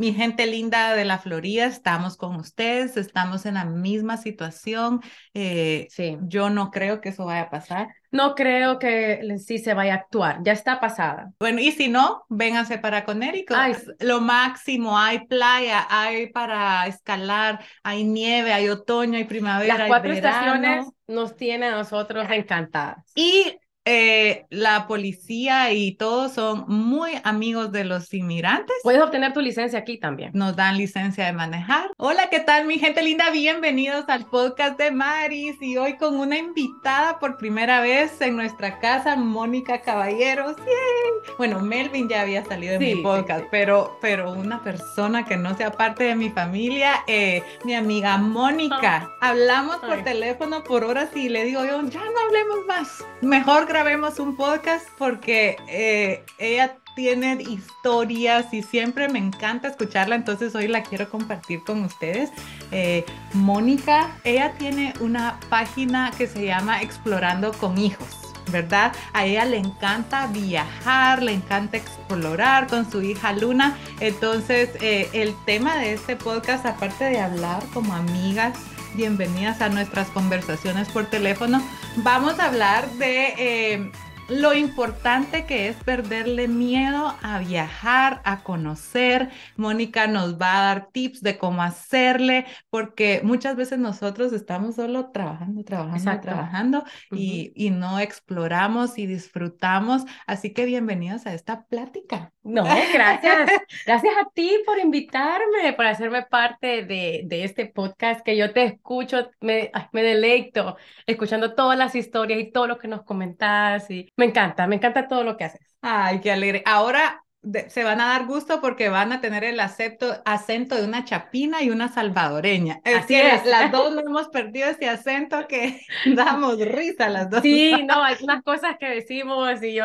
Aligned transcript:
mi 0.00 0.14
gente 0.14 0.46
linda 0.46 0.94
de 0.94 1.04
la 1.04 1.18
Florida, 1.18 1.66
estamos 1.66 2.16
con 2.16 2.36
ustedes, 2.36 2.96
estamos 2.96 3.44
en 3.44 3.54
la 3.54 3.66
misma 3.66 4.16
situación. 4.16 5.00
Eh, 5.34 5.86
Sí. 5.90 6.16
yo 6.22 6.48
no 6.50 6.70
creo 6.70 7.00
que 7.02 7.10
eso 7.10 7.26
vaya 7.26 7.42
a 7.42 7.50
pasar. 7.50 7.88
No 8.10 8.34
creo 8.34 8.78
que 8.80 9.20
sí 9.38 9.58
se 9.58 9.74
vaya 9.74 9.92
a 9.92 9.96
actuar, 9.98 10.38
ya 10.42 10.52
está 10.52 10.80
pasada. 10.80 11.30
Bueno, 11.38 11.60
y 11.60 11.70
si 11.70 11.88
no, 11.88 12.24
vénganse 12.28 12.78
para 12.78 13.04
Conérico. 13.04 13.54
Ay. 13.56 13.76
Lo 14.00 14.20
máximo, 14.20 14.98
hay 14.98 15.26
playa, 15.26 15.86
hay 15.88 16.28
para 16.32 16.86
escalar, 16.86 17.60
hay 17.84 18.02
nieve, 18.02 18.52
hay 18.52 18.68
otoño, 18.68 19.16
hay 19.18 19.24
primavera, 19.24 19.74
Las 19.74 19.82
hay 19.82 19.88
cuatro 19.88 20.10
verano. 20.12 20.54
estaciones 20.54 20.86
nos 21.06 21.36
tienen 21.36 21.72
a 21.74 21.76
nosotros 21.76 22.26
encantadas. 22.30 23.04
Y 23.14 23.58
eh, 23.86 24.44
la 24.50 24.86
policía 24.86 25.72
y 25.72 25.92
todos 25.92 26.32
son 26.34 26.64
muy 26.68 27.12
amigos 27.24 27.72
de 27.72 27.84
los 27.84 28.12
inmigrantes. 28.12 28.76
Puedes 28.82 29.00
obtener 29.02 29.32
tu 29.32 29.40
licencia 29.40 29.78
aquí 29.78 29.98
también. 29.98 30.30
Nos 30.34 30.54
dan 30.54 30.76
licencia 30.76 31.24
de 31.24 31.32
manejar. 31.32 31.90
Hola, 31.96 32.28
¿qué 32.30 32.40
tal 32.40 32.66
mi 32.66 32.78
gente 32.78 33.02
linda? 33.02 33.30
Bienvenidos 33.30 34.04
al 34.08 34.26
podcast 34.26 34.78
de 34.78 34.90
Maris 34.90 35.56
y 35.62 35.78
hoy 35.78 35.96
con 35.96 36.16
una 36.16 36.36
invitada 36.36 37.18
por 37.18 37.38
primera 37.38 37.80
vez 37.80 38.20
en 38.20 38.36
nuestra 38.36 38.78
casa, 38.80 39.16
Mónica 39.16 39.80
Caballeros. 39.80 40.56
¡Yay! 40.58 41.34
Bueno, 41.38 41.60
Melvin 41.60 42.08
ya 42.08 42.20
había 42.22 42.44
salido 42.44 42.74
en 42.74 42.80
Sí, 42.80 42.86
mi 42.86 42.94
sí, 42.96 43.02
podcast, 43.02 43.40
sí. 43.42 43.48
pero, 43.50 43.96
pero 44.02 44.32
una 44.32 44.62
persona 44.62 45.24
que 45.24 45.36
no 45.38 45.56
sea 45.56 45.72
parte 45.72 46.04
de 46.04 46.14
mi 46.16 46.28
familia, 46.30 47.02
eh, 47.06 47.42
mi 47.64 47.74
amiga 47.74 48.18
Mónica. 48.18 49.10
Hablamos 49.22 49.76
por 49.76 49.94
Ay. 49.94 50.04
teléfono 50.04 50.62
por 50.64 50.84
horas 50.84 51.08
y 51.16 51.30
le 51.30 51.44
digo 51.44 51.64
yo, 51.64 51.80
ya 51.88 52.00
no 52.00 52.20
hablemos 52.26 52.58
más. 52.68 53.04
Mejor 53.22 53.66
grabemos 53.70 54.18
un 54.18 54.34
podcast 54.34 54.84
porque 54.98 55.56
eh, 55.68 56.24
ella 56.38 56.76
tiene 56.96 57.40
historias 57.40 58.52
y 58.52 58.64
siempre 58.64 59.08
me 59.08 59.20
encanta 59.20 59.68
escucharla, 59.68 60.16
entonces 60.16 60.56
hoy 60.56 60.66
la 60.66 60.82
quiero 60.82 61.08
compartir 61.08 61.62
con 61.62 61.84
ustedes. 61.84 62.30
Eh, 62.72 63.04
Mónica, 63.32 64.10
ella 64.24 64.54
tiene 64.58 64.92
una 64.98 65.38
página 65.48 66.10
que 66.18 66.26
se 66.26 66.46
llama 66.46 66.82
Explorando 66.82 67.52
con 67.52 67.78
Hijos. 67.78 68.08
¿Verdad? 68.50 68.92
A 69.12 69.26
ella 69.26 69.44
le 69.44 69.58
encanta 69.58 70.26
viajar, 70.26 71.22
le 71.22 71.32
encanta 71.32 71.76
explorar 71.76 72.66
con 72.66 72.90
su 72.90 73.00
hija 73.00 73.32
Luna. 73.32 73.78
Entonces, 74.00 74.70
eh, 74.80 75.08
el 75.12 75.36
tema 75.44 75.76
de 75.76 75.92
este 75.92 76.16
podcast, 76.16 76.66
aparte 76.66 77.04
de 77.04 77.20
hablar 77.20 77.62
como 77.72 77.94
amigas, 77.94 78.58
bienvenidas 78.94 79.60
a 79.60 79.68
nuestras 79.68 80.08
conversaciones 80.08 80.88
por 80.88 81.06
teléfono, 81.06 81.62
vamos 81.96 82.38
a 82.38 82.46
hablar 82.46 82.90
de 82.92 83.34
eh, 83.38 83.92
lo 84.30 84.54
importante 84.54 85.44
que 85.44 85.68
es 85.68 85.76
perderle 85.82 86.46
miedo 86.46 87.14
a 87.20 87.40
viajar, 87.40 88.20
a 88.24 88.42
conocer. 88.44 89.30
Mónica 89.56 90.06
nos 90.06 90.40
va 90.40 90.56
a 90.56 90.62
dar 90.62 90.88
tips 90.92 91.20
de 91.20 91.36
cómo 91.36 91.62
hacerle, 91.62 92.46
porque 92.70 93.20
muchas 93.24 93.56
veces 93.56 93.78
nosotros 93.78 94.32
estamos 94.32 94.76
solo 94.76 95.10
trabajando, 95.10 95.64
trabajando, 95.64 95.96
Exacto. 95.96 96.28
trabajando 96.28 96.84
y, 97.10 97.52
y 97.56 97.70
no 97.70 97.98
exploramos 97.98 98.98
y 98.98 99.06
disfrutamos. 99.06 100.04
Así 100.26 100.52
que 100.52 100.64
bienvenidos 100.64 101.26
a 101.26 101.34
esta 101.34 101.64
plática. 101.64 102.32
No, 102.42 102.64
gracias. 102.64 103.50
Gracias 103.86 104.14
a 104.18 104.30
ti 104.30 104.50
por 104.64 104.78
invitarme, 104.78 105.72
por 105.74 105.86
hacerme 105.86 106.22
parte 106.22 106.84
de, 106.84 107.22
de 107.24 107.44
este 107.44 107.66
podcast 107.66 108.22
que 108.22 108.36
yo 108.36 108.52
te 108.52 108.64
escucho, 108.64 109.30
me, 109.40 109.70
me 109.92 110.02
deleito 110.02 110.76
escuchando 111.06 111.54
todas 111.54 111.76
las 111.76 111.94
historias 111.94 112.40
y 112.40 112.50
todo 112.50 112.66
lo 112.66 112.78
que 112.78 112.88
nos 112.88 113.02
comentas 113.02 113.90
y 113.90 114.08
me 114.20 114.26
encanta, 114.26 114.66
me 114.66 114.76
encanta 114.76 115.08
todo 115.08 115.24
lo 115.24 115.36
que 115.36 115.44
haces. 115.44 115.60
Ay, 115.82 116.20
qué 116.20 116.30
alegre. 116.30 116.62
Ahora 116.66 117.24
de- 117.42 117.70
se 117.70 117.84
van 117.84 118.00
a 118.02 118.08
dar 118.08 118.26
gusto 118.26 118.60
porque 118.60 118.90
van 118.90 119.12
a 119.12 119.20
tener 119.20 119.44
el 119.44 119.58
acepto- 119.60 120.20
acento 120.26 120.76
de 120.76 120.84
una 120.84 121.04
chapina 121.04 121.62
y 121.62 121.70
una 121.70 121.88
salvadoreña. 121.88 122.80
Es 122.84 122.96
Así 123.04 123.14
que 123.14 123.34
es. 123.34 123.46
las 123.46 123.72
dos 123.72 123.92
no 123.94 124.00
hemos 124.00 124.28
perdido 124.28 124.68
ese 124.68 124.88
acento 124.88 125.46
que 125.48 125.80
damos 126.14 126.58
risa 126.60 127.08
las 127.08 127.30
dos. 127.30 127.40
Sí, 127.42 127.72
no, 127.86 128.02
hay 128.04 128.16
unas 128.22 128.42
cosas 128.42 128.76
que 128.78 128.86
decimos 128.90 129.62
y 129.62 129.74
yo, 129.74 129.84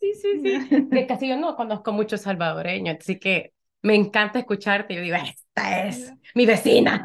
sí, 0.00 0.14
sí, 0.14 0.40
sí. 0.42 0.66
De 0.90 1.06
casi 1.06 1.28
yo 1.28 1.36
no 1.36 1.54
conozco 1.56 1.92
mucho 1.92 2.18
salvadoreño, 2.18 2.96
así 3.00 3.18
que 3.18 3.52
me 3.82 3.94
encanta 3.94 4.38
escucharte. 4.40 4.94
Yo 4.94 5.00
digo, 5.02 5.16
esta 5.16 5.86
es 5.86 6.12
mi 6.34 6.44
vecina. 6.44 7.04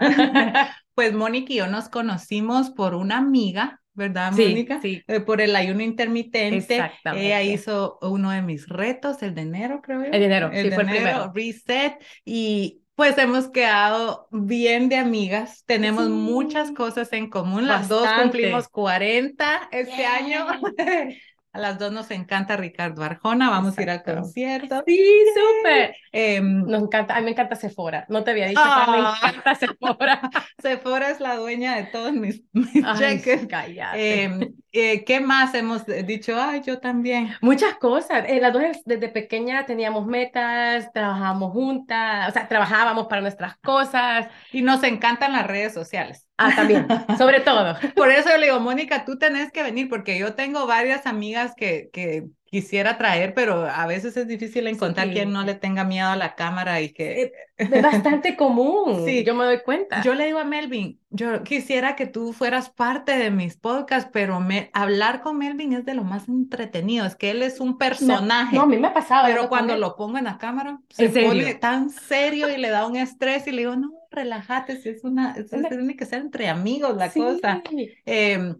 Pues 0.95 1.13
Mónica 1.13 1.53
y 1.53 1.57
yo 1.57 1.67
nos 1.67 1.89
conocimos 1.89 2.69
por 2.71 2.95
una 2.95 3.17
amiga, 3.17 3.81
¿verdad, 3.95 4.31
Mónica? 4.33 4.79
sí. 4.81 5.01
Eh, 5.07 5.19
por 5.21 5.41
el 5.41 5.55
ayuno 5.55 5.81
intermitente. 5.81 6.57
Exactamente. 6.75 7.25
Ella 7.27 7.41
hizo 7.41 7.97
uno 8.01 8.29
de 8.31 8.41
mis 8.41 8.67
retos, 8.69 9.23
el 9.23 9.33
de 9.35 9.41
enero, 9.41 9.81
creo 9.81 10.01
yo. 10.01 10.05
El 10.05 10.11
de 10.19 10.25
enero, 10.25 10.49
El 10.51 10.63
sí, 10.63 10.69
de 10.69 10.75
fue 10.75 10.83
el 10.83 10.89
enero, 10.89 11.31
primero. 11.31 11.33
Reset. 11.33 11.93
Y 12.23 12.81
pues 12.95 13.17
hemos 13.17 13.49
quedado 13.49 14.27
bien 14.31 14.87
de 14.89 14.97
amigas. 14.97 15.63
Tenemos 15.65 16.05
Sí. 16.05 16.11
muchas 16.11 16.71
cosas 16.71 17.11
en 17.13 17.29
común. 17.29 17.67
Las 17.67 17.87
dos 17.89 18.07
cumplimos 18.21 18.67
40 18.69 19.67
este 19.71 20.05
año. 20.05 20.45
A 21.51 21.59
las 21.59 21.79
dos 21.79 21.89
nos 21.93 22.11
encanta 22.11 22.57
Ricardo 22.57 23.01
Arjona. 23.01 23.49
Vamos 23.49 23.77
a 23.77 23.81
ir 23.81 23.89
al 23.89 23.99
Exacto. 23.99 24.21
concierto. 24.23 24.83
Sí, 24.85 24.99
súper. 25.33 25.95
Em, 26.11 26.65
Nos 26.65 26.83
encanta, 26.83 27.15
a 27.15 27.19
mí 27.19 27.23
me 27.25 27.31
encanta 27.31 27.55
Sephora. 27.55 28.05
No 28.09 28.25
te 28.25 28.31
había 28.31 28.47
dicho 28.47 28.61
que 28.61 28.91
me 28.91 28.97
Ah. 28.99 29.15
encanta 29.17 29.55
Sephora. 29.55 30.19
Sephora 30.65 31.09
es 31.11 31.19
la 31.19 31.35
dueña 31.35 31.75
de 31.75 31.83
todos 31.85 32.13
mis, 32.13 32.43
mis 32.53 32.83
Ay, 32.83 32.97
cheques. 33.21 33.47
Em, 33.93 34.53
eh, 34.71 35.03
¿qué 35.05 35.19
más 35.19 35.53
hemos 35.53 35.85
dicho? 35.85 36.35
Ay, 36.41 36.61
yo 36.65 36.79
también. 36.79 37.29
Muchas 37.41 37.75
cosas. 37.75 38.25
Eh, 38.27 38.39
las 38.41 38.51
dos 38.51 38.63
es- 38.63 38.83
desde 38.85 39.09
pequeña 39.09 39.65
teníamos 39.65 40.05
metas, 40.07 40.91
trabajábamos 40.91 41.51
juntas, 41.51 42.29
o 42.29 42.31
sea, 42.33 42.47
trabajábamos 42.47 43.07
para 43.07 43.21
nuestras 43.21 43.57
cosas. 43.57 44.27
Y 44.51 44.61
nos 44.61 44.83
encantan 44.83 45.33
las 45.33 45.47
redes 45.47 45.73
sociales. 45.73 46.25
Ah, 46.37 46.53
también, 46.55 46.85
sobre 47.17 47.39
todo. 47.39 47.75
Por 47.95 48.11
eso 48.11 48.29
yo 48.29 48.37
le 48.37 48.47
digo, 48.47 48.59
Mónica, 48.59 49.05
tú 49.05 49.17
tenés 49.17 49.51
que 49.51 49.63
venir 49.63 49.89
porque 49.89 50.17
yo 50.19 50.33
tengo 50.35 50.67
varias 50.67 51.05
amigas 51.05 51.53
que, 51.55 51.89
que 51.93 52.27
quisiera 52.45 52.97
traer, 52.97 53.33
pero 53.33 53.65
a 53.65 53.85
veces 53.85 54.15
es 54.15 54.27
difícil 54.27 54.67
encontrar 54.67 55.07
Sí. 55.07 55.13
quien 55.13 55.31
no 55.31 55.43
le 55.43 55.55
tenga 55.55 55.83
miedo 55.83 56.07
a 56.09 56.15
la 56.15 56.35
cámara 56.35 56.79
y 56.81 56.93
que... 56.93 57.33
Es 57.57 57.81
bastante 57.81 58.35
común, 58.37 59.03
Sí. 59.05 59.23
yo 59.23 59.33
me 59.33 59.45
doy 59.45 59.61
cuenta. 59.61 60.01
Yo 60.03 60.13
le 60.13 60.25
digo 60.25 60.39
a 60.39 60.45
Melvin, 60.45 60.99
yo 61.09 61.43
quisiera 61.43 61.95
que 61.95 62.05
tú 62.05 62.33
fueras 62.33 62.69
parte 62.69 63.17
de 63.17 63.31
mis 63.31 63.57
podcasts, 63.57 64.09
pero 64.11 64.39
me, 64.39 64.69
hablar 64.73 65.21
con 65.21 65.37
Melvin 65.37 65.73
es 65.73 65.85
de 65.85 65.95
lo 65.95 66.03
más 66.03 66.27
entretenido, 66.29 67.05
es 67.05 67.15
que 67.15 67.31
él 67.31 67.43
es 67.43 67.59
un 67.59 67.77
personaje. 67.77 68.55
No, 68.55 68.63
a 68.63 68.67
mí 68.67 68.77
me 68.77 68.87
ha 68.87 68.93
pasado. 68.93 69.25
Pero 69.27 69.49
cuando 69.49 69.75
lo 69.77 69.95
pongo 69.95 70.17
en 70.17 70.25
la 70.25 70.37
cámara, 70.37 70.79
se 70.89 71.09
pone 71.09 71.55
tan 71.55 71.89
serio 71.89 72.49
y 72.49 72.57
le 72.57 72.69
da 72.69 72.85
un 72.87 72.95
estrés 72.95 73.47
y 73.47 73.51
le 73.51 73.59
digo, 73.63 73.75
no, 73.75 73.91
relájate, 74.15 74.77
si 74.81 74.89
es 74.89 75.03
una, 75.03 75.33
es- 75.33 75.51
Una- 75.51 75.69
tiene 75.69 75.95
que 75.95 76.05
ser 76.05 76.21
entre 76.21 76.47
amigos 76.49 76.95
la 76.97 77.09
Sí. 77.09 77.19
cosa. 77.19 77.61
Em, 78.05 78.55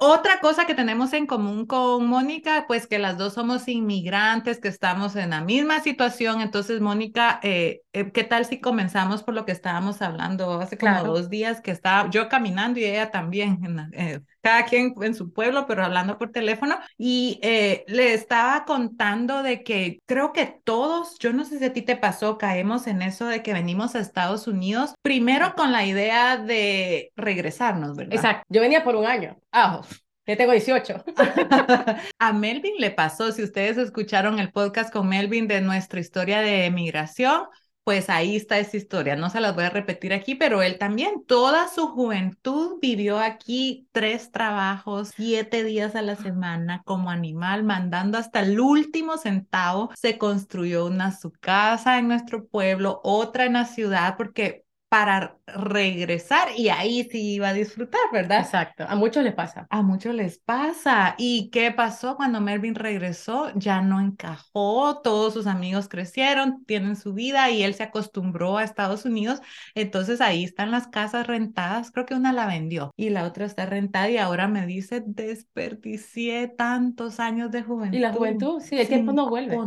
otra 0.00 0.38
cosa 0.40 0.64
que 0.64 0.74
tenemos 0.76 1.12
en 1.12 1.26
común 1.26 1.66
con 1.66 2.06
Mónica, 2.06 2.66
pues 2.68 2.86
que 2.86 3.00
las 3.00 3.18
dos 3.18 3.34
somos 3.34 3.66
inmigrantes, 3.66 4.60
que 4.60 4.68
estamos 4.68 5.16
en 5.16 5.30
la 5.30 5.40
misma 5.40 5.80
situación. 5.80 6.40
Entonces, 6.40 6.80
Mónica, 6.80 7.40
eh, 7.42 7.80
eh, 7.92 8.12
¿qué 8.12 8.22
tal 8.22 8.44
si 8.44 8.60
comenzamos 8.60 9.24
por 9.24 9.34
lo 9.34 9.44
que 9.44 9.50
estábamos 9.52 10.00
hablando 10.00 10.60
hace 10.60 10.78
como 10.78 10.92
Claro. 10.92 11.12
dos 11.14 11.30
días 11.30 11.60
que 11.60 11.72
estaba 11.72 12.08
yo 12.10 12.28
caminando 12.28 12.78
y 12.78 12.84
ella 12.84 13.10
también, 13.10 13.58
en 13.64 13.78
eh, 13.92 14.20
cada 14.48 14.64
quien 14.64 14.94
en 15.02 15.14
su 15.14 15.30
pueblo, 15.30 15.66
pero 15.66 15.84
hablando 15.84 16.16
por 16.16 16.32
teléfono? 16.32 16.78
Y 16.96 17.38
eh, 17.42 17.84
le 17.86 18.14
estaba 18.14 18.64
contando 18.64 19.42
de 19.42 19.62
que 19.62 20.00
creo 20.06 20.32
que 20.32 20.58
todos, 20.64 21.18
yo 21.18 21.34
no 21.34 21.44
sé 21.44 21.58
si 21.58 21.66
a 21.66 21.74
ti 21.74 21.82
te 21.82 21.96
pasó, 21.96 22.38
caemos 22.38 22.86
en 22.86 23.02
eso 23.02 23.26
de 23.26 23.42
que 23.42 23.52
venimos 23.52 23.94
a 23.94 23.98
Estados 23.98 24.46
Unidos, 24.46 24.94
primero 25.02 25.54
con 25.54 25.70
la 25.70 25.84
idea 25.84 26.38
de 26.38 27.12
regresarnos, 27.14 27.94
¿verdad? 27.94 28.14
Exacto, 28.14 28.42
yo 28.48 28.62
venía 28.62 28.82
por 28.84 28.96
un 28.96 29.04
año, 29.04 29.36
Ah, 29.52 29.82
yo 30.26 30.36
tengo 30.36 30.52
18. 30.52 31.04
A 32.18 32.32
Melvin 32.32 32.76
le 32.78 32.90
pasó, 32.90 33.30
si 33.32 33.42
ustedes 33.42 33.76
escucharon 33.76 34.38
el 34.38 34.50
podcast 34.50 34.90
con 34.90 35.10
Melvin 35.10 35.46
de 35.46 35.60
nuestra 35.60 36.00
historia 36.00 36.40
de 36.40 36.64
emigración, 36.64 37.42
pues 37.88 38.10
ahí 38.10 38.36
está 38.36 38.58
esa 38.58 38.76
historia. 38.76 39.16
No 39.16 39.30
se 39.30 39.40
las 39.40 39.54
voy 39.54 39.64
a 39.64 39.70
repetir 39.70 40.12
aquí, 40.12 40.34
pero 40.34 40.60
él 40.62 40.76
también 40.76 41.24
toda 41.24 41.68
su 41.68 41.88
juventud 41.88 42.76
vivió 42.82 43.18
aquí 43.18 43.88
tres 43.92 44.30
trabajos, 44.30 45.12
siete 45.16 45.64
días 45.64 45.94
a 45.94 46.02
la 46.02 46.14
semana 46.14 46.82
como 46.84 47.08
animal, 47.08 47.64
mandando 47.64 48.18
hasta 48.18 48.40
el 48.40 48.60
último 48.60 49.16
centavo. 49.16 49.90
Se 49.96 50.18
construyó 50.18 50.84
una 50.84 51.16
su 51.16 51.32
casa 51.32 51.98
en 51.98 52.08
nuestro 52.08 52.46
pueblo, 52.46 53.00
otra 53.04 53.46
en 53.46 53.54
la 53.54 53.64
ciudad, 53.64 54.18
porque 54.18 54.66
para 54.88 55.36
regresar 55.46 56.48
y 56.56 56.70
ahí 56.70 57.06
sí 57.10 57.34
iba 57.34 57.48
a 57.48 57.52
disfrutar, 57.52 58.00
¿verdad? 58.12 58.40
Exacto, 58.40 58.84
a 58.88 58.94
muchos 58.94 59.22
les 59.22 59.34
pasa. 59.34 59.66
A 59.70 59.82
muchos 59.82 60.14
les 60.14 60.38
pasa. 60.38 61.14
¿Y 61.18 61.50
qué 61.50 61.70
pasó 61.72 62.16
cuando 62.16 62.40
Melvin 62.40 62.74
regresó? 62.74 63.52
Ya 63.54 63.82
no 63.82 64.00
encajó, 64.00 65.00
todos 65.02 65.34
sus 65.34 65.46
amigos 65.46 65.88
crecieron, 65.88 66.64
tienen 66.64 66.96
su 66.96 67.12
vida 67.12 67.50
y 67.50 67.62
él 67.62 67.74
se 67.74 67.82
acostumbró 67.82 68.56
a 68.56 68.64
Estados 68.64 69.04
Unidos. 69.04 69.40
Entonces 69.74 70.20
ahí 70.20 70.44
están 70.44 70.70
las 70.70 70.88
casas 70.88 71.26
rentadas, 71.26 71.90
creo 71.90 72.06
que 72.06 72.14
una 72.14 72.32
la 72.32 72.46
vendió 72.46 72.92
y 72.96 73.10
la 73.10 73.24
otra 73.24 73.44
está 73.44 73.66
rentada 73.66 74.08
y 74.08 74.16
ahora 74.16 74.48
me 74.48 74.66
dice, 74.66 75.02
desperdicié 75.04 76.48
tantos 76.48 77.20
años 77.20 77.50
de 77.50 77.62
juventud. 77.62 77.96
Y 77.96 78.00
la 78.00 78.12
juventud, 78.12 78.60
sí, 78.60 78.78
el 78.78 78.88
tiempo 78.88 79.12
no 79.12 79.28
vuelve. 79.28 79.58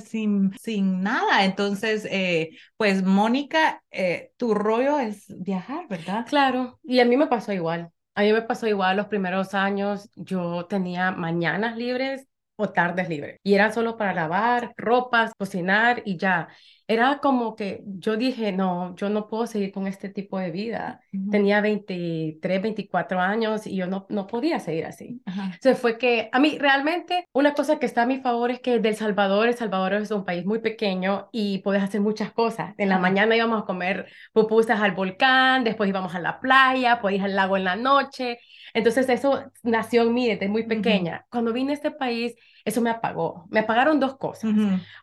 Sin, 0.00 0.52
sin 0.60 1.02
nada. 1.02 1.44
Entonces, 1.44 2.06
eh, 2.10 2.50
pues 2.76 3.02
Mónica, 3.02 3.82
eh, 3.90 4.32
tu 4.36 4.54
rollo 4.54 4.98
es 4.98 5.24
viajar, 5.40 5.86
¿verdad? 5.88 6.26
Claro, 6.28 6.78
y 6.84 7.00
a 7.00 7.04
mí 7.04 7.16
me 7.16 7.26
pasó 7.26 7.52
igual. 7.52 7.90
A 8.14 8.22
mí 8.22 8.32
me 8.32 8.42
pasó 8.42 8.66
igual 8.66 8.96
los 8.96 9.06
primeros 9.08 9.54
años, 9.54 10.08
yo 10.14 10.66
tenía 10.66 11.10
mañanas 11.10 11.76
libres 11.76 12.26
o 12.56 12.70
tardes 12.70 13.08
libres 13.10 13.38
y 13.42 13.54
eran 13.54 13.72
solo 13.74 13.96
para 13.98 14.14
lavar 14.14 14.72
ropas, 14.78 15.32
cocinar 15.36 16.02
y 16.06 16.16
ya 16.16 16.48
era 16.88 17.18
como 17.18 17.56
que 17.56 17.82
yo 17.84 18.16
dije, 18.16 18.52
no, 18.52 18.94
yo 18.94 19.08
no 19.10 19.28
puedo 19.28 19.46
seguir 19.46 19.72
con 19.72 19.88
este 19.88 20.08
tipo 20.08 20.38
de 20.38 20.52
vida. 20.52 21.00
Tenía 21.30 21.60
23, 21.60 22.62
24 22.62 23.20
años 23.20 23.66
y 23.66 23.74
yo 23.74 23.88
no, 23.88 24.06
no 24.08 24.28
podía 24.28 24.60
seguir 24.60 24.86
así. 24.86 25.20
Entonces 25.26 25.78
fue 25.80 25.98
que 25.98 26.28
a 26.32 26.38
mí 26.38 26.58
realmente 26.58 27.26
una 27.32 27.54
cosa 27.54 27.80
que 27.80 27.86
está 27.86 28.02
a 28.02 28.06
mi 28.06 28.20
favor 28.20 28.52
es 28.52 28.60
que 28.60 28.78
del 28.78 28.94
Salvador, 28.94 29.48
El 29.48 29.54
Salvador 29.54 29.94
es 29.94 30.12
un 30.12 30.24
país 30.24 30.46
muy 30.46 30.60
pequeño 30.60 31.28
y 31.32 31.58
puedes 31.58 31.82
hacer 31.82 32.00
muchas 32.00 32.30
cosas. 32.30 32.74
En 32.78 32.88
la 32.88 32.98
mañana 32.98 33.34
íbamos 33.34 33.62
a 33.62 33.66
comer 33.66 34.06
pupusas 34.32 34.80
al 34.80 34.92
volcán, 34.92 35.64
después 35.64 35.88
íbamos 35.88 36.14
a 36.14 36.20
la 36.20 36.38
playa, 36.38 37.00
podías 37.00 37.24
al 37.24 37.34
lago 37.34 37.56
en 37.56 37.64
la 37.64 37.74
noche. 37.74 38.38
Entonces 38.74 39.08
eso 39.08 39.50
nació 39.64 40.02
en 40.02 40.14
mí 40.14 40.28
desde 40.28 40.48
muy 40.48 40.64
pequeña. 40.64 41.26
Cuando 41.30 41.52
vine 41.52 41.72
a 41.72 41.74
este 41.74 41.90
país, 41.90 42.34
eso 42.66 42.82
me 42.82 42.90
apagó. 42.90 43.46
Me 43.48 43.60
apagaron 43.60 44.00
dos 44.00 44.16
cosas. 44.16 44.50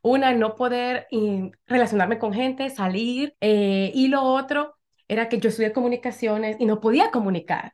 Una, 0.04 0.34
no 0.34 0.54
poder 0.56 1.08
relacionarme 1.66 2.20
con 2.20 2.34
gente, 2.34 2.70
salir, 2.70 3.36
eh, 3.40 3.92
y 3.96 4.10
lo 4.10 4.22
otro 4.22 4.76
era 5.08 5.30
que 5.30 5.40
yo 5.40 5.50
estudié 5.50 5.72
comunicaciones 5.72 6.58
y 6.60 6.66
no 6.66 6.82
podía 6.82 7.10
comunicar. 7.10 7.74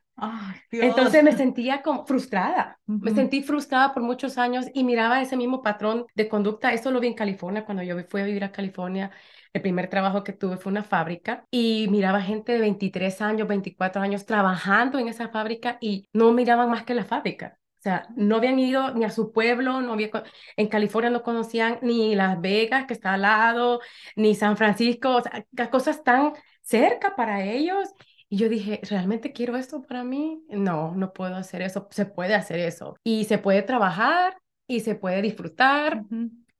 Entonces 0.70 1.24
me 1.24 1.32
sentía 1.32 1.82
como 1.82 2.06
frustrada. 2.06 2.78
Me 2.86 3.10
sentí 3.12 3.42
frustrada 3.42 3.92
por 3.92 4.02
muchos 4.04 4.38
años 4.38 4.66
y 4.72 4.84
miraba 4.84 5.20
ese 5.20 5.36
mismo 5.36 5.60
patrón 5.60 6.06
de 6.14 6.28
conducta. 6.28 6.72
Eso 6.72 6.92
lo 6.92 7.00
vi 7.00 7.08
en 7.08 7.14
California 7.14 7.64
cuando 7.64 7.82
yo 7.82 7.96
fui 8.08 8.20
a 8.20 8.24
vivir 8.24 8.44
a 8.44 8.52
California. 8.52 9.10
El 9.52 9.62
primer 9.62 9.88
trabajo 9.88 10.22
que 10.22 10.32
tuve 10.32 10.56
fue 10.56 10.70
una 10.70 10.84
fábrica 10.84 11.44
y 11.50 11.88
miraba 11.90 12.22
gente 12.22 12.52
de 12.52 12.60
23 12.60 13.20
años, 13.22 13.48
24 13.48 14.00
años 14.00 14.24
trabajando 14.24 15.00
en 15.00 15.08
esa 15.08 15.28
fábrica 15.30 15.78
y 15.80 16.06
no 16.12 16.32
miraban 16.32 16.70
más 16.70 16.84
que 16.84 16.94
la 16.94 17.04
fábrica. 17.04 17.59
O 17.80 17.82
sea, 17.82 18.06
no 18.14 18.36
habían 18.36 18.58
ido 18.58 18.92
ni 18.92 19.04
a 19.06 19.10
su 19.10 19.32
pueblo, 19.32 19.80
no 19.80 19.94
había, 19.94 20.10
en 20.56 20.68
California 20.68 21.08
no 21.08 21.22
conocían 21.22 21.78
ni 21.80 22.14
Las 22.14 22.38
Vegas, 22.38 22.84
que 22.84 22.92
está 22.92 23.14
al 23.14 23.22
lado, 23.22 23.80
ni 24.16 24.34
San 24.34 24.58
Francisco, 24.58 25.16
o 25.16 25.22
sea, 25.22 25.70
cosas 25.70 26.04
tan 26.04 26.34
cerca 26.60 27.16
para 27.16 27.42
ellos. 27.42 27.88
Y 28.28 28.36
yo 28.36 28.50
dije, 28.50 28.80
¿realmente 28.82 29.32
quiero 29.32 29.56
esto 29.56 29.80
para 29.80 30.04
mí? 30.04 30.44
No, 30.50 30.94
no 30.94 31.14
puedo 31.14 31.36
hacer 31.36 31.62
eso. 31.62 31.88
Se 31.90 32.04
puede 32.04 32.34
hacer 32.34 32.58
eso. 32.58 32.96
Y 33.02 33.24
se 33.24 33.38
puede 33.38 33.62
trabajar 33.62 34.36
y 34.66 34.80
se 34.80 34.94
puede 34.94 35.22
disfrutar. 35.22 36.04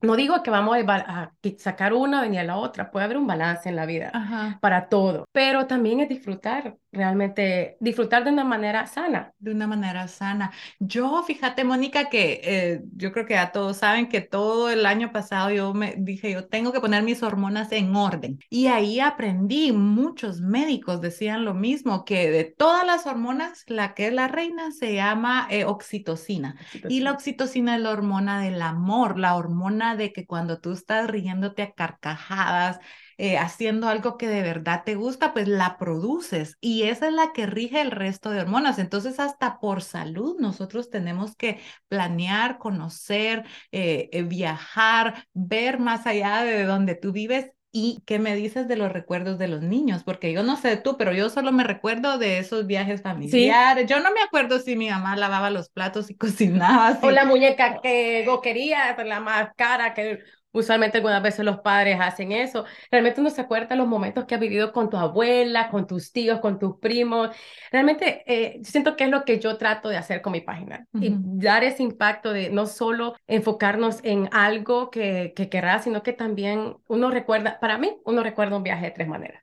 No 0.01 0.17
digo 0.17 0.43
que 0.43 0.51
vamos 0.51 0.79
a, 0.89 1.33
sacar 1.59 1.93
una, 1.93 2.23
venir 2.23 2.41
a 2.41 2.45
la 2.45 2.57
otra, 2.57 2.91
puede 2.91 3.05
haber 3.05 3.19
un 3.19 3.27
balance 3.27 3.69
en 3.69 3.77
la 3.77 3.85
vida 3.85 4.59
para 4.63 4.89
todo, 4.89 5.27
pero 5.33 5.67
también 5.67 6.01
es 6.01 6.09
disfrutar, 6.09 6.79
realmente 6.93 7.77
disfrutar 7.81 8.25
de 8.25 8.31
una 8.31 8.45
manera 8.45 8.87
sana. 8.87 9.33
De 9.39 9.53
una 9.53 9.67
manera 9.67 10.09
sana. 10.09 10.53
Yo, 10.79 11.23
fíjate, 11.23 11.65
Mónica, 11.65 12.09
que 12.09 12.41
eh, 12.43 12.83
yo 12.97 13.13
creo 13.13 13.27
que 13.27 13.35
ya 13.35 13.53
todos 13.53 13.77
saben 13.79 14.09
que 14.09 14.21
todo 14.21 14.71
el 14.71 14.87
año 14.87 15.13
pasado 15.13 15.51
yo 15.51 15.73
me 15.75 15.95
dije, 15.99 16.33
yo 16.33 16.49
tengo 16.49 16.73
que 16.73 16.81
poner 16.81 17.03
mis 17.03 17.23
hormonas 17.23 17.71
en 17.73 17.95
orden. 17.95 18.41
Y 18.49 18.67
ahí 18.67 19.01
aprendí, 19.01 19.73
muchos 19.73 20.41
médicos 20.41 21.01
decían 21.01 21.45
lo 21.45 21.55
mismo, 21.55 22.05
que 22.05 22.31
de 22.31 22.45
todas 22.45 22.85
las 22.87 23.07
hormonas, 23.07 23.65
la 23.67 23.95
que 23.95 24.09
es 24.09 24.13
la 24.13 24.29
reina 24.29 24.73
se 24.73 24.95
llama 24.95 25.47
eh, 25.51 25.65
oxitocina. 25.65 26.57
Y 26.89 27.01
la 27.01 27.13
oxitocina 27.13 27.77
es 27.77 27.83
la 27.83 27.91
hormona 27.91 28.41
del 28.41 28.61
amor, 28.63 29.19
la 29.19 29.37
hormona 29.37 29.97
de 29.97 30.13
que 30.13 30.27
cuando 30.27 30.61
tú 30.61 30.73
estás 30.73 31.09
riéndote 31.09 31.63
a 31.63 31.73
carcajadas, 31.73 32.81
eh, 33.23 33.37
haciendo 33.37 33.87
algo 33.87 34.17
que 34.17 34.29
de 34.29 34.41
verdad 34.41 34.83
te 34.83 34.95
gusta, 34.95 35.35
pues 35.35 35.47
la 35.47 35.77
produces 35.77 36.57
y 36.59 36.85
esa 36.85 37.09
es 37.09 37.13
la 37.13 37.35
que 37.35 37.45
rige 37.45 37.83
el 37.83 37.91
resto 37.91 38.31
de 38.31 38.41
hormonas. 38.41 38.79
Entonces, 38.79 39.21
hasta 39.21 39.61
por 39.61 39.83
salud, 39.83 40.37
nosotros 40.41 40.89
tenemos 40.89 41.37
que 41.37 41.61
planear, 41.89 42.57
conocer, 42.57 43.45
eh, 43.73 44.09
eh, 44.13 44.23
viajar, 44.23 45.27
ver 45.35 45.79
más 45.79 46.07
allá 46.07 46.45
de 46.45 46.65
donde 46.65 46.95
tú 46.95 47.13
vives 47.13 47.51
¿Y 47.73 48.03
qué 48.05 48.19
me 48.19 48.35
dices 48.35 48.67
de 48.67 48.75
los 48.75 48.91
recuerdos 48.91 49.39
de 49.39 49.47
los 49.47 49.63
niños? 49.63 50.03
Porque 50.03 50.33
yo 50.33 50.43
no 50.43 50.57
sé 50.57 50.77
tú, 50.77 50.97
pero 50.97 51.13
yo 51.13 51.31
solo 51.31 51.53
me 51.53 51.63
recuerdo 51.63 52.19
de 52.19 52.39
esos 52.39 52.67
viajes 52.67 53.01
familiares. 53.03 53.89
Yo 53.89 54.01
no 54.01 54.11
me 54.13 54.21
acuerdo 54.23 54.59
si 54.59 54.75
mi 54.75 54.91
mamá 54.91 55.15
lavaba 55.15 55.51
los 55.51 55.69
platos 55.69 56.11
y 56.11 56.15
cocinaba. 56.17 56.99
O 57.01 57.13
la 57.13 57.25
muñeca 57.25 57.81
que 57.81 58.25
go 58.27 58.41
quería, 58.41 58.97
la 59.05 59.21
más 59.21 59.51
cara 59.57 59.95
que 59.95 60.19
Usualmente 60.53 60.99
algunas 60.99 61.23
veces 61.23 61.45
los 61.45 61.61
padres 61.61 61.99
hacen 62.01 62.33
eso. 62.33 62.65
Realmente 62.91 63.21
uno 63.21 63.31
se 63.31 63.41
acuerda 63.41 63.77
los 63.77 63.87
momentos 63.87 64.25
que 64.25 64.35
ha 64.35 64.39
vivido 64.39 64.73
con 64.73 64.91
tu 64.91 64.97
abuela, 64.97 65.71
con 65.71 65.87
tus 65.87 66.13
tíos, 66.13 66.41
con 66.41 66.59
tus 66.59 66.79
primos. 66.79 67.31
Realmente 67.71 68.23
eh, 68.27 68.61
siento 68.65 68.97
que 68.97 69.05
es 69.05 69.11
lo 69.11 69.25
que 69.25 69.39
yo 69.39 69.57
trato 69.57 69.89
de 69.89 69.97
hacer 69.97 70.23
con 70.23 70.33
mi 70.33 70.41
página 70.41 70.87
y 70.93 71.15
dar 71.17 71.65
ese 71.65 71.83
impacto 71.83 72.33
de 72.33 72.51
no 72.51 72.67
solo 72.67 73.15
enfocarnos 73.27 74.01
en 74.03 74.29
algo 74.33 74.91
que, 74.91 75.33
que 75.37 75.49
querrás, 75.49 75.85
sino 75.85 76.03
que 76.03 76.13
también 76.13 76.77
uno 76.89 77.11
recuerda, 77.11 77.59
para 77.61 77.79
mí, 77.79 77.97
uno 78.05 78.23
recuerda 78.23 78.57
un 78.57 78.63
viaje 78.63 78.87
de 78.87 78.91
tres 78.93 79.09
maneras. 79.09 79.43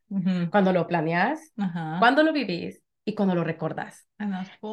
Cuando 0.52 0.74
lo 0.74 0.88
planeas, 0.88 1.54
cuando 2.00 2.24
lo 2.24 2.34
vivís 2.34 2.82
y 3.08 3.16
cuando 3.16 3.34
lo 3.36 3.46
recordás. 3.46 4.06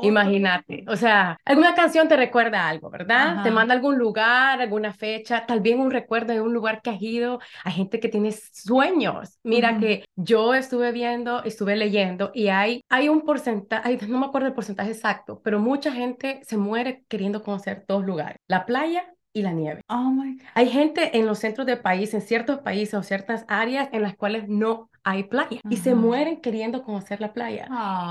Imagínate, 0.02 0.84
o 0.88 0.96
sea, 0.96 1.38
alguna 1.44 1.72
canción 1.76 2.08
te 2.08 2.16
recuerda 2.16 2.68
algo, 2.68 2.90
¿verdad? 2.90 3.44
Te 3.44 3.52
manda 3.52 3.74
a 3.74 3.76
algún 3.76 3.96
lugar, 3.96 4.60
alguna 4.60 4.92
fecha, 4.92 5.46
tal 5.46 5.60
vez 5.60 5.76
un 5.76 5.92
recuerdo 5.92 6.32
de 6.32 6.40
un 6.40 6.52
lugar 6.52 6.82
que 6.82 6.90
has 6.90 7.00
ido. 7.00 7.38
Hay 7.62 7.74
gente 7.74 8.00
que 8.00 8.08
tiene 8.08 8.32
sueños. 8.32 9.38
Mira 9.44 9.78
que 9.78 10.04
yo 10.16 10.52
estuve 10.52 10.90
viendo, 10.90 11.44
estuve 11.44 11.76
leyendo 11.76 12.32
y 12.34 12.48
hay, 12.48 12.80
hay 12.88 13.08
un 13.08 13.20
porcentaje, 13.20 14.00
no 14.08 14.18
me 14.18 14.26
acuerdo 14.26 14.48
el 14.48 14.54
porcentaje 14.54 14.90
exacto, 14.90 15.40
pero 15.44 15.60
mucha 15.60 15.92
gente 15.92 16.40
se 16.42 16.56
muere 16.56 17.04
queriendo 17.06 17.40
conocer 17.44 17.84
dos 17.86 18.04
lugares, 18.04 18.38
la 18.48 18.66
playa 18.66 19.14
y 19.32 19.42
la 19.42 19.52
nieve. 19.52 19.80
Oh 19.88 20.10
my 20.10 20.38
Hay 20.54 20.68
gente 20.70 21.16
en 21.16 21.26
los 21.26 21.38
centros 21.38 21.68
del 21.68 21.78
país, 21.78 22.12
en 22.14 22.20
ciertos 22.20 22.58
países 22.60 22.94
o 22.94 23.02
ciertas 23.04 23.44
áreas 23.46 23.88
en 23.92 24.02
las 24.02 24.16
cuales 24.16 24.48
no 24.48 24.90
hay 25.04 25.24
playa 25.24 25.60
y 25.68 25.76
se 25.76 25.94
mueren 25.94 26.40
queriendo 26.40 26.82
conocer 26.82 27.20
la 27.20 27.32
playa. 27.32 27.66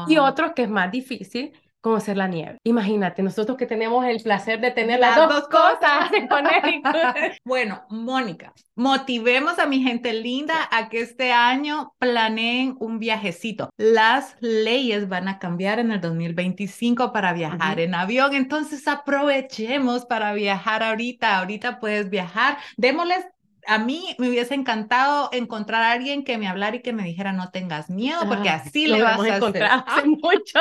Y 0.07 0.15
ah. 0.15 0.23
otros 0.23 0.53
que 0.53 0.63
es 0.63 0.69
más 0.69 0.91
difícil, 0.91 1.53
conocer 1.83 2.15
la 2.15 2.29
nieve. 2.29 2.59
Imagínate, 2.63 3.21
nosotros 3.21 3.57
que 3.57 3.65
tenemos 3.65 4.05
el 4.05 4.23
placer 4.23 4.61
de 4.61 4.71
tener 4.71 5.01
las, 5.01 5.17
dos, 5.17 5.49
cosas 5.49 6.11
en 6.13 6.29
bueno, 7.43 7.83
Mónica, 7.89 8.53
motivemos 8.75 9.59
a 9.59 9.65
mi 9.65 9.83
gente 9.83 10.13
linda 10.13 10.69
a 10.71 10.87
que 10.87 11.01
este 11.01 11.33
año 11.33 11.93
planeen 11.99 12.77
un 12.79 12.99
viajecito. 12.99 13.69
Las 13.75 14.37
leyes 14.39 15.09
van 15.09 15.27
a 15.27 15.39
cambiar 15.39 15.79
en 15.79 15.91
el 15.91 15.99
2025 15.99 17.11
para 17.11 17.33
viajar 17.33 17.81
en 17.81 17.95
avión, 17.95 18.33
entonces 18.33 18.87
aprovechemos 18.87 20.05
para 20.05 20.33
viajar 20.33 20.83
ahorita. 20.83 21.39
Ahorita 21.39 21.81
puedes 21.81 22.09
viajar. 22.09 22.57
Démosles 22.77 23.25
a 23.67 23.77
mí 23.79 24.15
me 24.17 24.29
hubiese 24.29 24.53
encantado 24.53 25.29
encontrar 25.31 25.83
a 25.83 25.91
alguien 25.91 26.23
que 26.23 26.37
me 26.37 26.47
hablara 26.47 26.75
y 26.75 26.81
que 26.81 26.93
me 26.93 27.03
dijera 27.03 27.33
no 27.33 27.51
tengas 27.51 27.89
miedo, 27.89 28.27
porque 28.27 28.49
así 28.49 28.87
le 28.87 29.01
vas 29.01 29.19
a 29.19 29.35
hacer. 29.35 29.63
Hace 29.87 30.07
mucho. 30.07 30.59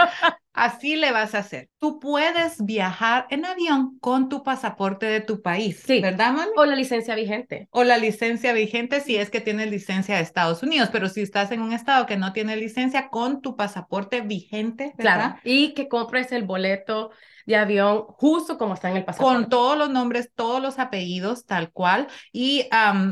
Así 0.53 0.97
le 0.97 1.13
vas 1.13 1.35
a 1.35 1.39
hacer. 1.39 1.71
Tú 1.79 1.99
puedes 1.99 2.63
viajar 2.63 3.27
en 3.31 3.47
avión 3.47 3.99
con 4.01 4.29
tu 4.29 4.43
pasaporte 4.43 5.07
de 5.07 5.21
tu 5.21 5.41
país, 5.41 5.83
sí. 5.87 6.01
¿verdad, 6.01 6.33
mami? 6.33 6.53
O 6.57 6.67
la 6.67 6.77
licencia 6.77 7.15
vigente. 7.15 7.69
O 7.71 7.85
la 7.85 7.97
licencia 7.97 8.53
vigente 8.53 9.01
si 9.01 9.17
es 9.17 9.31
que 9.31 9.41
tienes 9.41 9.71
licencia 9.71 10.17
de 10.17 10.23
Estados 10.23 10.63
Unidos, 10.63 10.91
pero 10.93 11.09
si 11.09 11.23
estás 11.23 11.53
en 11.53 11.63
un 11.63 11.73
estado 11.73 12.05
que 12.05 12.19
no 12.19 12.33
tiene 12.33 12.57
licencia, 12.57 13.09
con 13.09 13.41
tu 13.41 13.57
pasaporte 13.57 14.21
vigente, 14.21 14.93
¿verdad? 14.99 15.15
Claro. 15.15 15.41
Y 15.45 15.73
que 15.73 15.89
compres 15.89 16.33
el 16.33 16.45
boleto 16.45 17.11
de 17.47 17.57
avión 17.57 18.05
justo 18.09 18.59
como 18.59 18.75
está 18.75 18.91
en 18.91 18.99
el 18.99 19.05
pasaporte. 19.05 19.35
Con 19.35 19.49
todos 19.49 19.79
los 19.79 19.91
nombres, 19.91 20.31
todos 20.35 20.63
los 20.63 20.79
apellidos, 20.79 21.47
tal 21.47 21.71
cual. 21.73 22.09
Y 22.33 22.69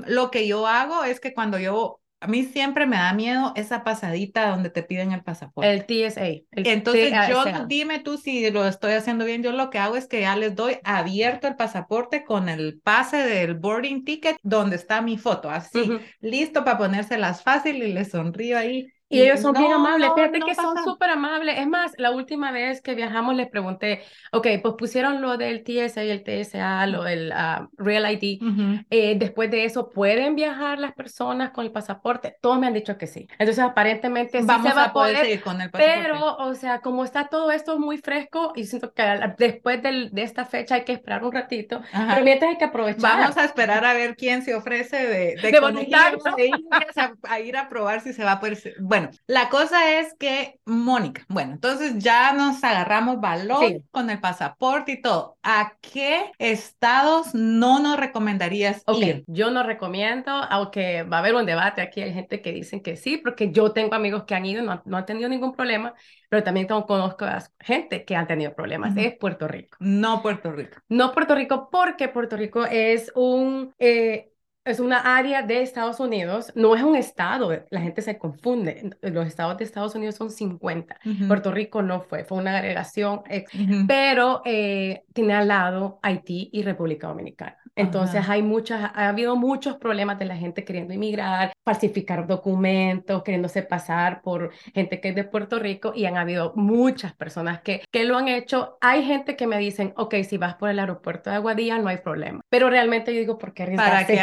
lo 0.07 0.31
que 0.31 0.47
yo 0.47 0.67
hago 0.67 1.05
es 1.05 1.21
que 1.21 1.35
cuando 1.35 1.59
yo 1.59 2.01
a 2.23 2.27
mí 2.27 2.45
siempre 2.45 2.87
me 2.87 2.97
da 2.97 3.15
miedo 3.15 3.55
esa 3.57 3.83
pasadita 3.83 4.51
donde 4.51 4.69
te 4.69 4.83
piden 4.83 5.13
el 5.13 5.23
pasaporte. 5.23 5.71
El 5.71 5.87
TSA. 5.87 6.27
El 6.27 6.67
Entonces, 6.67 7.15
yo 7.31 7.43
dime 7.67 7.99
tú 8.01 8.19
si 8.19 8.51
lo 8.51 8.67
estoy 8.67 8.93
haciendo 8.93 9.25
bien. 9.25 9.43
Yo 9.43 9.53
lo 9.53 9.71
que 9.71 9.79
hago 9.79 9.97
es 9.97 10.07
que 10.07 10.21
ya 10.21 10.37
les 10.37 10.55
doy 10.55 10.79
abierto 10.85 11.49
el 11.49 11.57
pasaporte 11.57 12.25
con 12.25 12.51
el 12.51 12.79
pase 12.83 13.17
del 13.17 13.55
boarding 13.55 14.05
ticket 14.05 14.37
donde 14.43 14.77
está 14.77 15.01
mi 15.01 15.17
foto, 15.17 15.49
así, 15.49 15.99
listo 16.21 16.63
para 16.63 16.77
ponérselas 16.77 17.43
fácil 17.43 17.83
y 17.83 17.93
les 17.93 18.11
sonrío 18.11 18.59
ahí. 18.59 18.87
Y 19.13 19.23
ellos 19.23 19.41
son 19.41 19.53
bien 19.55 19.69
no, 19.71 19.75
amables, 19.77 20.09
no, 20.09 20.15
fíjate 20.15 20.39
no 20.39 20.47
que 20.47 20.55
son 20.55 20.75
pasa- 20.75 20.85
súper 20.85 21.11
amables. 21.11 21.59
Es 21.59 21.67
más, 21.67 21.93
la 21.99 22.13
última 22.13 22.53
vez 22.53 22.81
que 22.81 22.95
viajamos 22.95 23.35
les 23.35 23.49
pregunté, 23.49 24.03
ok, 24.31 24.47
pues 24.63 24.75
pusieron 24.79 25.21
lo 25.21 25.37
del 25.37 25.65
TSA 25.65 26.05
y 26.05 26.11
el 26.11 26.23
TSA, 26.23 26.87
lo 26.87 27.03
del 27.03 27.33
ah, 27.33 27.69
Real 27.77 28.07
ID. 28.11 28.41
Ujú. 28.41 28.85
Eh, 28.89 29.17
después 29.19 29.51
de 29.51 29.65
eso, 29.65 29.91
¿pueden 29.91 30.37
viajar 30.37 30.79
las 30.79 30.93
personas 30.93 31.51
con 31.51 31.65
el 31.65 31.73
pasaporte? 31.73 32.37
Todos 32.41 32.61
me 32.61 32.69
han 32.69 32.75
dicho 32.75 32.97
que 32.97 33.09
sí. 33.09 33.27
Entonces, 33.39 33.65
aparentemente 33.65 34.41
sí 34.41 34.47
Vamos 34.47 34.69
se 34.69 34.75
va 34.77 34.85
a 34.85 34.93
poder 34.93 35.15
poder, 35.17 35.27
seguir 35.27 35.43
con 35.43 35.61
el 35.61 35.71
pasaporte. 35.71 36.03
pero, 36.03 36.37
o 36.37 36.55
sea, 36.55 36.81
como 36.81 37.05
está 37.05 37.27
todo 37.27 37.51
esto 37.51 37.81
muy 37.81 37.99
fresco, 37.99 38.53
y 38.55 38.65
siento 38.65 38.93
que 38.95 39.03
después 39.39 39.83
del- 39.83 40.11
de 40.13 40.23
esta 40.23 40.45
fecha 40.45 40.77
hay 40.77 40.85
que 40.85 40.93
esperar 40.93 41.25
un 41.25 41.33
ratito, 41.33 41.83
Ajá. 41.93 42.13
pero 42.15 42.25
mientras 42.25 42.53
hay 42.53 42.59
que 42.59 42.65
aprovechar. 42.65 43.19
Vamos 43.19 43.37
a 43.37 43.45
esperar 43.45 43.85
a 43.85 43.93
ver 43.93 44.15
quién 44.15 44.43
se 44.43 44.55
ofrece 44.55 44.97
de, 45.05 45.35
de, 45.43 45.51
De 45.51 45.59
voluntario. 45.61 46.19
de 46.37 46.47
indias 46.47 46.97
a, 46.97 47.13
a 47.29 47.41
ir 47.41 47.57
a 47.57 47.69
probar 47.69 48.01
si 48.03 48.13
se 48.13 48.23
va 48.23 48.33
a 48.33 48.41
poder. 48.41 48.55
ser- 48.55 48.75
Bueno, 49.01 49.11
la 49.27 49.49
cosa 49.49 49.99
es 50.01 50.15
que, 50.19 50.61
Mónica, 50.67 51.25
bueno, 51.29 51.53
entonces 51.53 51.99
ya 51.99 52.33
nos 52.33 52.63
agarramos 52.65 53.21
valor 53.21 53.67
Sí. 53.67 53.83
con 53.91 54.11
el 54.11 54.21
pasaporte 54.21 54.93
y 54.93 55.01
todo. 55.03 55.39
¿A 55.43 55.77
qué 55.81 56.33
estados 56.39 57.35
no 57.35 57.79
nos 57.81 57.97
recomendarías 57.99 58.83
Ok, 58.87 59.03
ir? 59.03 59.25
yo 59.27 59.51
no 59.51 59.63
recomiendo, 59.63 60.31
aunque 60.33 61.03
va 61.03 61.17
a 61.19 61.21
haber 61.21 61.35
un 61.35 61.47
debate 61.47 61.81
aquí, 61.83 62.01
hay 62.03 62.13
gente 62.13 62.43
que 62.43 62.53
dicen 62.53 62.83
que 62.83 62.97
sí, 62.97 63.17
porque 63.17 63.51
yo 63.53 63.73
tengo 63.73 63.95
amigos 63.95 64.25
que 64.25 64.35
han 64.35 64.47
ido, 64.47 64.63
no, 64.63 64.83
no 64.85 64.97
han 64.97 65.07
tenido 65.07 65.29
ningún 65.29 65.53
problema, 65.53 65.95
pero 66.29 66.43
también 66.45 66.67
tengo- 66.67 66.87
conozco 66.87 67.25
a 67.25 67.43
gente 67.59 68.05
que 68.05 68.17
han 68.17 68.27
tenido 68.27 68.55
problemas, 68.55 68.97
es 68.97 69.17
Puerto 69.17 69.49
Rico. 69.49 69.77
No 69.81 70.23
Puerto 70.23 70.53
Rico. 70.53 70.79
No 70.89 71.13
Puerto 71.13 71.35
Rico 71.35 71.69
porque 71.71 72.09
Puerto 72.09 72.37
Rico 72.37 72.65
es 72.65 73.11
un... 73.15 73.75
eh, 73.79 74.27
es 74.71 74.81
una 74.81 75.17
área 75.17 75.43
de 75.43 75.63
Estados 75.63 76.01
Unidos, 76.01 76.53
no 76.55 76.75
es 76.75 76.83
un 76.83 76.97
estado, 76.97 77.51
la 77.71 77.81
gente 77.81 78.03
se 78.03 78.19
confunde. 78.19 78.91
Los 79.03 79.27
estados 79.27 79.59
de 79.59 79.65
Estados 79.65 79.95
Unidos 79.95 80.15
son 80.17 80.31
50. 80.31 80.99
Ujú, 81.05 81.27
Puerto 81.29 81.51
Rico 81.53 81.83
no 81.83 82.01
fue, 82.03 82.25
fue 82.25 82.39
una 82.39 82.57
agregación 82.57 83.23
ex- 83.29 83.53
ujú. 83.55 83.85
pero 83.87 84.43
eh, 84.45 85.03
tiene 85.13 85.35
al 85.35 85.49
lado 85.49 85.99
Haití 86.03 86.51
y 86.53 86.63
República 86.63 87.09
Dominicana. 87.09 87.57
Entonces 87.77 88.21
Ajá. 88.21 88.33
hay 88.35 88.43
muchas, 88.43 88.91
ha 88.95 89.09
habido 89.09 89.37
muchos 89.37 89.77
problemas 89.77 90.19
de 90.19 90.25
la 90.27 90.37
gente 90.37 90.65
queriendo 90.65 90.93
inmigrar, 90.93 91.53
falsificar 91.65 92.27
documentos, 92.27 93.23
queriéndose 93.23 93.63
pasar 93.63 94.23
por 94.23 94.51
gente 94.75 95.01
que 95.01 95.11
es 95.11 95.15
de 95.15 95.25
Puerto 95.25 95.59
Rico 95.59 95.93
y 95.95 96.05
han 96.05 96.17
habido 96.17 96.53
muchas 96.57 97.15
personas 97.15 97.61
que, 97.63 97.83
que 97.91 98.05
lo 98.05 98.17
han 98.19 98.29
hecho. 98.29 98.77
Hay 98.81 99.05
gente 99.05 99.37
que 99.37 99.47
me 99.47 99.59
dicen, 99.59 99.93
ok, 99.97 100.15
si 100.29 100.37
vas 100.37 100.57
por 100.57 100.69
el 100.69 100.79
aeropuerto 100.79 101.31
de 101.31 101.37
Aguadilla 101.37 101.79
no 101.79 101.89
hay 101.89 101.99
problema, 101.99 102.41
pero 102.49 102.71
realmente 102.71 103.13
yo 103.15 103.21
digo, 103.21 103.39
¿por 103.39 103.55
qué 103.55 103.65
¿Para 103.75 103.99
arriesgarse? 103.99 104.13
qué 104.15 104.21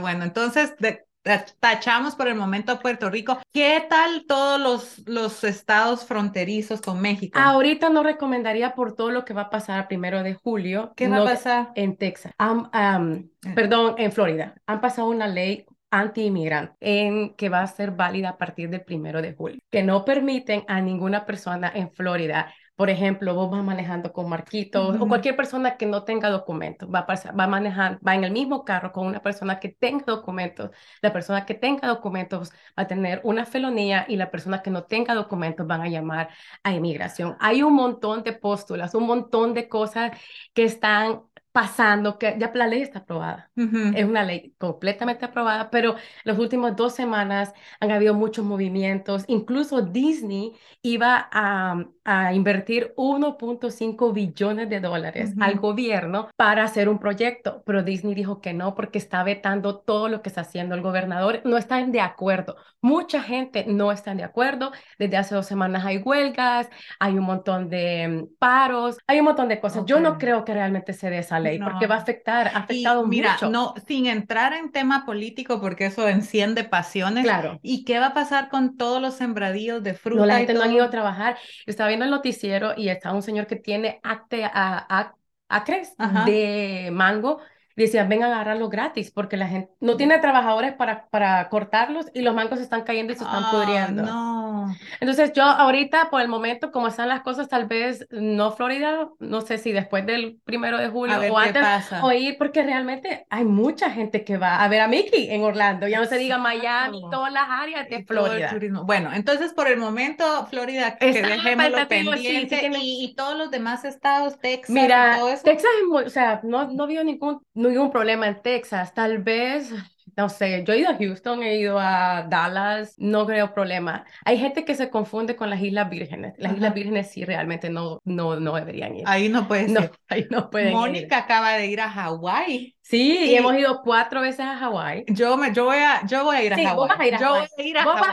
Bueno, 0.00 0.24
entonces 0.24 0.76
de- 0.78 1.04
ta- 1.22 1.44
tachamos 1.60 2.14
por 2.14 2.28
el 2.28 2.34
momento 2.36 2.72
a 2.72 2.78
Puerto 2.78 3.10
Rico. 3.10 3.38
¿Qué 3.52 3.84
tal 3.88 4.24
todos 4.26 4.60
los, 4.60 5.08
los 5.08 5.44
estados 5.44 6.04
fronterizos 6.06 6.80
con 6.80 7.00
México? 7.00 7.38
Ahorita 7.38 7.88
no 7.90 8.02
recomendaría 8.02 8.74
por 8.74 8.94
todo 8.94 9.10
lo 9.10 9.24
que 9.24 9.34
va 9.34 9.42
a 9.42 9.50
pasar 9.50 9.78
a 9.80 9.88
primero 9.88 10.22
de 10.22 10.34
julio. 10.34 10.92
¿Qué 10.96 11.08
va 11.08 11.16
a 11.16 11.18
no- 11.20 11.24
pasar? 11.24 11.70
en 11.74 11.96
Texas, 11.96 12.32
am, 12.38 12.70
Eh. 12.72 13.52
perdón, 13.54 13.94
en 13.98 14.12
Florida, 14.12 14.54
han 14.66 14.80
pasado 14.80 15.08
una 15.08 15.26
ley 15.26 15.66
anti-inmigrante 15.90 16.74
en 16.80 17.34
que 17.34 17.48
va 17.48 17.62
a 17.62 17.66
ser 17.66 17.92
válida 17.92 18.30
a 18.30 18.36
partir 18.38 18.68
del 18.70 18.82
primero 18.84 19.22
de 19.22 19.32
julio, 19.34 19.58
que 19.70 19.82
no 19.82 20.04
permiten 20.04 20.64
a 20.68 20.80
ninguna 20.82 21.24
persona 21.24 21.72
en 21.74 21.90
Florida, 21.92 22.52
por 22.78 22.90
ejemplo, 22.90 23.34
vos 23.34 23.50
vas 23.50 23.64
manejando 23.64 24.12
con 24.12 24.28
Marquitos 24.28 24.94
Ujú. 24.94 25.04
o 25.04 25.08
cualquier 25.08 25.34
persona 25.34 25.76
que 25.76 25.84
no 25.84 26.04
tenga 26.04 26.30
documentos, 26.30 26.88
va 26.88 27.00
a 27.00 27.32
va 27.32 27.44
a 27.44 27.46
manejar, 27.48 27.98
va 28.06 28.14
en 28.14 28.22
el 28.22 28.30
mismo 28.30 28.64
carro 28.64 28.92
con 28.92 29.08
una 29.08 29.20
persona 29.20 29.58
que 29.58 29.70
tenga 29.70 30.04
documentos, 30.06 30.70
la 31.02 31.12
persona 31.12 31.44
que 31.44 31.54
tenga 31.54 31.88
documentos 31.88 32.50
va 32.78 32.84
a 32.84 32.86
tener 32.86 33.20
una 33.24 33.44
felonía 33.46 34.04
y 34.08 34.14
la 34.14 34.30
persona 34.30 34.62
que 34.62 34.70
no 34.70 34.84
tenga 34.84 35.14
documentos 35.14 35.66
van 35.66 35.80
a 35.82 35.88
llamar 35.88 36.28
a 36.62 36.72
inmigración. 36.72 37.36
Hay 37.40 37.64
un 37.64 37.74
montón 37.74 38.22
de 38.22 38.32
póstulas, 38.32 38.94
un 38.94 39.06
montón 39.08 39.54
de 39.54 39.68
cosas 39.68 40.12
que 40.54 40.62
están 40.62 41.22
pasando, 41.58 42.18
que 42.20 42.36
ya 42.38 42.52
la 42.54 42.68
ley 42.68 42.82
está 42.82 43.00
aprobada. 43.00 43.50
Ujú. 43.56 43.90
Es 43.96 44.04
una 44.04 44.22
ley 44.22 44.54
completamente 44.58 45.24
aprobada, 45.24 45.70
pero 45.70 45.96
las 46.22 46.38
últimas 46.38 46.76
dos 46.76 46.94
semanas 46.94 47.52
han 47.80 47.90
habido 47.90 48.14
muchos 48.14 48.44
movimientos. 48.44 49.24
Incluso 49.26 49.82
Disney 49.82 50.52
iba 50.82 51.28
a, 51.32 51.84
a 52.04 52.32
invertir 52.32 52.92
1.5 52.96 54.12
billones 54.12 54.70
de 54.70 54.78
dólares 54.78 55.32
Ujú. 55.32 55.42
al 55.42 55.58
gobierno 55.58 56.28
para 56.36 56.62
hacer 56.62 56.88
un 56.88 57.00
proyecto, 57.00 57.64
pero 57.66 57.82
Disney 57.82 58.14
dijo 58.14 58.40
que 58.40 58.54
no 58.54 58.76
porque 58.76 58.98
está 58.98 59.24
vetando 59.24 59.78
todo 59.80 60.08
lo 60.08 60.22
que 60.22 60.28
está 60.28 60.42
haciendo 60.42 60.76
el 60.76 60.82
gobernador. 60.82 61.40
No 61.44 61.56
están 61.56 61.90
de 61.90 62.00
acuerdo. 62.00 62.54
Mucha 62.80 63.20
gente 63.20 63.64
no 63.66 63.90
está 63.90 64.14
de 64.14 64.22
acuerdo. 64.22 64.70
Desde 64.96 65.16
hace 65.16 65.34
dos 65.34 65.46
semanas 65.46 65.84
hay 65.84 65.98
huelgas, 65.98 66.68
hay 67.00 67.18
un 67.18 67.24
montón 67.24 67.68
de 67.68 68.08
mm, 68.08 68.36
paros, 68.38 68.98
hay 69.06 69.18
un 69.18 69.24
montón 69.26 69.48
de 69.48 69.60
cosas. 69.60 69.84
Yo 69.86 70.00
no 70.00 70.18
creo 70.18 70.44
que 70.44 70.54
realmente 70.54 70.92
se 70.92 71.10
dé 71.10 71.18
esa 71.18 71.40
ley 71.40 71.47
porque 71.62 71.86
No. 71.86 71.88
va 71.88 71.96
a 71.96 71.98
afectar, 71.98 72.48
ha 72.48 72.50
Y 72.50 72.60
afectado 72.60 73.06
mira, 73.06 73.38
mucho. 73.38 73.48
no, 73.50 73.74
sin 73.86 74.06
entrar 74.06 74.52
en 74.52 74.72
tema 74.72 75.04
político, 75.06 75.60
porque 75.60 75.86
eso 75.86 76.08
enciende 76.08 76.64
pasiones. 76.64 77.24
Claro. 77.24 77.58
¿Y 77.62 77.84
qué 77.84 77.98
va 77.98 78.08
a 78.08 78.14
pasar 78.14 78.48
con 78.48 78.76
todos 78.76 79.00
los 79.02 79.14
sembradíos 79.14 79.82
de 79.82 79.94
fruta 79.94 80.20
No, 80.20 80.26
la 80.26 80.34
y 80.36 80.38
gente 80.38 80.54
no 80.54 80.62
han 80.62 80.70
todo? 80.70 80.76
ido 80.76 80.84
a 80.84 80.90
trabajar. 80.90 81.36
Yo 81.66 81.70
estaba 81.70 81.88
viendo 81.88 82.04
el 82.04 82.10
noticiero 82.10 82.72
y 82.76 82.88
está 82.88 83.12
un 83.12 83.22
señor 83.22 83.46
que 83.46 83.56
tiene 83.56 84.00
acte, 84.02 84.44
a, 84.44 84.50
a- 84.54 85.14
acres 85.48 85.98
Ajá. 85.98 86.24
de 86.24 86.90
mango. 86.92 87.40
Y 87.78 87.82
decían, 87.82 88.08
ven 88.08 88.22
a 88.24 88.26
agarrarlo 88.26 88.68
gratis 88.68 89.10
porque 89.10 89.36
la 89.36 89.46
gente 89.48 89.72
no 89.80 89.96
tiene 89.96 90.18
trabajadores 90.18 90.74
para, 90.74 91.06
para 91.08 91.48
cortarlos 91.48 92.06
y 92.12 92.22
los 92.22 92.34
mangos 92.34 92.58
se 92.58 92.64
están 92.64 92.82
cayendo 92.82 93.12
y 93.12 93.16
se 93.16 93.24
están 93.24 93.44
Ah, 93.44 93.50
pudriendo. 93.52 94.02
no. 94.02 94.74
Entonces 95.00 95.32
yo 95.32 95.44
ahorita, 95.44 96.10
por 96.10 96.20
el 96.20 96.28
momento, 96.28 96.70
como 96.72 96.88
están 96.88 97.08
las 97.08 97.22
cosas, 97.22 97.48
tal 97.48 97.66
vez 97.66 98.06
no 98.10 98.50
Florida, 98.52 99.08
no 99.20 99.40
sé 99.40 99.58
si 99.58 99.72
después 99.72 100.04
del 100.04 100.40
primero 100.44 100.78
de 100.78 100.88
julio 100.88 101.16
o 101.32 101.38
antes, 101.38 101.62
o 102.02 102.12
ir 102.12 102.36
porque 102.38 102.62
realmente 102.62 103.26
hay 103.30 103.44
mucha 103.44 103.90
gente 103.90 104.24
que 104.24 104.36
va 104.38 104.62
a 104.62 104.68
ver 104.68 104.80
a 104.80 104.88
Mickey 104.88 105.30
en 105.30 105.42
Orlando, 105.42 105.86
ya 105.88 106.00
no 106.00 106.06
se 106.06 106.18
diga 106.18 106.38
Miami, 106.38 107.00
todas 107.10 107.32
las 107.32 107.48
áreas 107.48 107.86
Y 107.88 107.94
de 107.96 108.04
Florida. 108.04 108.50
Bueno, 108.84 109.10
entonces 109.14 109.52
por 109.54 109.68
el 109.68 109.78
momento, 109.78 110.46
Florida, 110.46 110.96
que 110.96 111.10
Está 111.10 111.28
dejémoslo 111.28 111.86
tentativo, 111.86 112.12
sí, 112.14 112.18
sí 112.18 112.46
pendiente. 112.46 112.78
y, 112.80 113.04
y 113.04 113.14
todos 113.14 113.36
los 113.38 113.50
demás 113.50 113.84
estados, 113.84 114.38
Texas 114.38 114.70
y 114.70 114.72
Mira, 114.72 115.16
todo 115.18 115.28
eso. 115.30 115.42
Texas 115.44 115.70
es 115.80 115.88
muy, 115.88 116.04
o 116.04 116.10
sea, 116.10 116.40
no, 116.44 116.68
no 116.68 116.86
veo 116.86 117.04
ningún, 117.04 117.40
ningún 117.68 117.90
problema 117.90 118.26
en 118.28 118.42
Texas. 118.42 118.94
Tal 118.94 119.18
vez, 119.18 119.72
no 120.16 120.28
sé, 120.28 120.64
yo 120.66 120.72
he 120.72 120.78
ido 120.78 120.90
a 120.90 120.96
Houston, 120.96 121.42
he 121.42 121.56
ido 121.58 121.78
a 121.78 122.22
Dallas, 122.28 122.94
no 122.98 123.26
creo 123.26 123.52
problema. 123.54 124.04
Hay 124.24 124.38
gente 124.38 124.64
que 124.64 124.74
se 124.74 124.90
confunde 124.90 125.36
con 125.36 125.50
las 125.50 125.60
Islas 125.62 125.88
Vírgenes. 125.90 126.34
Las 126.38 126.52
Islas 126.54 126.66
Ajá. 126.68 126.74
Vírgenes 126.74 127.10
sí 127.10 127.24
realmente 127.24 127.70
no, 127.70 128.00
no, 128.04 128.38
no 128.40 128.54
deberían 128.54 128.96
ir. 128.96 129.04
Ahí 129.06 129.28
no 129.28 129.46
puede 129.48 129.68
No, 129.68 129.80
ser. 129.82 129.92
ahí 130.08 130.26
no 130.30 130.50
pueden 130.50 130.68
ir. 130.68 130.74
Mónica 130.74 131.18
acaba 131.18 131.52
de 131.54 131.66
ir 131.66 131.80
a 131.80 131.88
Hawái. 131.90 132.74
Sí, 132.82 133.18
Y- 133.24 133.30
y 133.32 133.34
hemos 133.36 133.54
ido 133.56 133.82
cuatro 133.82 134.20
veces 134.22 134.40
a 134.40 134.56
Hawái. 134.58 135.04
Yo 135.08 135.36
me, 135.36 135.52
yo 135.52 135.66
voy 135.66 135.76
a, 135.78 136.04
yo 136.06 136.24
voy 136.24 136.36
a 136.36 136.42
ir 136.44 136.52
a 136.54 136.56
Sí, 136.56 136.64
Hawái. 136.64 137.08
ir 137.08 137.18
Yo 137.18 137.28
voy 137.28 137.40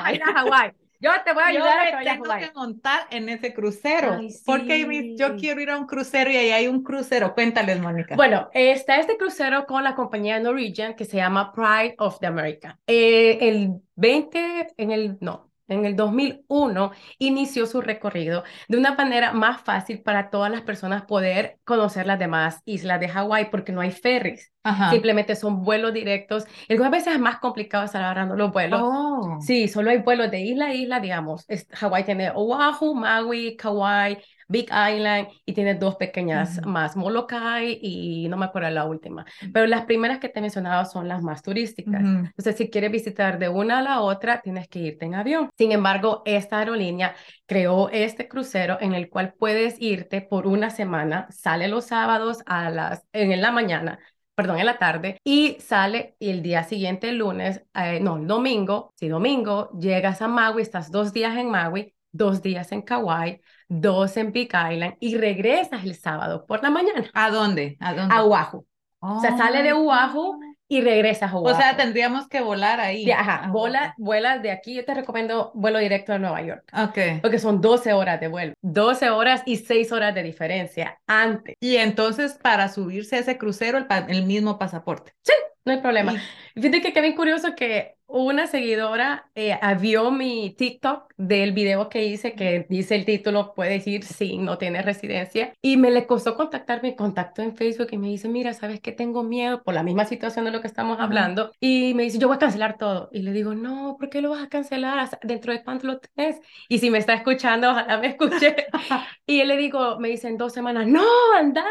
a 0.03 0.13
ir 0.13 0.23
a 0.23 0.33
Hawái. 0.33 0.71
Yo 0.99 1.11
te 1.23 1.33
voy 1.33 1.43
a 1.43 1.51
Yo 1.51 1.57
ayudar 1.57 1.79
a 1.79 1.99
que 2.01 2.09
a 2.09 2.13
tengo 2.13 2.25
que 2.25 2.51
montar 2.55 3.07
en 3.11 3.29
ese 3.29 3.53
crucero. 3.53 4.17
Ay, 4.19 4.29
Porque 4.45 5.15
yo 5.17 5.35
quiero 5.35 5.61
ir 5.61 5.69
a 5.69 5.77
un 5.77 5.85
crucero 5.85 6.31
y 6.31 6.37
ahí 6.37 6.51
hay 6.51 6.67
un 6.67 6.83
crucero. 6.83 7.33
Cuéntales, 7.33 7.79
Mónica. 7.79 8.15
Bueno, 8.15 8.49
está 8.53 8.97
este 8.97 9.17
crucero 9.17 9.65
con 9.65 9.83
la 9.83 9.95
compañía 9.95 10.39
Norwegian 10.39 10.95
que 10.95 11.05
se 11.05 11.17
llama 11.17 11.51
Pride 11.53 11.95
of 11.97 12.19
the 12.19 12.27
America. 12.27 12.79
Eh, 12.87 13.37
el 13.41 13.81
20, 13.95 14.73
en 14.77 14.91
el, 14.91 15.17
no, 15.21 15.51
en 15.67 15.85
el 15.85 15.95
2001 15.95 16.91
inició 17.17 17.65
su 17.65 17.81
recorrido 17.81 18.43
de 18.67 18.77
una 18.77 18.95
manera 18.95 19.33
más 19.33 19.61
fácil 19.61 20.01
para 20.01 20.29
todas 20.29 20.51
las 20.51 20.61
personas 20.61 21.03
poder 21.05 21.59
conocer 21.63 22.05
las 22.05 22.19
demás 22.19 22.61
islas 22.65 22.99
de 22.99 23.09
Hawái 23.09 23.49
porque 23.49 23.71
no 23.71 23.81
hay 23.81 23.91
ferries, 23.91 24.51
Ajá. 24.63 24.91
simplemente 24.91 25.35
son 25.35 25.63
vuelos 25.63 25.93
directos. 25.93 26.45
Y 26.67 26.73
algunas 26.73 26.91
veces 26.91 27.13
es 27.13 27.19
más 27.19 27.39
complicado 27.39 27.85
estar 27.85 28.03
agarrando 28.03 28.35
los 28.35 28.51
vuelos. 28.51 28.81
Oh. 28.83 29.37
Sí, 29.41 29.67
solo 29.67 29.89
hay 29.89 29.97
vuelos 29.97 30.31
de 30.31 30.41
isla 30.41 30.67
a 30.67 30.73
isla, 30.73 30.99
digamos. 30.99 31.45
Hawái 31.73 32.03
tiene 32.03 32.31
Oahu, 32.31 32.95
Maui, 32.95 33.55
Kauai, 33.55 34.19
Big 34.47 34.65
Island 34.65 35.27
y 35.45 35.53
tiene 35.53 35.75
dos 35.75 35.95
pequeñas 35.95 36.65
más, 36.65 36.95
Molokai 36.95 37.79
y 37.81 38.27
no 38.29 38.37
me 38.37 38.45
acuerdo 38.45 38.69
la 38.69 38.85
última. 38.85 39.25
Pero 39.53 39.65
las 39.67 39.85
primeras 39.85 40.19
que 40.19 40.29
te 40.29 40.39
he 40.39 40.41
mencionado 40.41 40.85
son 40.85 41.07
las 41.07 41.21
más 41.21 41.41
turísticas. 41.41 42.01
Entonces, 42.01 42.55
si 42.55 42.69
quieres 42.69 42.91
visitar 42.91 43.39
de 43.39 43.49
una 43.49 43.79
a 43.79 43.81
la 43.81 44.01
otra, 44.01 44.41
tienes 44.41 44.67
que 44.67 44.79
irte 44.79 45.05
en 45.05 45.15
avión. 45.15 45.49
Sin 45.57 45.71
embargo, 45.71 46.21
esta 46.25 46.59
aerolínea 46.59 47.15
creó 47.45 47.89
este 47.89 48.27
crucero 48.27 48.77
en 48.79 48.93
el 48.93 49.09
cual 49.09 49.33
puedes 49.37 49.81
irte 49.81 50.21
por 50.21 50.47
una 50.47 50.69
semana, 50.69 51.27
sale 51.29 51.67
los 51.67 51.85
sábados 51.85 52.39
a 52.45 52.69
las, 52.69 53.03
en 53.13 53.41
la 53.41 53.51
mañana, 53.51 53.99
perdón, 54.35 54.59
en 54.59 54.65
la 54.65 54.77
tarde, 54.77 55.19
y 55.23 55.57
sale 55.59 56.15
y 56.19 56.29
el 56.29 56.41
día 56.41 56.63
siguiente, 56.63 57.09
el 57.09 57.17
lunes, 57.17 57.63
eh, 57.73 57.99
no, 58.01 58.17
el 58.17 58.27
domingo, 58.27 58.93
si 58.95 59.07
domingo, 59.07 59.69
llegas 59.79 60.21
a 60.21 60.27
Maui, 60.27 60.61
estás 60.61 60.91
dos 60.91 61.13
días 61.13 61.37
en 61.37 61.49
Maui, 61.49 61.93
dos 62.15 62.41
días 62.41 62.71
en 62.71 62.81
Kauai, 62.81 63.41
dos 63.67 64.15
en 64.17 64.31
Big 64.31 64.47
Island 64.47 64.95
y 64.99 65.17
regresas 65.17 65.83
el 65.83 65.95
sábado 65.95 66.45
por 66.45 66.63
la 66.63 66.69
mañana. 66.69 67.09
¿A 67.13 67.29
dónde? 67.29 67.77
¿A 67.79 67.93
dónde? 67.93 68.15
A 68.15 68.23
Oahu. 68.23 68.65
o 68.99 69.21
sea, 69.21 69.37
sale 69.37 69.61
de 69.63 69.73
Oahu 69.73 70.39
y 70.67 70.81
regresas 70.81 71.31
a 71.31 71.35
Oahu. 71.35 71.53
O 71.53 71.55
sea, 71.55 71.75
tendríamos 71.77 72.27
que 72.27 72.41
volar 72.41 72.79
ahí. 72.79 73.09
ajá, 73.11 73.49
vola, 73.51 73.93
vuelas 73.97 74.41
de 74.41 74.51
aquí. 74.51 74.75
Yo 74.75 74.85
te 74.85 74.93
recomiendo 74.93 75.51
vuelo 75.53 75.79
directo 75.79 76.13
a 76.13 76.17
Nueva 76.17 76.41
York. 76.41 76.63
Ok. 76.73 77.21
Porque 77.21 77.39
son 77.39 77.61
12 77.61 77.93
horas 77.93 78.19
de 78.19 78.29
vuelo. 78.29 78.53
12 78.61 79.09
horas 79.09 79.43
y 79.45 79.57
6 79.57 79.91
horas 79.91 80.15
de 80.15 80.23
diferencia 80.23 80.99
antes. 81.05 81.55
Y 81.59 81.75
entonces, 81.75 82.39
para 82.41 82.69
subirse 82.69 83.17
a 83.17 83.19
ese 83.19 83.37
crucero, 83.37 83.77
el, 83.77 83.85
el 84.07 84.25
mismo 84.25 84.57
pasaporte. 84.57 85.11
Sí, 85.21 85.33
no 85.65 85.73
hay 85.73 85.81
problema. 85.81 86.13
Fíjate 86.55 86.81
que 86.81 86.93
qué 86.93 87.01
bien 87.01 87.15
curioso 87.15 87.55
que 87.55 87.94
una 88.07 88.47
seguidora 88.47 89.29
eh, 89.35 89.57
vio 89.79 90.11
mi 90.11 90.51
TikTok 90.51 91.13
del 91.17 91.53
video 91.53 91.89
que 91.89 92.05
hice 92.05 92.33
que 92.33 92.65
dice 92.69 92.95
el 92.95 93.05
título, 93.05 93.53
puedes 93.55 93.85
ir 93.87 94.03
si 94.03 94.37
no 94.37 94.57
tienes 94.57 94.85
residencia. 94.85 95.53
Y 95.61 95.77
me 95.77 95.91
le 95.91 96.05
costó 96.05 96.35
contactarme, 96.35 96.95
contactó 96.95 97.41
en 97.41 97.55
Facebook 97.55 97.87
y 97.91 97.97
me 97.97 98.07
dice, 98.07 98.27
mira, 98.27 98.53
¿sabes 98.53 98.79
que 98.79 98.91
Tengo 98.91 99.23
miedo 99.23 99.63
por 99.63 99.73
la 99.73 99.83
misma 99.83 100.05
situación 100.05 100.45
de 100.45 100.51
lo 100.51 100.61
que 100.61 100.67
estamos 100.67 100.99
hablando. 100.99 101.51
Y 101.59 101.93
me 101.95 102.03
dice, 102.03 102.17
yo 102.17 102.27
voy 102.27 102.35
a 102.35 102.39
cancelar 102.39 102.77
todo. 102.77 103.09
Y 103.11 103.23
le 103.23 103.33
digo, 103.33 103.55
no, 103.55 103.97
¿por 103.99 104.09
qué 104.09 104.21
lo 104.21 104.29
vas 104.29 104.43
a 104.43 104.49
cancelar? 104.49 105.09
¿Dentro 105.23 105.51
de 105.51 105.63
cuánto 105.63 105.87
lo 105.87 105.99
tienes? 105.99 106.39
Y 106.69 106.79
si 106.79 106.89
me 106.89 106.99
está 106.99 107.13
escuchando, 107.13 107.71
ojalá 107.71 107.97
me 107.97 108.07
escuche. 108.07 108.55
y 109.25 109.41
él 109.41 109.49
le 109.49 109.57
digo, 109.57 109.99
me 109.99 110.09
dice 110.09 110.29
en 110.29 110.37
dos 110.37 110.53
semanas, 110.53 110.87
no, 110.87 111.05
anda, 111.37 111.65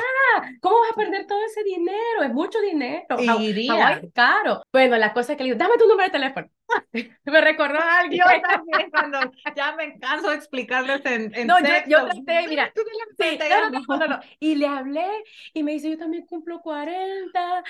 ¿cómo 0.61 0.77
vas 0.81 0.93
a 0.93 0.97
perder 0.97 1.27
todo 1.27 1.39
ese 1.47 1.63
dinero? 1.63 2.23
Es 2.23 2.33
mucho 2.33 2.61
dinero. 2.61 3.05
Iría. 3.41 4.03
caro. 4.13 4.63
Bueno, 4.73 4.99
la 4.99 5.13
cosa 5.15 5.33
es 5.33 5.39
que 5.39 5.45
le 5.45 5.51
digo, 5.51 5.59
dame 5.59 5.79
tu 5.79 5.87
número 5.89 6.05
de 6.05 6.11
teléfono 6.11 6.24
left 6.25 6.49
me 7.25 7.41
recordó 7.41 7.79
a 7.79 8.01
alguien. 8.01 8.23
Yo 8.23 8.41
también, 8.43 8.91
cuando 8.91 9.19
ya 9.55 9.75
me 9.77 9.99
canso 9.99 10.31
de 10.31 10.37
explicarles 10.37 11.05
en, 11.07 11.35
en 11.35 11.47
No, 11.47 11.59
yo, 11.61 11.67
yo 11.87 12.05
traté, 12.07 12.49
mira. 12.49 12.73
Sí, 13.19 13.39
no, 13.71 13.97
no, 13.97 14.07
no, 14.09 14.21
y 14.41 14.57
le 14.57 14.67
hablé 14.67 15.07
y 15.53 15.63
me 15.63 15.73
dice, 15.73 15.91
yo 15.91 15.99
también 15.99 16.27
cumplo 16.27 16.61
40. 16.61 17.63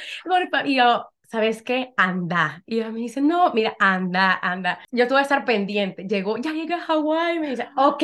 Y 0.65 0.77
yo, 0.77 1.07
¿sabes 1.35 1.63
qué? 1.63 1.93
Anda. 1.97 2.63
Y 2.67 2.77
ella 2.77 2.91
me 2.91 3.01
dice, 3.01 3.21
no, 3.21 3.53
mira, 3.53 3.77
anda, 3.79 4.39
anda. 4.41 4.79
Yo 4.91 5.07
tuve 5.07 5.19
que 5.19 5.23
estar 5.23 5.45
pendiente. 5.45 6.05
Llegó, 6.07 6.39
ya 6.39 6.53
llegué 6.53 6.75
a 6.75 6.81
Hawái. 6.81 7.41
Me 7.41 7.51
dice, 7.51 7.69
ok. 7.77 8.03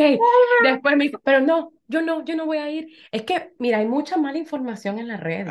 Después 0.64 0.96
me 0.96 1.04
dice, 1.04 1.18
pero 1.22 1.40
no, 1.40 1.72
yo 1.88 2.02
no, 2.02 2.24
yo 2.24 2.36
no 2.36 2.46
voy 2.46 2.58
a 2.58 2.70
ir. 2.70 2.88
Es 3.10 3.22
que, 3.22 3.52
mira, 3.58 3.78
hay 3.78 3.86
mucha 3.86 4.16
mala 4.16 4.38
información 4.38 4.98
en 4.98 5.08
las 5.08 5.20
redes. 5.20 5.48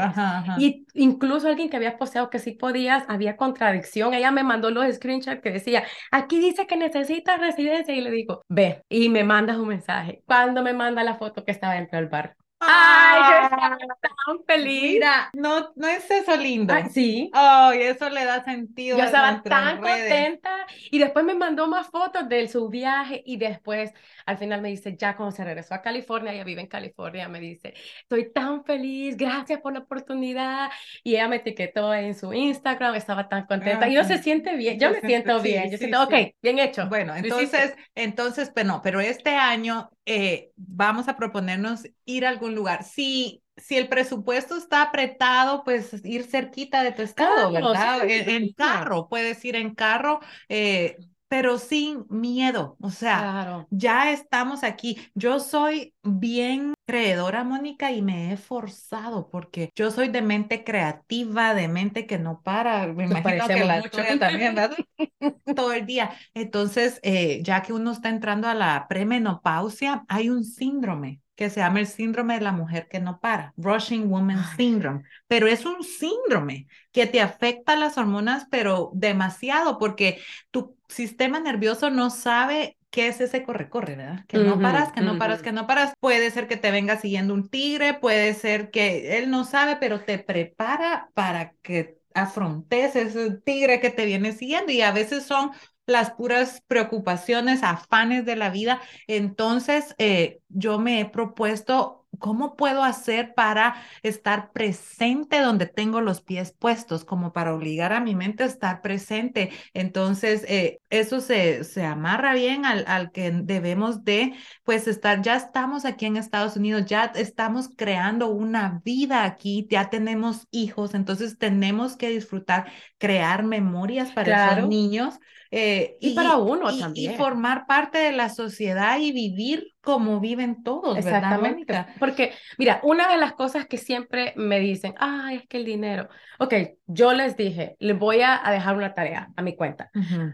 Y 0.57 0.85
incluso 0.93 1.47
alguien 1.47 1.69
que 1.69 1.77
había 1.77 1.97
posteado 1.97 2.29
que 2.29 2.39
sí 2.39 2.51
podías, 2.51 3.03
había 3.07 3.35
contradicción. 3.37 4.13
Ella 4.13 4.31
me 4.31 4.43
mandó 4.43 4.71
los 4.71 4.93
screenshots 4.95 5.28
que 5.41 5.51
decía, 5.51 5.83
aquí 6.11 6.39
dice 6.39 6.67
que 6.67 6.77
necesitas 6.77 7.39
residencia. 7.39 7.93
Y 7.95 8.01
le 8.01 8.11
digo, 8.11 8.43
ve, 8.47 8.83
y 8.89 9.09
me 9.09 9.23
mandas 9.23 9.57
un 9.57 9.67
mensaje. 9.69 10.21
Cuando 10.25 10.63
me 10.63 10.73
manda 10.73 11.03
la 11.03 11.17
foto 11.17 11.45
que 11.45 11.51
estaba 11.51 11.75
dentro 11.75 11.97
del 11.99 12.09
bar. 12.09 12.35
Ay, 12.59 13.21
yo 13.29 13.43
estaba 13.45 13.77
tan 13.77 14.43
feliz. 14.45 14.93
Mira, 14.93 15.29
no, 15.33 15.71
no 15.75 15.87
es 15.87 16.09
eso 16.11 16.35
lindo. 16.35 16.73
sí. 16.91 17.29
Ay, 17.33 17.83
eso 17.83 18.09
le 18.09 18.25
da 18.25 18.43
sentido. 18.43 18.97
Yo 18.97 19.03
estaba 19.05 19.41
tan 19.41 19.79
contenta. 19.79 20.67
Y 20.91 20.99
después 20.99 21.25
me 21.25 21.35
mandó 21.35 21.67
más 21.67 21.87
fotos 21.87 22.27
de 22.27 22.47
su 22.47 22.69
viaje 22.69 23.23
y 23.25 23.37
después 23.37 23.93
al 24.25 24.37
final 24.37 24.61
me 24.61 24.69
dice, 24.69 24.95
ya 24.95 25.15
cuando 25.15 25.35
se 25.35 25.43
regresó 25.43 25.73
a 25.73 25.81
California, 25.81 26.33
ella 26.33 26.43
vive 26.43 26.61
en 26.61 26.67
California, 26.67 27.27
me 27.27 27.39
dice, 27.39 27.73
estoy 28.01 28.31
tan 28.31 28.63
feliz, 28.63 29.17
gracias 29.17 29.59
por 29.59 29.73
la 29.73 29.79
oportunidad. 29.79 30.69
Y 31.03 31.15
ella 31.15 31.27
me 31.27 31.37
etiquetó 31.37 31.93
en 31.93 32.13
su 32.13 32.33
Instagram, 32.33 32.95
estaba 32.95 33.27
tan 33.27 33.45
contenta. 33.45 33.87
y 33.87 33.95
yo 33.95 34.03
se 34.03 34.21
siente 34.21 34.55
bien, 34.55 34.79
yo, 34.79 34.91
me 34.91 35.01
siento 35.01 35.39
bien. 35.39 35.71
yo 35.71 35.77
siento, 35.77 36.03
ok, 36.03 36.13
bien 36.41 36.59
hecho. 36.59 36.87
Bueno, 36.87 37.15
entonces, 37.15 37.73
entonces, 37.95 38.51
pero 38.53 38.67
no, 38.67 38.81
pero 38.81 38.99
este 38.99 39.31
año 39.31 39.89
eh, 40.05 40.51
vamos 40.55 41.07
a 41.07 41.15
proponernos 41.15 41.87
ir 42.05 42.25
a 42.25 42.29
algún 42.29 42.48
lugar. 42.55 42.83
Si, 42.83 43.43
si 43.57 43.77
el 43.77 43.87
presupuesto 43.87 44.55
está 44.55 44.81
apretado, 44.81 45.63
pues 45.63 46.03
ir 46.05 46.23
cerquita 46.23 46.83
de 46.83 46.91
tu 46.91 47.01
estado, 47.01 47.51
¿verdad? 47.51 48.01
en, 48.07 48.53
carro, 48.53 49.07
puedes 49.07 49.43
ir 49.45 49.55
en 49.55 49.73
carro. 49.75 50.19
Eh, 50.47 50.97
pero 51.29 51.59
sin 51.59 52.05
miedo, 52.09 52.75
o 52.81 52.89
sea, 52.89 53.67
ya 53.69 54.11
estamos 54.11 54.63
aquí. 54.63 54.97
Yo 55.13 55.39
soy 55.39 55.93
bien 56.01 56.73
creedora, 56.87 57.43
Mónica, 57.43 57.91
y 57.91 58.01
me 58.01 58.33
he 58.33 58.37
forzado 58.37 59.29
porque 59.29 59.69
yo 59.75 59.91
soy 59.91 60.07
de 60.07 60.23
mente 60.23 60.63
creativa, 60.63 61.53
de 61.53 61.67
mente 61.67 62.07
que 62.07 62.17
no 62.17 62.41
para. 62.41 62.87
Me 62.87 63.05
imagino 63.05 63.47
que 63.47 63.63
la 63.63 63.81
tuya 63.83 64.17
también, 64.17 64.55
¿verdad? 64.55 64.75
Todo 65.55 65.71
el 65.73 65.85
día. 65.85 66.09
Entonces, 66.33 66.99
eh, 67.03 67.41
ya 67.43 67.61
que 67.61 67.73
uno 67.73 67.91
está 67.91 68.09
entrando 68.09 68.47
a 68.47 68.55
la 68.55 68.87
premenopausia, 68.89 70.05
hay 70.07 70.31
un 70.31 70.43
síndrome 70.43 71.21
que 71.39 71.49
se 71.49 71.61
llama 71.61 71.79
el 71.79 71.87
síndrome 71.87 72.33
de 72.33 72.41
la 72.41 72.51
mujer 72.51 72.89
que 72.89 72.99
no 72.99 73.21
para, 73.21 73.53
Rushing 73.55 74.09
Woman 74.09 74.43
Syndrome, 74.57 75.03
pero 75.25 75.47
es 75.47 75.65
un 75.65 75.85
síndrome 75.85 76.67
que 76.91 77.07
te 77.07 77.21
afecta 77.21 77.77
las 77.77 77.97
hormonas, 77.97 78.45
pero 78.51 78.91
demasiado, 78.93 79.79
porque 79.79 80.19
tu 80.51 80.75
sistema 80.89 81.39
nervioso 81.39 81.91
no 81.91 82.09
sabe 82.09 82.77
qué 82.89 83.07
es 83.07 83.21
ese 83.21 83.43
corre-corre, 83.43 83.95
¿verdad? 83.95 84.25
Que 84.27 84.37
no 84.39 84.59
paras, 84.59 84.91
que 84.91 84.99
no 84.99 85.17
paras, 85.17 85.41
que 85.41 85.53
no 85.53 85.65
paras. 85.65 85.93
Puede 86.01 86.29
ser 86.29 86.49
que 86.49 86.57
te 86.57 86.71
venga 86.71 86.97
siguiendo 86.97 87.33
un 87.33 87.47
tigre, 87.47 87.93
puede 87.93 88.33
ser 88.33 88.69
que 88.69 89.17
él 89.17 89.29
no 89.29 89.45
sabe, 89.45 89.77
pero 89.77 90.01
te 90.01 90.19
prepara 90.19 91.09
para 91.13 91.53
que 91.61 91.99
afrontes 92.13 92.97
ese 92.97 93.31
tigre 93.31 93.79
que 93.79 93.91
te 93.91 94.05
viene 94.05 94.33
siguiendo 94.33 94.73
y 94.73 94.81
a 94.81 94.91
veces 94.91 95.23
son 95.23 95.51
las 95.89 96.11
puras 96.11 96.63
preocupaciones, 96.67 97.63
afanes 97.63 98.25
de 98.25 98.35
la 98.35 98.49
vida. 98.49 98.81
Entonces, 99.07 99.95
eh, 99.97 100.39
yo 100.49 100.79
me 100.79 101.01
he 101.01 101.05
propuesto 101.05 101.99
¿Cómo 102.17 102.55
puedo 102.55 102.83
hacer 102.83 103.33
para 103.35 103.75
estar 104.01 104.51
presente 104.51 105.39
donde 105.39 105.67
tengo 105.67 106.01
los 106.01 106.21
pies 106.21 106.51
puestos? 106.51 107.05
Como 107.05 107.31
para 107.31 107.53
obligar 107.53 107.93
a 107.93 108.01
mi 108.01 108.15
mente 108.15 108.43
a 108.43 108.47
estar 108.47 108.81
presente. 108.81 109.51
Entonces, 109.73 110.43
eh, 110.47 110.81
eso 110.89 111.21
se, 111.21 111.63
se 111.63 111.85
amarra 111.85 112.33
bien 112.33 112.65
al, 112.65 112.83
al 112.87 113.11
que 113.11 113.31
debemos 113.31 114.03
de, 114.03 114.33
pues, 114.63 114.87
estar, 114.87 115.21
ya 115.21 115.35
estamos 115.35 115.85
aquí 115.85 116.07
en 116.07 116.17
Estados 116.17 116.57
Unidos, 116.57 116.85
ya 116.87 117.05
estamos 117.15 117.69
creando 117.75 118.29
una 118.29 118.81
vida 118.83 119.23
aquí, 119.23 119.67
ya 119.69 119.89
tenemos 119.89 120.47
hijos, 120.51 120.95
entonces 120.95 121.37
tenemos 121.37 121.95
que 121.95 122.09
disfrutar, 122.09 122.71
crear 122.97 123.43
memorias 123.43 124.11
para 124.11 124.55
esos 124.55 124.67
niños 124.67 125.19
eh, 125.51 125.97
y, 125.99 126.13
para 126.13 126.37
uno 126.37 126.77
también. 126.77 127.13
Y 127.13 127.15
formar 127.15 127.65
parte 127.65 127.97
de 127.97 128.11
la 128.11 128.29
sociedad 128.29 128.99
y 128.99 129.11
vivir 129.11 129.73
como 129.81 130.19
viven 130.19 130.63
todos, 130.63 130.97
Exactamente. 130.97 131.65
¿verdad, 131.65 131.87
Porque, 131.97 132.33
mira, 132.57 132.79
una 132.83 133.09
de 133.11 133.17
las 133.17 133.33
cosas 133.33 133.65
que 133.65 133.77
siempre 133.77 134.33
me 134.35 134.59
dicen, 134.59 134.93
ay, 134.99 135.37
es 135.37 135.47
que 135.47 135.57
el 135.57 135.65
dinero. 135.65 136.09
Ok, 136.37 136.53
yo 136.85 137.13
les 137.13 137.35
dije, 137.35 137.75
les 137.79 137.97
voy 137.97 138.21
a, 138.21 138.41
dejar 138.51 138.75
una 138.75 138.93
tarea 138.93 139.29
a 139.35 139.41
mi 139.41 139.55
cuenta. 139.55 139.89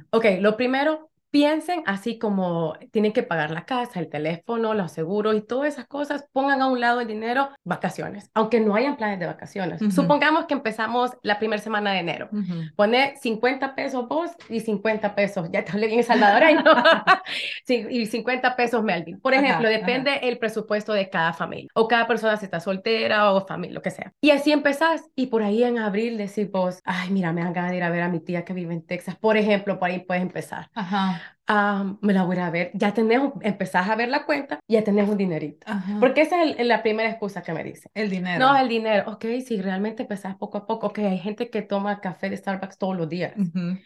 Ok, 0.09 0.25
lo 0.39 0.57
primero, 0.57 1.09
piensen 1.35 1.83
así 1.85 2.17
como 2.17 2.77
tienen 2.91 3.11
que 3.11 3.21
pagar 3.21 3.51
la 3.51 3.65
casa, 3.65 3.99
el 3.99 4.07
teléfono, 4.07 4.73
los 4.73 4.93
seguros 4.93 5.35
y 5.35 5.41
todas 5.41 5.73
esas 5.73 5.85
cosas, 5.85 6.25
pongan 6.31 6.61
a 6.61 6.67
un 6.67 6.79
lado 6.79 7.01
el 7.01 7.09
dinero, 7.09 7.49
vacaciones, 7.65 8.31
aunque 8.33 8.61
no 8.61 8.73
hayan 8.73 8.95
planes 8.95 9.19
de 9.19 9.25
vacaciones. 9.25 9.81
Supongamos 9.93 10.45
que 10.45 10.53
empezamos 10.53 11.11
la 11.23 11.37
primera 11.37 11.61
semana 11.61 11.91
de 11.91 11.99
enero. 11.99 12.29
Pone 12.77 13.17
50 13.17 13.75
pesos 13.75 14.07
vos 14.07 14.31
y 14.47 14.61
50 14.61 15.13
pesos, 15.13 15.49
ya 15.51 15.65
te 15.65 15.73
hablé 15.73 15.87
bien 15.87 16.05
salvadoreño, 16.05 16.63
y 17.67 18.05
50 18.05 18.55
pesos 18.55 18.81
Melvin. 18.81 19.19
Por 19.19 19.33
ejemplo, 19.33 19.67
depende 19.67 20.19
el 20.23 20.37
presupuesto 20.37 20.93
de 20.93 21.09
cada 21.09 21.33
familia 21.33 21.67
o 21.73 21.89
cada 21.89 22.07
persona 22.07 22.37
si 22.37 22.45
está 22.45 22.61
soltera 22.61 23.33
o 23.33 23.45
familia, 23.45 23.73
lo 23.73 23.81
que 23.81 23.91
sea. 23.91 24.13
Y 24.21 24.29
así 24.29 24.53
empezás 24.53 25.03
y 25.15 25.27
por 25.27 25.43
ahí 25.43 25.65
en 25.65 25.79
abril 25.79 26.17
decís 26.17 26.49
vos, 26.49 26.79
ay, 26.85 27.09
mira, 27.09 27.33
me 27.33 27.41
dan 27.41 27.51
ganas 27.51 27.71
de 27.71 27.77
ir 27.77 27.83
a 27.83 27.89
ver 27.89 28.03
a 28.03 28.07
mi 28.07 28.21
tía 28.21 28.45
que 28.45 28.53
vive 28.53 28.73
en 28.73 28.85
Texas. 28.85 29.17
Por 29.17 29.35
ejemplo, 29.35 29.77
por 29.77 29.89
ahí 29.89 29.99
puedes 29.99 30.23
empezar. 30.23 30.69
Ajá 30.73 31.24
ah, 31.47 31.95
me 32.01 32.13
la 32.13 32.23
voy 32.23 32.37
a 32.37 32.49
ver, 32.49 32.71
ya 32.73 32.93
tenemos, 32.93 33.33
empezás 33.41 33.89
a 33.89 33.95
ver 33.95 34.09
la 34.09 34.25
cuenta, 34.25 34.59
ya 34.67 34.83
tenés 34.83 35.07
un 35.07 35.17
dinerito. 35.17 35.67
Porque 35.99 36.21
esa 36.21 36.43
es 36.43 36.65
la 36.65 36.81
primera 36.81 37.09
excusa 37.09 37.43
que 37.43 37.53
me 37.53 37.63
dicen. 37.63 37.91
El 37.93 38.09
dinero. 38.09 38.45
No, 38.45 38.57
el 38.57 38.67
dinero. 38.67 39.11
Ok, 39.11 39.25
si 39.45 39.61
realmente 39.61 40.03
empezás 40.03 40.35
poco 40.35 40.57
a 40.57 40.65
poco, 40.65 40.87
ok, 40.87 40.99
hay 40.99 41.19
gente 41.19 41.49
que 41.49 41.61
toma 41.61 42.01
café 42.01 42.29
de 42.29 42.37
Starbucks 42.37 42.77
todos 42.77 42.95
los 42.95 43.09
días. 43.09 43.33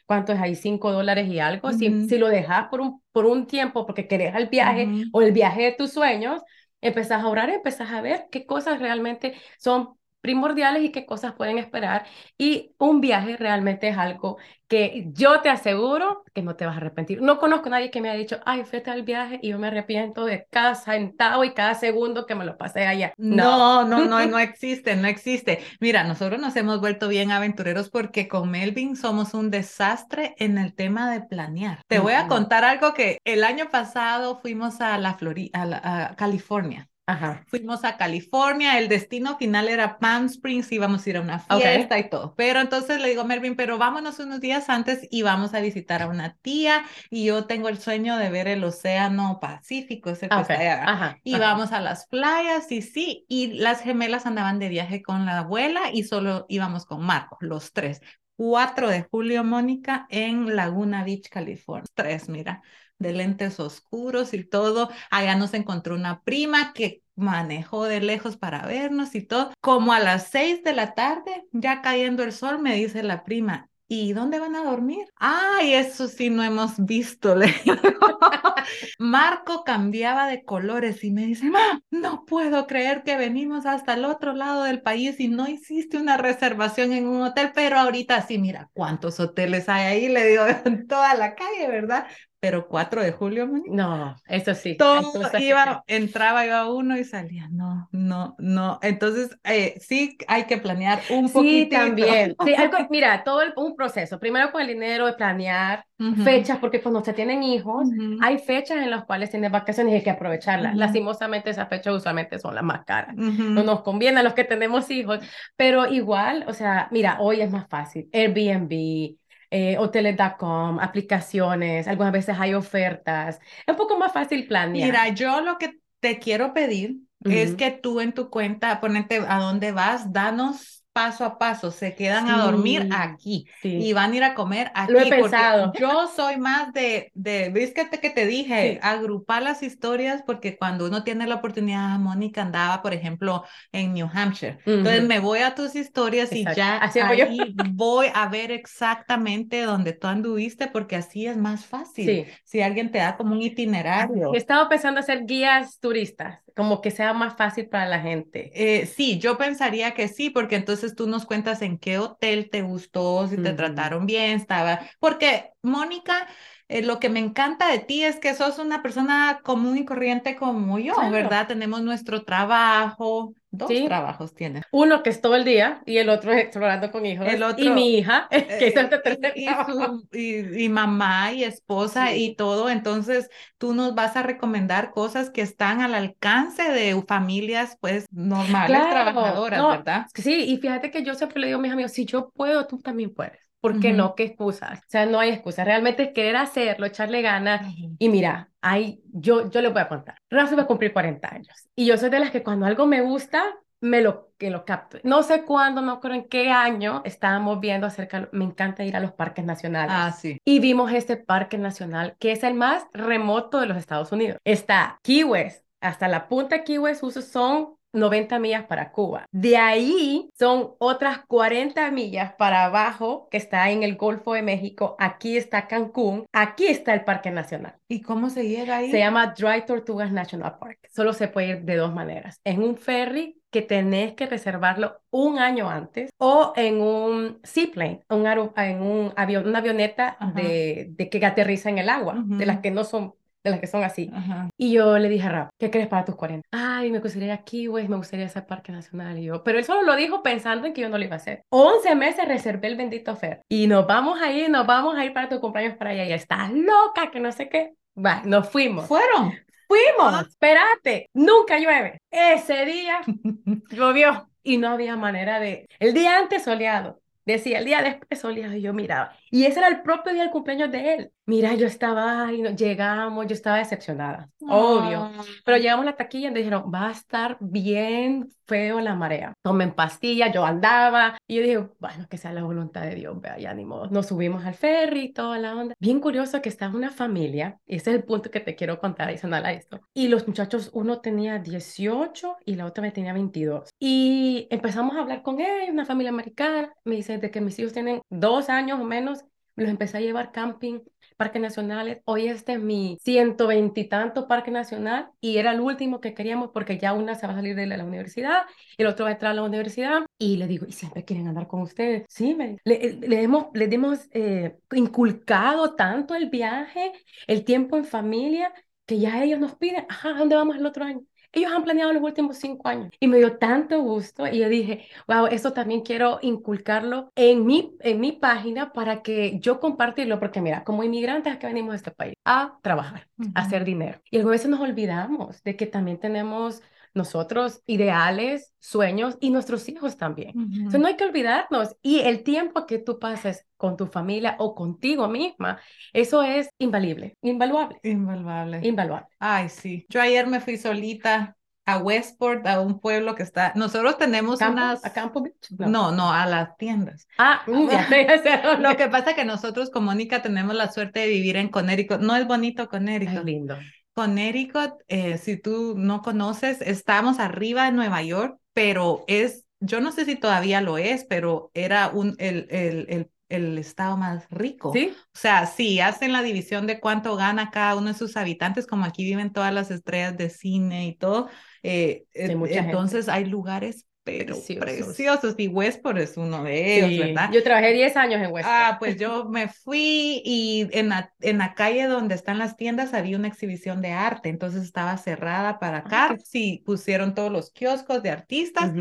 ¿Cuánto 0.05 0.33
es 0.33 0.39
ahí? 0.39 0.55
Cinco 0.55 0.91
dólares 0.91 1.27
y 1.27 1.39
algo. 1.39 1.71
si, 1.71 2.07
si, 2.07 2.17
lo 2.17 2.27
dejas 2.27 2.67
por 2.69 2.81
un, 2.81 3.01
por 3.11 3.25
un 3.25 3.47
tiempo 3.47 3.85
porque 3.85 4.07
querés 4.07 4.35
el 4.35 4.47
viaje 4.47 4.87
o 5.11 5.21
el 5.21 5.31
viaje 5.31 5.63
de 5.63 5.71
tus 5.73 5.91
sueños, 5.91 6.41
empezás 6.81 7.23
a 7.23 7.27
orar, 7.27 7.49
empezás 7.49 7.91
a 7.91 8.01
ver 8.01 8.27
qué 8.31 8.45
cosas 8.45 8.79
realmente 8.79 9.33
son 9.57 9.98
primordiales 10.21 10.83
y 10.83 10.91
qué 10.91 11.05
cosas 11.05 11.33
pueden 11.33 11.57
esperar. 11.57 12.05
Y 12.37 12.73
un 12.77 13.01
viaje 13.01 13.37
realmente 13.37 13.89
es 13.89 13.97
algo 13.97 14.37
que 14.69 15.07
yo 15.13 15.41
te 15.41 15.49
aseguro 15.49 16.23
que 16.33 16.43
no 16.43 16.55
te 16.55 16.65
vas 16.65 16.75
a 16.75 16.77
arrepentir. 16.77 17.21
No 17.21 17.39
conozco 17.39 17.67
a 17.67 17.71
nadie 17.71 17.89
que 17.89 18.01
me 18.01 18.09
haya 18.09 18.19
dicho, 18.19 18.39
ay, 18.45 18.63
fíjate 18.63 18.91
al 18.91 19.01
viaje 19.01 19.39
y 19.41 19.49
yo 19.49 19.59
me 19.59 19.67
arrepiento 19.67 20.25
de 20.25 20.45
cada 20.51 20.75
centavo 20.75 21.43
y 21.43 21.53
cada 21.55 21.73
segundo 21.73 22.27
que 22.27 22.35
me 22.35 22.45
lo 22.45 22.55
pasé 22.55 22.85
allá. 22.85 23.11
No, 23.17 23.83
no, 23.83 24.05
no, 24.05 24.25
no, 24.27 24.39
existe, 24.39 24.95
no 24.95 25.07
existe. 25.07 25.59
Mira, 25.79 26.03
nosotros 26.03 26.39
nos 26.39 26.55
hemos 26.55 26.79
vuelto 26.79 27.07
bien 27.07 27.31
aventureros 27.31 27.89
porque 27.89 28.27
con 28.27 28.51
Melvin 28.51 28.95
somos 28.95 29.33
un 29.33 29.49
desastre 29.49 30.35
en 30.37 30.59
el 30.59 30.75
tema 30.75 31.11
de 31.11 31.21
planear. 31.21 31.81
Te 31.87 31.97
voy 31.97 32.13
a 32.13 32.27
contar 32.27 32.63
algo 32.63 32.93
que 32.93 33.17
el 33.25 33.43
año 33.43 33.69
pasado 33.71 34.39
fuimos 34.39 34.81
a 34.81 34.97
la 34.99 35.15
Florida, 35.15 35.49
a 35.83 36.15
California. 36.15 36.89
Ajá. 37.09 37.43
Fuimos 37.47 37.83
a 37.85 37.97
California, 37.97 38.77
el 38.77 38.87
destino 38.87 39.35
final 39.35 39.67
era 39.67 39.97
Palm 39.97 40.27
Springs, 40.27 40.71
íbamos 40.71 41.03
a 41.03 41.09
ir 41.09 41.17
a 41.17 41.21
una 41.21 41.39
fiesta 41.39 41.97
y 41.97 42.07
todo. 42.07 42.35
Pero 42.35 42.61
entonces 42.61 43.01
le 43.01 43.09
digo, 43.09 43.25
Mervin, 43.25 43.55
pero 43.55 43.79
vámonos 43.79 44.19
unos 44.19 44.39
días 44.41 44.69
antes 44.69 45.07
y 45.09 45.23
vamos 45.23 45.55
a 45.55 45.59
visitar 45.59 46.03
a 46.03 46.07
una 46.07 46.35
tía 46.43 46.83
y 47.09 47.25
yo 47.25 47.45
tengo 47.45 47.67
el 47.67 47.79
sueño 47.79 48.15
de 48.17 48.29
ver 48.29 48.47
el 48.47 48.63
océano 48.63 49.39
Pacífico, 49.41 50.11
ese 50.11 50.29
que 50.29 50.39
está 50.39 51.17
Y 51.23 51.39
vamos 51.39 51.71
a 51.71 51.81
las 51.81 52.05
playas 52.05 52.71
y 52.71 52.83
sí, 52.83 53.25
y 53.27 53.53
las 53.53 53.81
gemelas 53.81 54.27
andaban 54.27 54.59
de 54.59 54.69
viaje 54.69 55.01
con 55.01 55.25
la 55.25 55.39
abuela 55.39 55.91
y 55.91 56.03
solo 56.03 56.45
íbamos 56.47 56.85
con 56.85 57.03
Marco, 57.03 57.37
los 57.41 57.73
tres. 57.73 58.01
4 58.35 58.87
de 58.87 59.01
julio, 59.01 59.43
Mónica, 59.43 60.05
en 60.09 60.55
Laguna 60.55 61.03
Beach, 61.03 61.27
California. 61.27 61.85
Tres, 61.95 62.29
mira 62.29 62.61
de 62.99 63.13
lentes 63.13 63.59
oscuros 63.59 64.33
y 64.33 64.43
todo. 64.43 64.89
Allá 65.09 65.35
nos 65.35 65.53
encontró 65.53 65.95
una 65.95 66.21
prima 66.21 66.73
que 66.73 67.01
manejó 67.15 67.85
de 67.85 68.01
lejos 68.01 68.37
para 68.37 68.65
vernos 68.65 69.15
y 69.15 69.21
todo. 69.21 69.51
Como 69.61 69.93
a 69.93 69.99
las 69.99 70.27
seis 70.27 70.63
de 70.63 70.73
la 70.73 70.93
tarde, 70.93 71.45
ya 71.51 71.81
cayendo 71.81 72.23
el 72.23 72.31
sol, 72.33 72.59
me 72.59 72.75
dice 72.75 73.03
la 73.03 73.23
prima, 73.23 73.69
¿Y 73.91 74.13
dónde 74.13 74.37
van 74.39 74.55
a 74.55 74.63
dormir? 74.63 75.07
Ay, 75.15 75.73
eso 75.73 76.07
sí 76.07 76.29
no 76.29 76.43
hemos 76.43 76.73
visto. 76.77 77.35
Marco 78.99 79.63
cambiaba 79.63 80.27
de 80.27 80.45
colores 80.45 81.03
y 81.03 81.09
me 81.09 81.25
dice, 81.25 81.49
no 81.89 82.23
puedo 82.25 82.67
creer 82.67 83.01
que 83.01 83.17
venimos 83.17 83.65
hasta 83.65 83.95
el 83.95 84.05
otro 84.05 84.33
lado 84.33 84.61
del 84.63 84.83
país 84.83 85.19
y 85.19 85.27
no 85.27 85.47
hiciste 85.47 85.97
una 85.97 86.17
reservación 86.17 86.93
en 86.93 87.07
un 87.07 87.23
hotel, 87.23 87.51
pero 87.55 87.79
ahorita 87.79 88.21
sí, 88.21 88.37
mira, 88.37 88.69
¿cuántos 88.73 89.19
hoteles 89.19 89.67
hay 89.69 89.85
ahí? 89.87 90.07
Le 90.07 90.23
digo, 90.23 90.43
en 90.65 90.87
toda 90.87 91.15
la 91.15 91.33
calle, 91.33 91.67
¿verdad? 91.67 92.05
Pero 92.39 92.67
4 92.67 93.03
de 93.03 93.11
julio, 93.11 93.49
No, 93.67 94.15
eso 94.27 94.55
sí. 94.55 94.75
Todo 94.77 95.11
iba, 95.39 95.83
entraba 95.87 96.45
yo 96.45 96.73
uno 96.73 96.97
y 96.97 97.03
salía, 97.03 97.49
no, 97.51 97.89
no, 97.91 98.35
no. 98.39 98.79
Entonces, 98.81 99.37
eh, 99.43 99.75
sí 99.81 100.17
hay 100.27 100.45
que 100.45 100.57
planear 100.57 101.01
un 101.09 101.29
poquito. 101.29 101.41
Sí, 101.41 101.69
también. 101.69 102.35
Sí, 102.45 102.55
mira, 102.89 103.23
todo 103.23 103.41
un 103.57 103.75
proceso. 103.75 104.19
Primero 104.19 104.51
con 104.51 104.61
el 104.61 104.67
dinero 104.67 105.05
de 105.05 105.13
planear 105.13 105.85
fechas, 106.23 106.59
porque 106.59 106.81
cuando 106.81 107.03
se 107.03 107.11
tienen 107.11 107.43
hijos, 107.43 107.89
hay 108.21 108.37
fechas 108.37 108.77
en 108.77 108.89
las 108.89 109.03
cuales 109.03 109.29
tienes 109.31 109.51
vacaciones 109.51 109.91
y 109.91 109.95
hay 109.97 110.03
que 110.03 110.09
aprovecharlas. 110.09 110.75
Lastimosamente, 110.77 111.49
esas 111.49 111.67
fechas 111.67 111.93
usualmente 111.93 112.39
son 112.39 112.55
las 112.55 112.63
más 112.63 112.85
caras. 112.85 113.15
No 113.15 113.63
nos 113.63 113.81
conviene 113.81 114.21
a 114.21 114.23
los 114.23 114.33
que 114.33 114.45
tenemos 114.45 114.89
hijos, 114.91 115.19
pero 115.57 115.87
igual, 115.87 116.45
o 116.47 116.53
sea, 116.53 116.87
mira, 116.91 117.17
hoy 117.19 117.41
es 117.41 117.51
más 117.51 117.67
fácil. 117.67 118.09
Airbnb, 118.13 119.17
eh, 119.51 119.77
hoteles.com, 119.77 120.79
aplicaciones, 120.79 121.87
algunas 121.87 122.13
veces 122.13 122.35
hay 122.39 122.53
ofertas. 122.53 123.39
Es 123.65 123.71
un 123.71 123.77
poco 123.77 123.97
más 123.97 124.13
fácil 124.13 124.47
planear. 124.47 124.87
Mira, 124.87 125.09
yo 125.09 125.41
lo 125.41 125.57
que 125.57 125.79
te 125.99 126.19
quiero 126.19 126.53
pedir 126.53 126.97
es 127.25 127.55
que 127.55 127.71
tú 127.71 127.99
en 127.99 128.13
tu 128.13 128.29
cuenta, 128.29 128.79
ponete 128.79 129.21
a 129.27 129.39
dónde 129.39 129.71
vas, 129.71 130.13
danos 130.13 130.78
paso 130.99 131.23
a 131.23 131.37
paso, 131.37 131.71
se 131.71 131.95
quedan 131.95 132.27
a 132.27 132.43
dormir 132.43 132.89
aquí 132.91 133.47
y 133.63 133.93
van 133.93 134.11
a 134.11 134.15
ir 134.17 134.23
a 134.25 134.35
comer 134.35 134.69
aquí. 134.75 134.91
Lo 134.91 134.99
he 134.99 135.09
pensado. 135.09 135.71
Yo 135.79 136.07
soy 136.13 136.35
más 136.35 136.73
de, 136.73 137.09
de 137.13 137.49
¿ves 137.51 137.73
que 137.73 137.85
te, 137.85 138.01
que 138.01 138.09
te 138.09 138.25
dije? 138.25 138.81
Agrupar 138.83 139.41
las 139.41 139.63
historias 139.63 140.23
porque 140.27 140.57
cuando 140.57 140.87
uno 140.87 141.05
tiene 141.05 141.25
la 141.25 141.35
oportunidad, 141.35 141.97
Mónica 141.99 142.41
andaba, 142.41 142.81
por 142.81 142.93
ejemplo, 142.93 143.45
en 143.71 143.93
New 143.93 144.09
Hampshire. 144.13 144.59
Entonces 144.65 145.03
me 145.03 145.19
voy 145.19 145.39
a 145.39 145.55
tus 145.55 145.73
historias 145.75 146.33
y 146.33 146.43
ya 146.53 146.75
así 146.77 146.99
ahí 146.99 147.39
voy 147.71 148.07
a 148.13 148.27
ver 148.27 148.51
exactamente 148.51 149.61
dónde 149.61 149.93
tú 149.93 150.07
anduviste 150.07 150.67
porque 150.67 150.97
así 150.97 151.27
es 151.27 151.37
más 151.37 151.65
fácil. 151.65 152.27
Si 152.43 152.61
alguien 152.61 152.91
te 152.91 152.97
da 152.97 153.15
como 153.15 153.35
un 153.35 153.41
itinerario. 153.41 154.33
He 154.33 154.37
estado 154.37 154.67
pensando 154.67 154.99
hacer 154.99 155.23
guías 155.25 155.79
turistas 155.79 156.39
como 156.59 156.81
que 156.81 156.91
sea 156.91 157.13
más 157.13 157.37
fácil 157.37 157.69
para 157.69 157.85
la 157.87 158.01
gente. 158.01 158.51
Eh, 158.53 158.85
sí, 158.85 159.17
yo 159.19 159.37
pensaría 159.37 159.93
que 159.93 160.09
sí, 160.09 160.29
porque 160.29 160.57
entonces 160.57 160.93
tú 160.93 161.07
nos 161.07 161.25
cuentas 161.25 161.61
en 161.61 161.77
qué 161.79 161.97
hotel 161.99 162.49
te 162.51 162.61
gustó, 162.61 163.27
si 163.29 163.37
te 163.37 163.53
trataron 163.53 164.05
bien, 164.05 164.31
estaba, 164.37 164.81
porque 164.99 165.51
Mónica 165.61 166.27
eh, 166.69 166.83
lo 166.83 166.99
que 166.99 167.09
me 167.09 167.19
encanta 167.19 167.67
de 167.71 167.79
ti 167.79 168.03
es 168.03 168.19
que 168.19 168.35
sos 168.35 168.59
una 168.59 168.83
persona 168.83 169.41
común 169.43 169.79
y 169.79 169.85
corriente 169.85 170.35
como 170.35 170.77
yo, 170.77 170.93
¿verdad? 171.11 171.47
Tenemos 171.47 171.81
nuestro 171.81 172.23
trabajo, 172.23 173.33
dos 173.49 173.71
trabajos 173.85 174.35
tienes. 174.35 174.63
Uno 174.71 175.01
que 175.01 175.09
es 175.09 175.19
todo 175.19 175.35
el 175.35 175.45
día 175.45 175.81
y 175.87 175.97
el 175.97 176.09
otro 176.09 176.31
es 176.31 176.43
explorando 176.43 176.91
con 176.91 177.07
hijos. 177.07 177.25
El 177.27 177.41
otro, 177.41 177.65
y 177.65 177.71
mi 177.71 177.97
hija, 177.97 178.27
que 178.29 178.67
es 178.67 178.75
el 178.75 178.85
eh, 178.85 178.99
tercer 179.03 179.33
y, 179.35 180.63
y, 180.63 180.69
mamá 180.69 181.31
y 181.33 181.43
esposa 181.43 182.13
y 182.13 182.35
todo. 182.35 182.69
Entonces, 182.69 183.31
tú 183.57 183.73
nos 183.73 183.95
vas 183.95 184.15
a 184.15 184.21
recomendar 184.21 184.91
cosas 184.91 185.31
que 185.31 185.41
están 185.41 185.81
al 185.81 185.95
alcance 185.95 186.71
de 186.71 187.01
familias, 187.07 187.79
pues, 187.81 188.05
normales, 188.11 188.79
trabajadoras, 188.91 189.67
¿verdad? 189.69 190.05
Sí, 190.13 190.43
y 190.47 190.57
fíjate 190.57 190.91
que 190.91 191.03
yo 191.03 191.15
siempre 191.15 191.39
le 191.39 191.47
digo 191.47 191.57
a 191.57 191.61
mis 191.63 191.71
amigos, 191.71 191.93
si 191.93 192.05
yo 192.05 192.29
puedo, 192.29 192.67
tú 192.67 192.77
también 192.77 193.11
puedes. 193.11 193.48
¿Por 193.61 193.79
qué 193.79 193.91
no? 193.91 194.15
¿Qué 194.15 194.23
excusas? 194.23 194.79
O 194.79 194.83
sea, 194.87 195.05
no 195.05 195.19
hay 195.19 195.31
excusas. 195.31 195.65
Realmente 195.65 196.03
es 196.03 196.13
querer 196.13 196.37
hacerlo, 196.37 196.85
echarle 196.85 197.21
ganas. 197.21 197.65
Y 197.97 198.09
mira, 198.09 198.49
hay, 198.61 199.01
yo, 199.11 199.49
yo 199.49 199.61
le 199.61 199.69
voy 199.69 199.81
a 199.81 199.89
contar. 199.89 200.15
Rafa 200.29 200.55
va 200.55 200.63
a 200.63 200.67
cumplir 200.67 200.93
40 200.93 201.33
años. 201.33 201.67
Y 201.75 201.85
yo 201.85 201.97
soy 201.97 202.09
de 202.09 202.19
las 202.19 202.31
que 202.31 202.43
cuando 202.43 202.65
algo 202.65 202.85
me 202.85 203.01
gusta, 203.01 203.43
me 203.81 204.01
lo, 204.01 204.31
que 204.37 204.49
lo 204.49 204.65
capto. 204.65 204.99
No 205.03 205.23
sé 205.23 205.43
cuándo, 205.43 205.81
no 205.81 205.99
creo 205.99 206.15
en 206.15 206.27
qué 206.27 206.49
año 206.49 207.01
estábamos 207.05 207.59
viendo 207.59 207.87
acerca, 207.87 208.29
me 208.31 208.45
encanta 208.45 208.83
ir 208.83 208.95
a 208.95 208.99
los 208.99 209.11
parques 209.11 209.45
nacionales. 209.45 209.93
Ah, 209.95 210.11
sí. 210.11 210.39
Y 210.43 210.59
vimos 210.59 210.91
este 210.91 211.17
parque 211.17 211.57
nacional 211.57 212.15
que 212.19 212.31
es 212.31 212.43
el 212.43 212.53
más 212.53 212.85
remoto 212.93 213.59
de 213.59 213.67
los 213.67 213.77
Estados 213.77 214.11
Unidos. 214.11 214.39
Está 214.43 214.99
Key 215.03 215.23
West, 215.23 215.65
hasta 215.81 216.07
la 216.07 216.27
punta 216.27 216.63
Key 216.63 216.77
West 216.77 217.03
son 217.21 217.75
90 217.93 218.39
millas 218.39 218.65
para 218.65 218.91
Cuba. 218.91 219.25
De 219.31 219.57
ahí 219.57 220.29
son 220.37 220.71
otras 220.79 221.19
40 221.27 221.89
millas 221.91 222.33
para 222.33 222.65
abajo, 222.65 223.27
que 223.31 223.37
está 223.37 223.69
en 223.71 223.83
el 223.83 223.95
Golfo 223.95 224.33
de 224.33 224.41
México. 224.41 224.95
Aquí 224.99 225.37
está 225.37 225.67
Cancún. 225.67 226.25
Aquí 226.31 226.67
está 226.67 226.93
el 226.93 227.03
Parque 227.03 227.31
Nacional. 227.31 227.75
¿Y 227.87 228.01
cómo 228.01 228.29
se 228.29 228.47
llega 228.47 228.77
ahí? 228.77 228.91
Se 228.91 228.99
llama 228.99 229.33
Dry 229.37 229.65
Tortugas 229.65 230.11
National 230.11 230.57
Park. 230.59 230.79
Solo 230.91 231.13
se 231.13 231.27
puede 231.27 231.49
ir 231.49 231.61
de 231.63 231.75
dos 231.75 231.93
maneras. 231.93 232.39
En 232.43 232.63
un 232.63 232.77
ferry 232.77 233.39
que 233.51 233.61
tenés 233.61 234.13
que 234.13 234.27
reservarlo 234.27 235.01
un 235.09 235.39
año 235.39 235.69
antes 235.69 236.11
o 236.17 236.53
en 236.55 236.81
un 236.81 237.39
seaplane, 237.43 238.01
un 238.09 238.27
en 238.27 238.81
un 238.81 239.13
avión, 239.15 239.47
una 239.47 239.59
avioneta 239.59 240.17
de, 240.35 240.87
de, 240.91 241.09
que 241.09 241.25
aterriza 241.25 241.69
en 241.69 241.79
el 241.79 241.89
agua, 241.89 242.23
de 242.25 242.45
las 242.45 242.59
que 242.59 242.71
no 242.71 242.83
son 242.83 243.15
de 243.43 243.51
las 243.51 243.59
que 243.59 243.67
son 243.67 243.83
así. 243.83 244.11
Y 244.57 244.73
yo 244.73 244.97
le 244.97 245.09
dije 245.09 245.27
a 245.27 245.31
Rap, 245.31 245.49
¿qué 245.57 245.71
crees 245.71 245.87
para 245.87 246.05
tus 246.05 246.15
40? 246.15 246.47
Ay, 246.51 246.91
me 246.91 246.99
gustaría 246.99 247.33
aquí, 247.33 247.67
güey, 247.67 247.87
me 247.87 247.97
gustaría 247.97 248.25
ese 248.25 248.41
parque 248.41 248.71
nacional. 248.71 249.17
Y 249.17 249.25
yo, 249.25 249.43
pero 249.43 249.57
él 249.57 249.65
solo 249.65 249.81
lo 249.83 249.95
dijo 249.95 250.21
pensando 250.23 250.67
en 250.67 250.73
que 250.73 250.81
yo 250.81 250.89
no 250.89 250.97
lo 250.97 251.03
iba 251.03 251.15
a 251.15 251.17
hacer. 251.17 251.43
11 251.49 251.95
meses 251.95 252.27
reservé 252.27 252.67
el 252.67 252.75
bendito 252.75 253.15
Fer. 253.15 253.41
Y 253.49 253.67
nos 253.67 253.87
vamos 253.87 254.21
a 254.21 254.31
ir, 254.31 254.49
nos 254.49 254.65
vamos 254.67 254.97
a 254.97 255.05
ir 255.05 255.13
para 255.13 255.29
tu 255.29 255.39
cumpleaños 255.39 255.77
para 255.77 255.91
allá. 255.91 256.05
Y 256.05 256.13
estás 256.13 256.51
loca, 256.51 257.11
que 257.11 257.19
no 257.19 257.31
sé 257.31 257.49
qué. 257.49 257.73
Va, 257.97 258.21
nos 258.25 258.49
fuimos. 258.49 258.87
¿Fueron? 258.87 259.33
Fuimos. 259.67 260.13
Ah. 260.13 260.25
Espérate, 260.27 261.09
nunca 261.13 261.59
llueve. 261.59 262.01
Ese 262.09 262.65
día 262.65 262.99
llovió 263.69 264.29
y 264.43 264.57
no 264.57 264.69
había 264.69 264.95
manera 264.95 265.39
de... 265.39 265.67
El 265.79 265.93
día 265.93 266.17
antes 266.17 266.43
soleado. 266.43 267.01
Decía, 267.25 267.59
el 267.59 267.65
día 267.65 267.83
después 267.83 268.19
soleado 268.19 268.55
y 268.55 268.61
yo 268.61 268.73
miraba. 268.73 269.15
Y 269.31 269.45
ese 269.45 269.59
era 269.59 269.67
el 269.67 269.81
propio 269.81 270.13
día 270.13 270.23
del 270.23 270.31
cumpleaños 270.31 270.71
de 270.71 270.93
él. 270.93 271.11
Mira, 271.25 271.53
yo 271.53 271.67
estaba 271.67 272.25
ahí, 272.25 272.41
llegamos, 272.55 273.27
yo 273.27 273.33
estaba 273.33 273.57
decepcionada, 273.57 274.29
obvio. 274.41 275.03
Ah. 275.03 275.23
Pero 275.45 275.57
llegamos 275.57 275.83
a 275.83 275.91
la 275.91 275.95
taquilla 275.95 276.31
y 276.31 276.33
dijeron, 276.33 276.71
va 276.73 276.87
a 276.87 276.91
estar 276.91 277.37
bien 277.39 278.29
feo 278.47 278.81
la 278.81 278.95
marea. 278.95 279.33
Tomen 279.43 279.75
pastillas, 279.75 280.33
yo 280.33 280.43
andaba. 280.43 281.19
Y 281.27 281.35
yo 281.35 281.41
dije, 281.43 281.69
bueno, 281.79 282.07
que 282.09 282.17
sea 282.17 282.33
la 282.33 282.41
voluntad 282.41 282.81
de 282.81 282.95
Dios, 282.95 283.21
vea, 283.21 283.37
ya 283.37 283.53
ni 283.53 283.63
modo. 283.63 283.87
Nos 283.91 284.07
subimos 284.07 284.43
al 284.43 284.55
ferry 284.55 285.01
y 285.01 285.13
toda 285.13 285.37
la 285.37 285.55
onda. 285.55 285.75
Bien 285.79 285.99
curioso 285.99 286.41
que 286.41 286.49
estaba 286.49 286.75
una 286.75 286.89
familia, 286.89 287.59
y 287.67 287.75
ese 287.75 287.91
es 287.91 287.97
el 287.97 288.03
punto 288.03 288.31
que 288.31 288.39
te 288.39 288.55
quiero 288.55 288.79
contar 288.79 289.09
adicional 289.09 289.45
a 289.45 289.53
esto. 289.53 289.81
Y 289.93 290.07
los 290.07 290.27
muchachos, 290.27 290.71
uno 290.73 290.99
tenía 290.99 291.37
18 291.37 292.37
y 292.43 292.55
la 292.55 292.65
otra 292.65 292.81
me 292.81 292.91
tenía 292.91 293.13
22. 293.13 293.69
Y 293.79 294.47
empezamos 294.49 294.95
a 294.95 295.01
hablar 295.01 295.21
con 295.21 295.39
ellos, 295.39 295.69
una 295.69 295.85
familia 295.85 296.09
americana. 296.09 296.73
Me 296.83 296.95
dice 296.95 297.19
de 297.19 297.29
que 297.29 297.39
mis 297.39 297.59
hijos 297.59 297.73
tienen 297.73 298.01
dos 298.09 298.49
años 298.49 298.79
o 298.79 298.83
menos, 298.83 299.18
los 299.59 299.69
empecé 299.69 299.97
a 299.97 300.01
llevar 300.01 300.31
camping 300.31 300.79
parques 301.17 301.41
nacionales. 301.41 301.99
Hoy 302.05 302.27
este 302.27 302.53
es 302.53 302.59
mi 302.59 302.97
ciento 303.01 303.47
veintitanto 303.47 304.27
parque 304.27 304.51
nacional 304.51 305.09
y 305.19 305.37
era 305.37 305.51
el 305.51 305.59
último 305.59 305.99
que 305.99 306.13
queríamos 306.13 306.51
porque 306.53 306.77
ya 306.77 306.93
una 306.93 307.15
se 307.15 307.27
va 307.27 307.33
a 307.33 307.35
salir 307.35 307.55
de 307.55 307.67
la 307.67 307.83
universidad 307.83 308.43
el 308.77 308.87
otro 308.87 309.03
va 309.03 309.09
a 309.09 309.13
entrar 309.13 309.31
a 309.31 309.35
la 309.35 309.43
universidad. 309.43 310.05
Y 310.17 310.37
le 310.37 310.47
digo, 310.47 310.65
¿y 310.65 310.71
siempre 310.71 311.03
quieren 311.03 311.27
andar 311.27 311.47
con 311.47 311.61
ustedes? 311.61 312.05
Sí, 312.07 312.33
me, 312.33 312.57
le, 312.63 312.93
le 312.93 313.21
hemos, 313.21 313.47
le 313.53 313.65
hemos 313.65 314.07
eh, 314.11 314.57
inculcado 314.71 315.75
tanto 315.75 316.15
el 316.15 316.29
viaje, 316.29 316.93
el 317.27 317.43
tiempo 317.43 317.75
en 317.77 317.83
familia, 317.83 318.53
que 318.85 318.99
ya 318.99 319.21
ellos 319.21 319.39
nos 319.39 319.55
piden, 319.55 319.85
ajá, 319.89 320.15
¿a 320.15 320.19
dónde 320.19 320.35
vamos 320.35 320.55
el 320.55 320.65
otro 320.65 320.85
año? 320.85 321.01
Ellos 321.31 321.51
han 321.51 321.63
planeado 321.63 321.93
los 321.93 322.03
últimos 322.03 322.37
cinco 322.37 322.67
años 322.67 322.91
y 322.99 323.07
me 323.07 323.17
dio 323.17 323.37
tanto 323.37 323.81
gusto 323.81 324.27
y 324.27 324.39
yo 324.39 324.49
dije, 324.49 324.87
wow, 325.07 325.27
esto 325.27 325.53
también 325.53 325.81
quiero 325.81 326.19
inculcarlo 326.21 327.11
en 327.15 327.45
mi, 327.45 327.75
en 327.81 327.99
mi 327.99 328.11
página 328.13 328.73
para 328.73 329.01
que 329.01 329.39
yo 329.39 329.59
compartirlo, 329.59 330.19
porque 330.19 330.41
mira, 330.41 330.63
como 330.63 330.83
inmigrantes 330.83 331.37
que 331.37 331.47
venimos 331.47 331.73
a 331.73 331.75
este 331.77 331.91
país 331.91 332.15
a 332.25 332.57
trabajar, 332.61 333.07
a 333.35 333.41
hacer 333.41 333.63
dinero. 333.63 334.01
Y 334.09 334.19
a 334.19 334.25
veces 334.25 334.49
nos 334.49 334.59
olvidamos 334.59 335.43
de 335.43 335.55
que 335.55 335.65
también 335.67 335.99
tenemos 335.99 336.61
nosotros 336.93 337.61
ideales, 337.65 338.53
sueños 338.59 339.17
y 339.19 339.29
nuestros 339.29 339.67
hijos 339.69 339.97
también. 339.97 340.31
Entonces 340.35 340.79
no 340.79 340.87
hay 340.87 340.95
que 340.95 341.05
olvidarnos 341.05 341.75
y 341.81 341.99
el 341.99 342.23
tiempo 342.23 342.65
que 342.65 342.79
tú 342.79 342.99
pases 342.99 343.45
con 343.57 343.77
tu 343.77 343.87
familia 343.87 344.35
o 344.39 344.55
contigo 344.55 345.07
misma, 345.07 345.59
eso 345.93 346.23
es 346.23 346.49
invalible, 346.57 347.17
invaluable. 347.21 347.79
Invaluable. 347.83 348.59
Invaluable. 348.63 349.07
Ay, 349.19 349.49
sí. 349.49 349.85
Yo 349.89 350.01
ayer 350.01 350.27
me 350.27 350.39
fui 350.39 350.57
solita 350.57 351.35
a 351.69 351.77
Westport, 351.77 352.47
a 352.47 352.61
un 352.61 352.79
pueblo 352.79 353.15
que 353.15 353.23
está, 353.23 353.53
nosotros 353.55 353.97
tenemos 353.97 354.41
unas... 354.41 354.83
¿A 354.83 354.91
Campo 354.91 355.21
Beach? 355.21 355.51
No. 355.51 355.91
no, 355.91 356.11
a 356.11 356.25
las 356.25 356.57
tiendas. 356.57 357.07
Ah, 357.17 357.43
ya 357.47 358.57
Lo 358.59 358.75
que 358.75 358.87
pasa 358.87 359.11
es 359.11 359.15
que 359.15 359.25
nosotros 359.25 359.69
como 359.69 359.89
Mónica 359.89 360.21
tenemos 360.21 360.55
la 360.55 360.71
suerte 360.71 361.01
de 361.01 361.07
vivir 361.07 361.35
en 361.35 361.49
Connecticut. 361.49 361.99
No 361.99 362.15
es 362.15 362.27
bonito 362.27 362.69
Connecticut. 362.69 363.17
Es 363.17 363.23
lindo. 363.23 363.57
Connecticut, 363.99 364.71
eh, 364.87 365.17
si 365.17 365.35
tú 365.35 365.75
no 365.77 366.01
conoces, 366.01 366.61
estamos 366.61 367.19
arriba 367.19 367.65
de 367.65 367.73
Nueva 367.73 368.01
York, 368.01 368.37
pero 368.53 369.03
es, 369.07 369.45
yo 369.59 369.81
no 369.81 369.91
sé 369.91 370.05
si 370.05 370.15
todavía 370.15 370.61
lo 370.61 370.77
es, 370.77 371.03
pero 371.03 371.51
era 371.53 371.89
un, 371.89 372.15
el, 372.17 372.47
el, 372.49 372.85
el, 372.89 373.11
el 373.27 373.57
estado 373.57 373.97
más 373.97 374.25
rico. 374.29 374.71
¿Sí? 374.71 374.93
O 374.95 375.17
sea, 375.17 375.45
sí, 375.47 375.81
hacen 375.81 376.13
la 376.13 376.21
división 376.21 376.65
de 376.65 376.79
cuánto 376.79 377.17
gana 377.17 377.51
cada 377.51 377.75
uno 377.75 377.89
de 377.89 377.93
sus 377.93 378.15
habitantes, 378.15 378.67
como 378.67 378.85
aquí 378.85 379.03
viven 379.03 379.33
todas 379.33 379.53
las 379.53 379.69
estrellas 379.69 380.15
de 380.17 380.29
cine 380.29 380.87
y 380.87 380.95
todo. 380.95 381.27
Eh, 381.61 382.05
entonces 382.13 383.09
hay 383.09 383.25
lugares 383.25 383.85
pero 384.03 384.35
preciosos. 384.57 385.35
Y 385.37 385.47
Westport 385.47 385.97
es 385.97 386.17
uno 386.17 386.43
de 386.43 386.77
ellos, 386.77 386.97
¿verdad? 386.97 387.31
Yo 387.33 387.43
trabajé 387.43 387.73
10 387.73 387.95
años 387.95 388.21
en 388.21 388.31
Westport. 388.31 388.47
Ah, 388.51 388.77
pues 388.79 388.97
yo 388.97 389.25
me 389.25 389.47
fui 389.49 390.21
y 390.25 390.67
en 390.71 390.89
la, 390.89 391.13
en 391.19 391.37
la 391.39 391.53
calle 391.53 391.87
donde 391.87 392.15
están 392.15 392.39
las 392.39 392.57
tiendas 392.57 392.93
había 392.93 393.17
una 393.17 393.27
exhibición 393.27 393.81
de 393.81 393.91
arte, 393.91 394.29
entonces 394.29 394.63
estaba 394.63 394.97
cerrada 394.97 395.59
para 395.59 395.79
acá, 395.79 396.15
sí, 396.23 396.63
pusieron 396.65 397.13
todos 397.13 397.31
los 397.31 397.51
kioscos 397.51 398.01
de 398.01 398.09
artistas. 398.11 398.73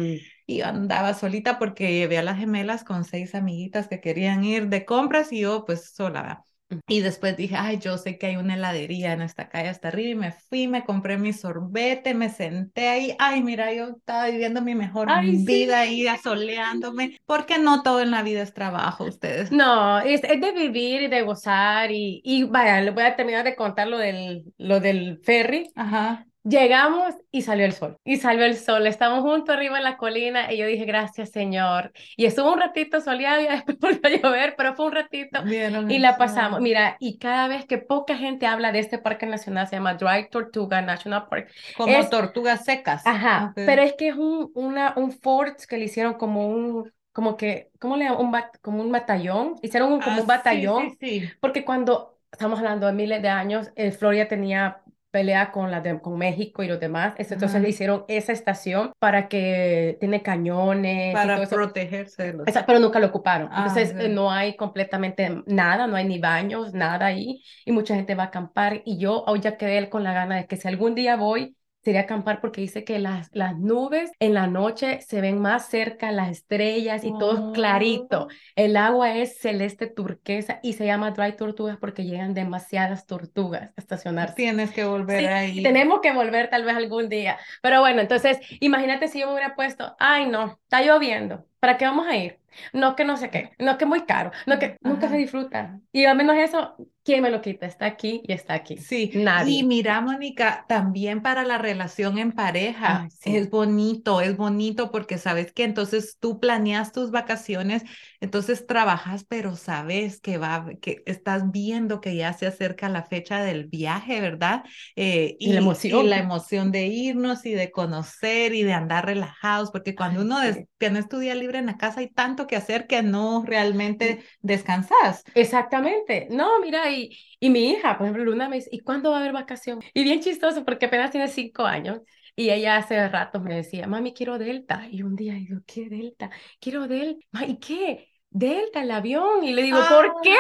Y 0.47 0.63
andaba 0.63 1.13
solita 1.13 1.59
porque 1.59 1.93
llevé 1.93 2.17
a 2.17 2.23
las 2.23 2.39
gemelas 2.39 2.83
con 2.83 3.05
seis 3.05 3.35
amiguitas 3.35 3.87
que 3.89 4.01
querían 4.01 4.45
ir 4.45 4.69
de 4.69 4.87
compras 4.87 5.31
y 5.33 5.41
yo 5.41 5.65
pues 5.67 5.91
sola. 5.95 6.45
Y 6.87 7.01
después 7.01 7.37
dije, 7.37 7.57
ay, 7.57 7.79
yo 7.79 7.97
sé 7.97 8.19
que 8.19 8.27
hay 8.27 8.37
una 8.37 8.55
heladería 8.55 9.13
en 9.13 9.23
esta 9.23 9.49
calle 9.49 9.69
hasta 9.71 9.89
arriba 9.89 10.11
y 10.11 10.15
me 10.15 10.33
fui, 10.33 10.69
me 10.69 10.85
compré 10.85 11.17
mi 11.17 11.33
sorbete, 11.33 12.15
me 12.15 12.29
senté 12.29 12.89
ahí, 12.89 13.17
ay, 13.19 13.43
mira, 13.43 13.73
yo 13.73 13.89
estaba 13.89 14.29
viviendo 14.29 14.61
mi 14.61 14.75
mejor 14.75 15.09
vida 15.47 15.81
ahí 15.81 16.07
asoleándome, 16.07 17.19
porque 17.27 17.59
no 17.59 17.83
todo 17.83 18.03
en 18.03 18.11
la 18.11 18.23
vida 18.23 18.43
es 18.43 18.53
trabajo, 18.53 19.05
ustedes. 19.05 19.51
No, 19.51 20.01
es, 20.01 20.23
es 20.25 20.41
de 20.41 20.53
vivir 20.53 21.03
y 21.03 21.09
de 21.09 21.23
gozar 21.23 21.91
y, 21.91 22.21
y 22.23 22.45
vaya, 22.45 22.81
le 22.83 22.91
voy 22.91 23.05
a 23.05 23.17
terminar 23.17 23.45
de 23.45 23.57
contar 23.57 23.89
lo 23.89 23.99
del, 23.99 24.45
lo 24.59 24.81
del 24.81 25.21
ferry. 25.25 25.71
Ajá. 25.75 26.28
Llegamos 26.49 27.15
y 27.31 27.43
salió 27.43 27.67
el 27.67 27.73
sol. 27.73 27.99
Y 28.05 28.17
salió 28.17 28.45
el 28.45 28.57
sol. 28.57 28.87
Estamos 28.87 29.21
juntos 29.21 29.55
arriba 29.55 29.77
en 29.79 29.85
la 29.85 29.97
colina 29.97 30.53
y 30.53 30.57
yo 30.57 30.67
dije, 30.67 30.85
gracias, 30.85 31.31
Señor. 31.31 31.93
Y 32.17 32.27
estuvo 32.27 32.53
un 32.53 32.61
ratito 32.61 33.01
soleado 33.01 33.43
y 33.43 33.47
después 33.67 33.79
volvió 33.81 34.01
a 34.05 34.11
llover, 34.11 34.55
pero 34.57 34.75
fue 34.75 34.87
un 34.87 34.93
ratito. 34.93 35.41
y 35.47 35.99
la 35.99 36.17
pasamos. 36.17 36.61
Mira, 36.61 36.97
y 37.01 37.19
cada 37.19 37.49
vez 37.49 37.67
que 37.67 37.79
poca 37.79 38.17
gente 38.17 38.47
habla 38.47 38.73
de 38.73 38.79
este 38.79 38.99
parque 38.99 39.27
nacional, 39.27 39.67
se 39.67 39.77
llama 39.77 39.95
Dry 39.95 40.31
Tortuga 40.31 40.81
National 40.81 41.27
Park. 41.29 41.51
Como 41.77 42.09
tortugas 42.09 42.65
secas. 42.65 43.07
Ajá. 43.07 43.53
Pero 43.55 43.83
es 43.83 43.95
que 43.95 44.09
es 44.09 44.17
un, 44.17 44.51
una, 44.55 44.95
un 44.97 45.13
fort 45.13 45.61
que 45.69 45.77
le 45.77 45.85
hicieron 45.85 46.15
como 46.15 46.49
un 46.49 46.91
como 47.13 47.37
que, 47.37 47.73
¿cómo 47.81 47.97
le 47.97 48.05
llaman? 48.05 48.21
Un 48.21 48.33
como 48.63 48.81
un 48.81 48.93
batallón. 48.93 49.57
Hicieron 49.61 49.93
un, 49.93 50.01
como 50.01 50.19
un 50.19 50.23
ah, 50.23 50.37
batallón. 50.37 50.91
Sí, 51.01 51.21
sí, 51.21 51.29
Porque 51.41 51.65
cuando 51.65 52.17
estamos 52.31 52.61
hablando 52.61 52.87
de 52.87 52.93
miles 52.93 53.21
de 53.23 53.29
años, 53.29 53.73
eh, 53.75 53.91
Florida 53.91 54.29
tenía 54.29 54.83
pelea 55.11 55.53
con, 55.53 55.71
la 55.71 55.81
de, 55.81 56.01
con 56.01 56.19
México 56.19 56.63
y 56.63 56.69
los 56.69 56.81
demás. 56.81 57.15
Entonces 57.19 57.61
le 57.61 57.69
hicieron 57.69 58.05
esa 58.09 58.33
estación 58.33 58.93
para 58.99 59.29
que 59.29 59.97
tiene 60.01 60.23
cañones. 60.23 61.15
Para 61.15 61.45
protegerse. 61.47 62.35
pero 62.67 62.79
nunca 62.79 63.01
lo 63.01 63.09
ocuparon. 63.09 63.49
Ah, 63.51 63.67
Entonces 63.69 64.11
no 64.11 64.31
hay 64.31 64.57
completamente 64.57 65.43
nada, 65.47 65.87
no 65.87 65.97
hay 65.97 66.07
ni 66.07 66.19
baños, 66.19 66.75
nada 66.75 67.07
ahí. 67.07 67.43
Y 67.65 67.73
mucha 67.73 67.95
gente 67.95 68.15
va 68.15 68.25
a 68.25 68.27
acampar. 68.27 68.83
Y 68.85 68.99
yo 68.99 69.25
hoy 69.27 69.41
ya 69.41 69.57
quedé 69.57 69.89
con 69.89 70.05
la 70.05 70.13
gana 70.13 70.37
de 70.37 70.47
que 70.47 70.57
si 70.57 70.69
algún 70.69 70.95
día 70.95 71.17
voy, 71.17 71.57
sería 71.89 72.03
acampar 72.03 72.43
porque 72.43 72.61
dice 72.61 72.85
que 72.85 72.99
las, 72.99 73.31
las 73.33 73.57
nubes 73.57 74.13
en 74.21 74.35
la 74.35 74.47
noche 74.47 75.01
se 75.01 75.23
ven 75.23 75.41
más 75.41 75.71
cerca, 75.71 76.13
las 76.13 76.29
estrellas 76.29 77.03
y 77.03 77.13
todo 77.19 77.33
es 77.33 77.55
clarito. 77.55 78.25
Oh. 78.25 78.29
El 78.57 78.77
agua 78.77 79.17
es 79.17 79.39
celeste 79.39 79.87
turquesa 79.87 80.61
y 80.63 80.75
se 80.75 80.85
llama 80.85 81.13
Dry 81.13 81.35
Tortugas 81.35 81.79
porque 81.79 82.05
llegan 82.05 82.35
demasiadas 82.35 83.07
tortugas 83.07 83.71
a 83.75 83.81
estacionarse. 83.81 84.35
Tienes 84.35 84.71
que 84.71 84.85
volver 84.85 85.29
ahí. 85.29 85.63
Tenemos 85.63 86.01
que 86.03 86.13
volver 86.13 86.51
tal 86.51 86.65
vez 86.65 86.77
algún 86.77 87.09
día. 87.09 87.39
Pero 87.63 87.81
bueno, 87.81 88.03
entonces 88.03 88.39
imagínate 88.61 89.09
si 89.09 89.21
yo 89.21 89.29
me 89.29 89.33
hubiera 89.33 89.55
puesto, 89.55 89.97
ay 89.99 90.29
no, 90.29 90.61
está 90.65 90.83
lloviendo, 90.83 91.47
¿para 91.59 91.79
qué 91.79 91.87
vamos 91.87 92.07
a 92.07 92.17
ir? 92.17 92.39
No 92.75 92.97
que 92.97 93.05
no 93.05 93.17
sé 93.17 93.31
qué, 93.31 93.53
no 93.59 93.79
que 93.79 93.87
muy 93.87 94.03
caro, 94.05 94.31
no 94.47 94.59
que 94.59 94.77
nunca 94.83 95.09
se 95.09 95.17
disfruta. 95.17 95.81
Y 95.93 96.05
al 96.05 96.19
menos 96.19 96.37
eso, 96.37 96.77
¿quién 97.09 97.23
me 97.23 97.31
lo 97.31 97.41
quita? 97.41 97.65
Está 97.65 97.87
aquí 97.87 98.21
y 98.23 98.33
está 98.35 98.53
aquí. 98.53 98.77
Sí, 98.77 99.11
nadie. 99.15 99.61
Y 99.61 99.63
mira, 99.63 99.99
Mónica, 100.03 100.67
también 100.69 101.23
para 101.23 101.43
la 101.43 101.57
relación 101.57 102.19
en 102.19 102.33
pareja 102.33 103.09
es 103.25 103.49
bonito, 103.49 104.21
es 104.21 104.37
bonito 104.37 104.91
porque 104.91 105.17
sabes 105.17 105.51
que 105.53 105.65
entonces 105.65 106.19
tú 106.21 106.39
planeas 106.39 106.93
tus 106.93 107.11
vacaciones, 107.11 107.83
entonces 108.21 108.67
trabajas, 108.67 109.25
pero 109.25 109.57
sabes 109.57 110.21
que 110.21 110.37
va, 110.37 110.67
que 110.83 111.03
estás 111.07 111.51
viendo 111.51 112.03
que 112.03 112.15
ya 112.15 112.35
se 112.35 112.47
acerca 112.47 112.91
la 112.91 113.05
fecha 113.05 113.43
del 113.43 113.69
viaje, 113.69 114.21
¿verdad? 114.21 114.65
Eh, 114.95 115.35
y, 115.39 115.55
la 115.55 115.61
emoción. 115.61 116.05
Y 116.05 116.09
la 116.09 116.19
emoción 116.19 116.73
de 116.73 116.89
irnos 116.89 117.47
y 117.47 117.55
de 117.55 117.71
conocer 117.71 118.55
y 118.55 118.65
de 118.65 118.75
andar 118.75 119.07
relajados, 119.07 119.71
porque 119.71 119.95
cuando 119.95 120.21
uno 120.21 120.41
tiene 120.77 121.03
tu 121.05 121.21
día 121.21 121.35
libre 121.35 121.57
en 121.57 121.67
la 121.67 121.79
casa 121.79 122.01
hay 122.01 122.11
tanto 122.11 122.47
que 122.47 122.57
hacer 122.57 122.87
que 122.87 123.03
no 123.03 123.45
realmente 123.47 124.23
descansas. 124.43 125.25
Exactamente. 125.35 126.29
No, 126.31 126.61
mira, 126.61 126.91
y, 126.91 126.98
y 127.41 127.51
mi 127.51 127.71
hija, 127.71 127.97
por 127.97 128.07
ejemplo, 128.07 128.25
Luna 128.25 128.49
me 128.49 128.57
dice, 128.57 128.71
¿y 128.73 128.81
cuándo 128.81 129.11
va 129.11 129.19
a 129.19 129.21
haber 129.21 129.33
vacación? 129.33 129.81
Y 129.95 130.05
bien 130.05 130.21
chistoso 130.21 130.65
porque 130.65 130.87
apenas 130.87 131.11
tiene 131.11 131.29
cinco 131.29 131.65
años. 131.65 132.01
Y 132.37 132.51
ella 132.51 132.77
hace 132.77 133.09
rato 133.09 133.41
me 133.41 133.57
decía, 133.57 133.89
mami, 133.89 134.15
quiero 134.15 134.39
Delta. 134.39 134.87
Y 134.91 135.03
un 135.03 135.17
día 135.17 135.35
digo, 135.35 135.61
¿qué 135.67 135.89
Delta? 135.89 136.31
Quiero 136.61 136.87
Delta. 136.87 137.45
¿Y 137.47 137.59
qué? 137.59 138.09
Delta, 138.31 138.83
el 138.83 138.91
avión. 138.91 139.43
Y 139.43 139.53
le 139.53 139.63
digo, 139.63 139.79
¿por 139.89 140.07
ah. 140.07 140.13
qué? 140.23 140.37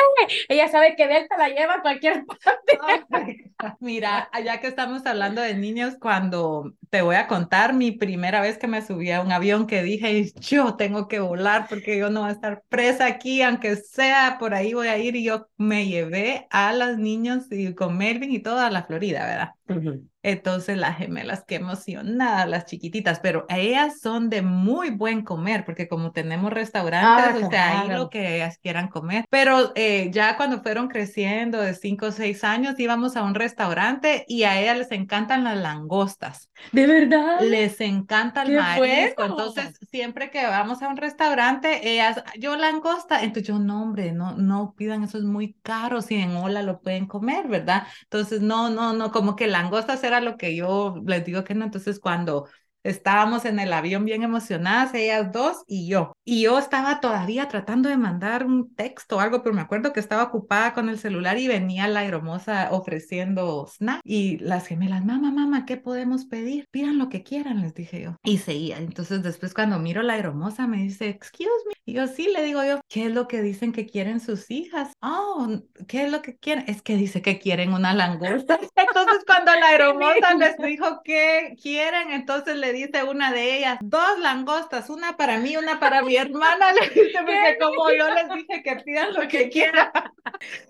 Ella 0.49 0.69
sabe 0.69 0.95
que 0.95 1.09
Delta 1.09 1.37
la 1.37 1.49
lleva 1.49 1.75
a 1.75 1.83
cualquier 1.83 2.25
parte. 2.45 3.51
Mira, 3.81 4.31
ya 4.45 4.61
que 4.61 4.69
estamos 4.69 5.05
hablando 5.07 5.41
de 5.43 5.55
niños, 5.55 5.97
cuando 6.01 6.73
te 6.91 7.03
voy 7.03 7.17
a 7.17 7.27
contar 7.27 7.75
mi 7.75 7.93
primera 7.93 8.41
vez 8.41 8.59
que 8.59 8.67
me 8.67 8.83
subí 8.83 9.11
a 9.11 9.21
un 9.21 9.33
avión 9.33 9.67
que 9.67 9.83
dije, 9.83 10.33
yo 10.41 10.77
tengo 10.77 11.09
que 11.09 11.21
volar 11.21 11.67
porque 11.69 11.99
yo 11.99 12.11
no 12.11 12.21
voy 12.21 12.31
a 12.31 12.33
estar 12.33 12.63
presa 12.69 13.07
aquí, 13.07 13.43
aunque 13.43 13.77
sea 13.77 14.37
por 14.39 14.55
ahí 14.55 14.75
voy 14.75 14.89
a 14.89 14.99
ir. 14.99 15.17
Y 15.17 15.25
yo 15.25 15.49
me 15.57 15.87
llevé 15.87 16.47
a 16.51 16.73
las 16.73 16.99
niños 16.99 17.47
y 17.51 17.75
con 17.75 17.97
Melvin 17.97 18.33
y 18.33 18.41
toda 18.41 18.71
la 18.71 18.85
Florida, 18.85 19.25
¿verdad? 19.27 20.09
Entonces 20.23 20.77
las 20.77 20.99
gemelas, 20.99 21.45
qué 21.47 21.57
emocionadas, 21.57 22.49
las 22.49 22.67
chiquititas, 22.67 23.21
pero 23.21 23.47
ellas 23.49 24.01
son 24.01 24.29
de 24.31 24.43
muy 24.43 24.91
buen 24.91 25.23
comer, 25.23 25.65
porque 25.65 25.89
como 25.89 26.11
tenemos 26.11 26.53
restaurantes, 26.53 27.43
ah, 27.43 27.47
o 27.47 27.51
sea, 27.51 27.81
ahí 27.81 27.89
lo 27.89 28.11
que 28.11 28.37
ellas 28.37 28.59
quieran 28.61 28.89
comer. 28.89 29.25
Pero 29.31 29.73
eh, 29.75 30.11
ya 30.13 30.37
cuando 30.37 30.61
fueron 30.63 30.89
creciendo 30.89 31.61
de 31.61 31.75
5 31.75 32.07
o 32.07 32.13
6 32.13 32.45
años, 32.45 32.79
íbamos 32.79 33.17
a 33.17 33.23
un 33.23 33.35
restaurante 33.35 34.25
y 34.27 34.43
a 34.43 34.61
ellas 34.61 34.79
les 34.79 34.93
encantan 34.93 35.45
las 35.45 35.57
langostas. 35.57 36.51
¿De 36.79 36.87
verdad? 36.87 37.41
Les 37.41 37.81
encanta 37.81 38.43
el 38.43 38.53
marisco. 38.53 39.25
Entonces, 39.25 39.77
siempre 39.91 40.31
que 40.31 40.45
vamos 40.47 40.81
a 40.81 40.89
un 40.89 40.97
restaurante, 40.97 41.91
ellas, 41.91 42.23
yo 42.39 42.57
langosta, 42.57 43.25
entonces 43.25 43.49
yo, 43.49 43.59
no, 43.59 43.83
hombre, 43.83 44.13
no, 44.13 44.37
no 44.37 44.75
pidan, 44.77 45.03
eso 45.03 45.19
es 45.19 45.25
muy 45.25 45.55
caro, 45.63 46.03
si 46.03 46.15
en 46.15 46.37
Hola 46.37 46.63
lo 46.63 46.81
pueden 46.81 47.07
comer, 47.07 47.49
¿verdad? 47.49 47.89
Entonces, 48.05 48.43
no, 48.43 48.71
no, 48.71 48.93
no, 48.93 49.11
como 49.11 49.35
que 49.35 49.49
langostas 49.49 50.05
era 50.05 50.21
lo 50.21 50.37
que 50.37 50.55
yo 50.55 51.03
les 51.05 51.25
digo 51.25 51.43
que 51.43 51.55
no. 51.57 51.65
Entonces, 51.65 51.99
cuando 51.99 52.49
Estábamos 52.83 53.45
en 53.45 53.59
el 53.59 53.73
avión 53.73 54.05
bien 54.05 54.23
emocionadas, 54.23 54.95
ellas 54.95 55.33
dos 55.33 55.63
y 55.67 55.89
yo. 55.89 56.13
Y 56.25 56.43
yo 56.43 56.59
estaba 56.59 57.01
todavía 57.01 57.49
tratando 57.49 57.89
de 57.89 57.97
mandar 57.97 58.47
un 58.47 58.75
texto 58.75 59.17
o 59.17 59.21
algo, 59.21 59.43
pero 59.43 59.55
me 59.55 59.63
acuerdo 59.63 59.93
que 59.93 60.01
estaba 60.01 60.25
ocupada 60.25 60.75
con 60.75 60.89
el 60.89 60.99
celular 60.99 61.39
y 61.39 61.49
venía 61.49 61.89
la 61.89 62.05
hermosa 62.05 62.69
ofreciendo 62.71 63.67
snack. 63.67 64.01
Y 64.05 64.39
las 64.39 64.67
gemelas, 64.67 65.05
mamá, 65.05 65.31
mamá, 65.31 65.67
¿qué 65.67 65.77
podemos 65.77 66.25
pedir? 66.25 66.67
Pidan 66.71 66.99
lo 66.99 67.09
que 67.09 67.23
quieran, 67.23 67.61
les 67.63 67.75
dije 67.75 68.03
yo. 68.03 68.17
Y 68.23 68.39
seguía. 68.39 68.79
Entonces 68.79 69.23
después 69.23 69.55
cuando 69.55 69.79
miro 69.79 70.03
la 70.03 70.17
hermosa 70.17 70.67
me 70.67 70.79
dice, 70.79 71.09
excuse 71.09 71.49
me. 71.67 71.75
Y 71.85 71.95
yo 71.95 72.07
sí, 72.07 72.29
le 72.33 72.45
digo 72.45 72.63
yo, 72.63 72.81
¿qué 72.89 73.07
es 73.07 73.13
lo 73.13 73.27
que 73.29 73.41
dicen 73.41 73.73
que 73.73 73.87
quieren 73.87 74.21
sus 74.21 74.51
hijas? 74.51 74.93
Oh, 75.01 75.49
¿qué 75.87 76.05
es 76.05 76.13
lo 76.13 76.23
que 76.23 76.37
quieren? 76.37 76.65
Es 76.69 76.83
que 76.83 76.97
dice 76.97 77.23
que 77.23 77.39
quieren 77.39 77.73
una 77.73 77.95
langosta. 77.95 78.59
Entonces 78.77 79.25
cuando 79.27 79.53
la 79.55 79.75
hermosa 79.75 80.35
les 80.35 80.57
dijo 80.59 81.01
que 81.03 81.57
quieren, 81.61 82.11
entonces 82.13 82.57
le 82.57 82.68
dice 82.73 83.05
una 83.05 83.33
de 83.33 83.59
ellas, 83.59 83.79
dos 83.81 84.19
langostas, 84.21 84.91
una 84.91 85.17
para 85.17 85.39
mí, 85.39 85.57
una 85.57 85.81
para 85.81 86.03
mi 86.03 86.17
hermana, 86.17 86.73
le 86.73 86.89
dice, 86.89 87.19
porque 87.19 87.57
como 87.61 87.91
yo 87.91 88.09
les 88.15 88.29
dije 88.35 88.63
que 88.63 88.77
pidan 88.77 89.15
lo 89.15 89.29
que 89.29 89.49
quieran. 89.49 89.91